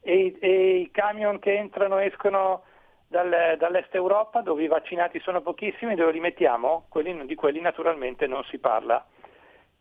[0.04, 2.62] e, i- e i camion che entrano e escono
[3.08, 6.86] dal- dall'est Europa dove i vaccinati sono pochissimi, dove li mettiamo?
[6.90, 9.04] Quelli- di quelli naturalmente non si parla.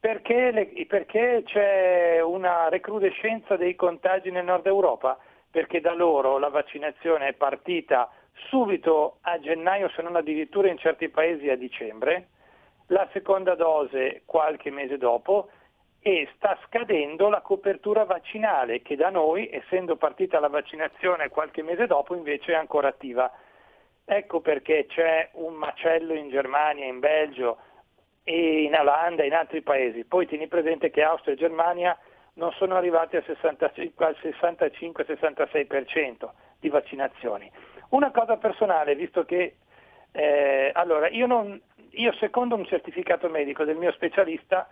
[0.00, 5.18] Perché, le- perché c'è una recrudescenza dei contagi nel nord Europa?
[5.50, 8.08] Perché da loro la vaccinazione è partita
[8.48, 12.28] subito a gennaio, se non addirittura in certi paesi a dicembre,
[12.88, 15.50] la seconda dose qualche mese dopo
[16.00, 21.86] e sta scadendo la copertura vaccinale che da noi, essendo partita la vaccinazione qualche mese
[21.86, 23.30] dopo, invece è ancora attiva.
[24.04, 27.58] Ecco perché c'è un macello in Germania, in Belgio
[28.28, 30.04] in Olanda e in altri paesi.
[30.04, 31.98] Poi tieni presente che Austria e Germania
[32.34, 36.28] non sono arrivati al 65 al 65-66%
[36.60, 37.50] di vaccinazioni.
[37.90, 39.56] Una cosa personale, visto che
[40.12, 41.60] eh, allora io, non,
[41.90, 44.68] io secondo un certificato medico del mio specialista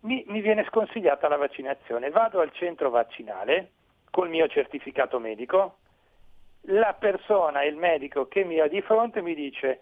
[0.00, 2.10] mi, mi viene sconsigliata la vaccinazione.
[2.10, 3.70] Vado al centro vaccinale
[4.10, 5.76] col mio certificato medico,
[6.64, 9.80] la persona, il medico che mi ha di fronte mi dice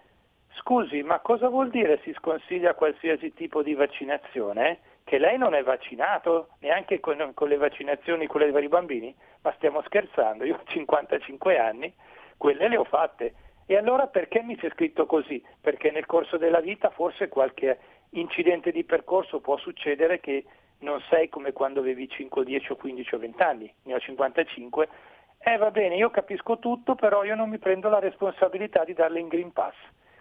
[0.56, 4.80] scusi ma cosa vuol dire si sconsiglia qualsiasi tipo di vaccinazione?
[5.04, 9.14] Che lei non è vaccinato neanche con, con le vaccinazioni, quelle per i bambini?
[9.42, 11.92] Ma stiamo scherzando, io ho 55 anni,
[12.36, 13.34] quelle le ho fatte.
[13.66, 15.42] E allora perché mi si è scritto così?
[15.60, 17.78] Perché nel corso della vita forse qualche
[18.10, 20.44] incidente di percorso può succedere che
[20.80, 24.88] non sei come quando avevi 5, 10 o 15 o 20 anni, ne ho 55.
[25.38, 29.20] Eh va bene, io capisco tutto, però io non mi prendo la responsabilità di darle
[29.20, 29.74] in Green Pass.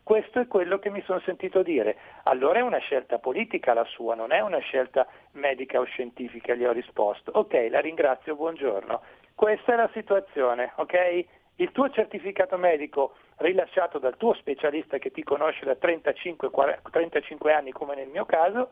[0.08, 1.98] Questo è quello che mi sono sentito dire.
[2.24, 6.64] Allora è una scelta politica la sua, non è una scelta medica o scientifica, gli
[6.64, 7.32] ho risposto.
[7.34, 9.02] Ok, la ringrazio, buongiorno.
[9.36, 11.26] Questa è la situazione, ok?
[11.56, 17.52] Il tuo certificato medico rilasciato dal tuo specialista che ti conosce da 35, 40 35
[17.52, 18.70] anni come nel mio caso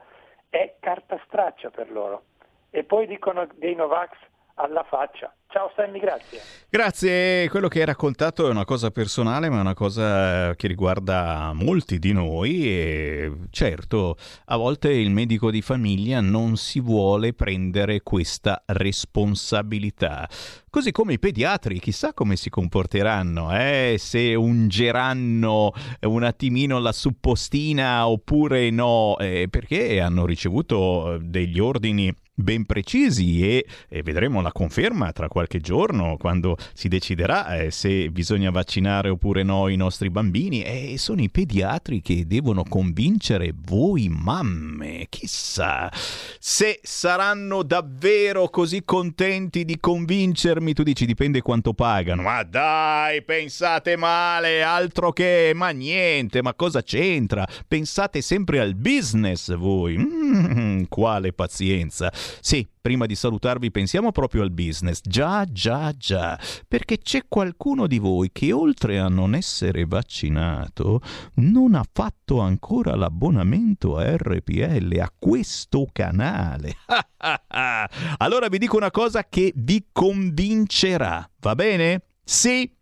[0.50, 2.24] è carta straccia per loro.
[2.70, 4.16] E poi dicono dei Novax
[4.56, 5.34] alla faccia.
[5.48, 6.42] Ciao Sammy, grazie.
[6.70, 11.54] Grazie, quello che hai raccontato è una cosa personale, ma è una cosa che riguarda
[11.54, 18.02] molti di noi e certo, a volte il medico di famiglia non si vuole prendere
[18.02, 20.28] questa responsabilità.
[20.70, 23.96] Così come i pediatri, chissà come si comporteranno, eh?
[23.98, 25.72] se ungeranno
[26.02, 33.66] un attimino la suppostina oppure no, eh, perché hanno ricevuto degli ordini ben precisi e,
[33.88, 39.44] e vedremo la conferma tra qualche giorno quando si deciderà eh, se bisogna vaccinare oppure
[39.44, 40.64] no i nostri bambini.
[40.64, 45.08] E sono i pediatri che devono convincere voi mamme.
[45.10, 45.92] Chissà
[46.40, 50.74] se saranno davvero così contenti di convincermi.
[50.74, 52.22] Tu dici dipende quanto pagano.
[52.22, 57.48] Ma dai pensate male altro che ma niente ma cosa c'entra?
[57.68, 59.98] Pensate sempre al business voi.
[59.98, 65.02] Mm, quale pazienza sì, prima di salutarvi pensiamo proprio al business.
[65.04, 66.40] Già, già, già.
[66.68, 71.02] Perché c'è qualcuno di voi che oltre a non essere vaccinato
[71.36, 76.76] non ha fatto ancora l'abbonamento a RPL, a questo canale.
[78.18, 81.30] allora vi dico una cosa che vi convincerà.
[81.40, 82.04] Va bene?
[82.24, 82.75] Sì?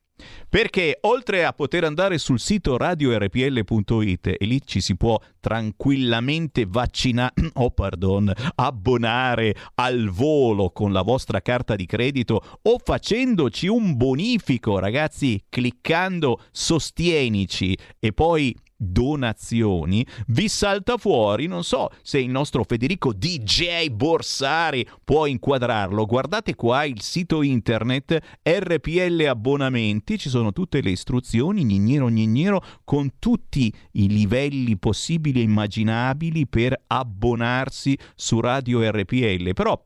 [0.47, 7.33] Perché oltre a poter andare sul sito radiorpl.it e lì ci si può tranquillamente vaccinare,
[7.53, 14.77] oh pardon, abbonare al volo con la vostra carta di credito o facendoci un bonifico,
[14.77, 18.55] ragazzi, cliccando sostienici e poi
[18.91, 26.05] donazioni, vi salta fuori, non so se il nostro Federico DJ Borsari può inquadrarlo.
[26.05, 33.13] Guardate qua il sito internet RPL Abbonamenti, ci sono tutte le istruzioni, gnignero gnignero, con
[33.19, 39.53] tutti i livelli possibili e immaginabili per abbonarsi su Radio RPL.
[39.53, 39.79] Però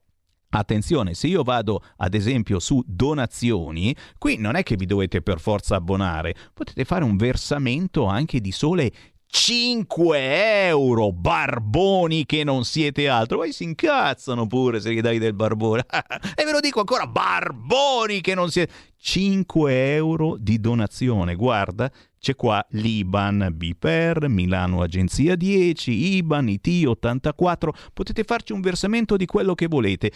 [0.50, 5.40] Attenzione, se io vado ad esempio su donazioni, qui non è che vi dovete per
[5.40, 8.92] forza abbonare, potete fare un versamento anche di sole
[9.30, 13.40] 5 euro, barboni che non siete altro.
[13.40, 15.86] Poi si incazzano pure se gli dai del barbone.
[16.36, 18.72] e ve lo dico ancora, barboni che non siete...
[19.00, 27.74] 5 euro di donazione, guarda, c'è qua l'IBAN Biper, Milano Agenzia 10, IBAN IT 84,
[27.94, 30.12] potete farci un versamento di quello che volete.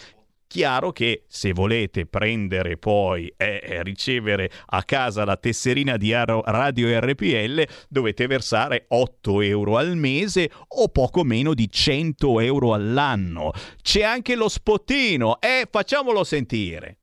[0.52, 6.42] Chiaro che se volete prendere poi e eh, ricevere a casa la tesserina di Aro-
[6.44, 13.52] Radio RPL dovete versare 8 euro al mese o poco meno di 100 euro all'anno.
[13.80, 16.98] C'è anche lo spottino, eh, facciamolo sentire.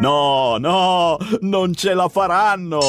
[0.00, 2.80] No, no, non ce la faranno.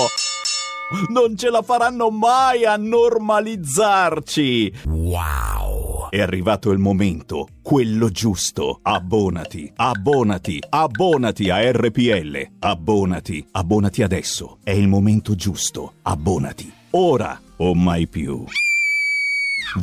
[1.07, 4.73] Non ce la faranno mai a normalizzarci.
[4.88, 5.89] Wow.
[6.10, 8.80] È arrivato il momento, quello giusto.
[8.81, 12.53] Abbonati, abbonati, abbonati a RPL.
[12.57, 14.57] Abbonati, abbonati adesso.
[14.64, 15.94] È il momento giusto.
[16.02, 16.73] Abbonati.
[16.91, 18.44] Ora o mai più.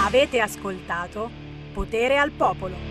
[0.00, 1.30] Avete ascoltato
[1.74, 2.87] Potere al Popolo.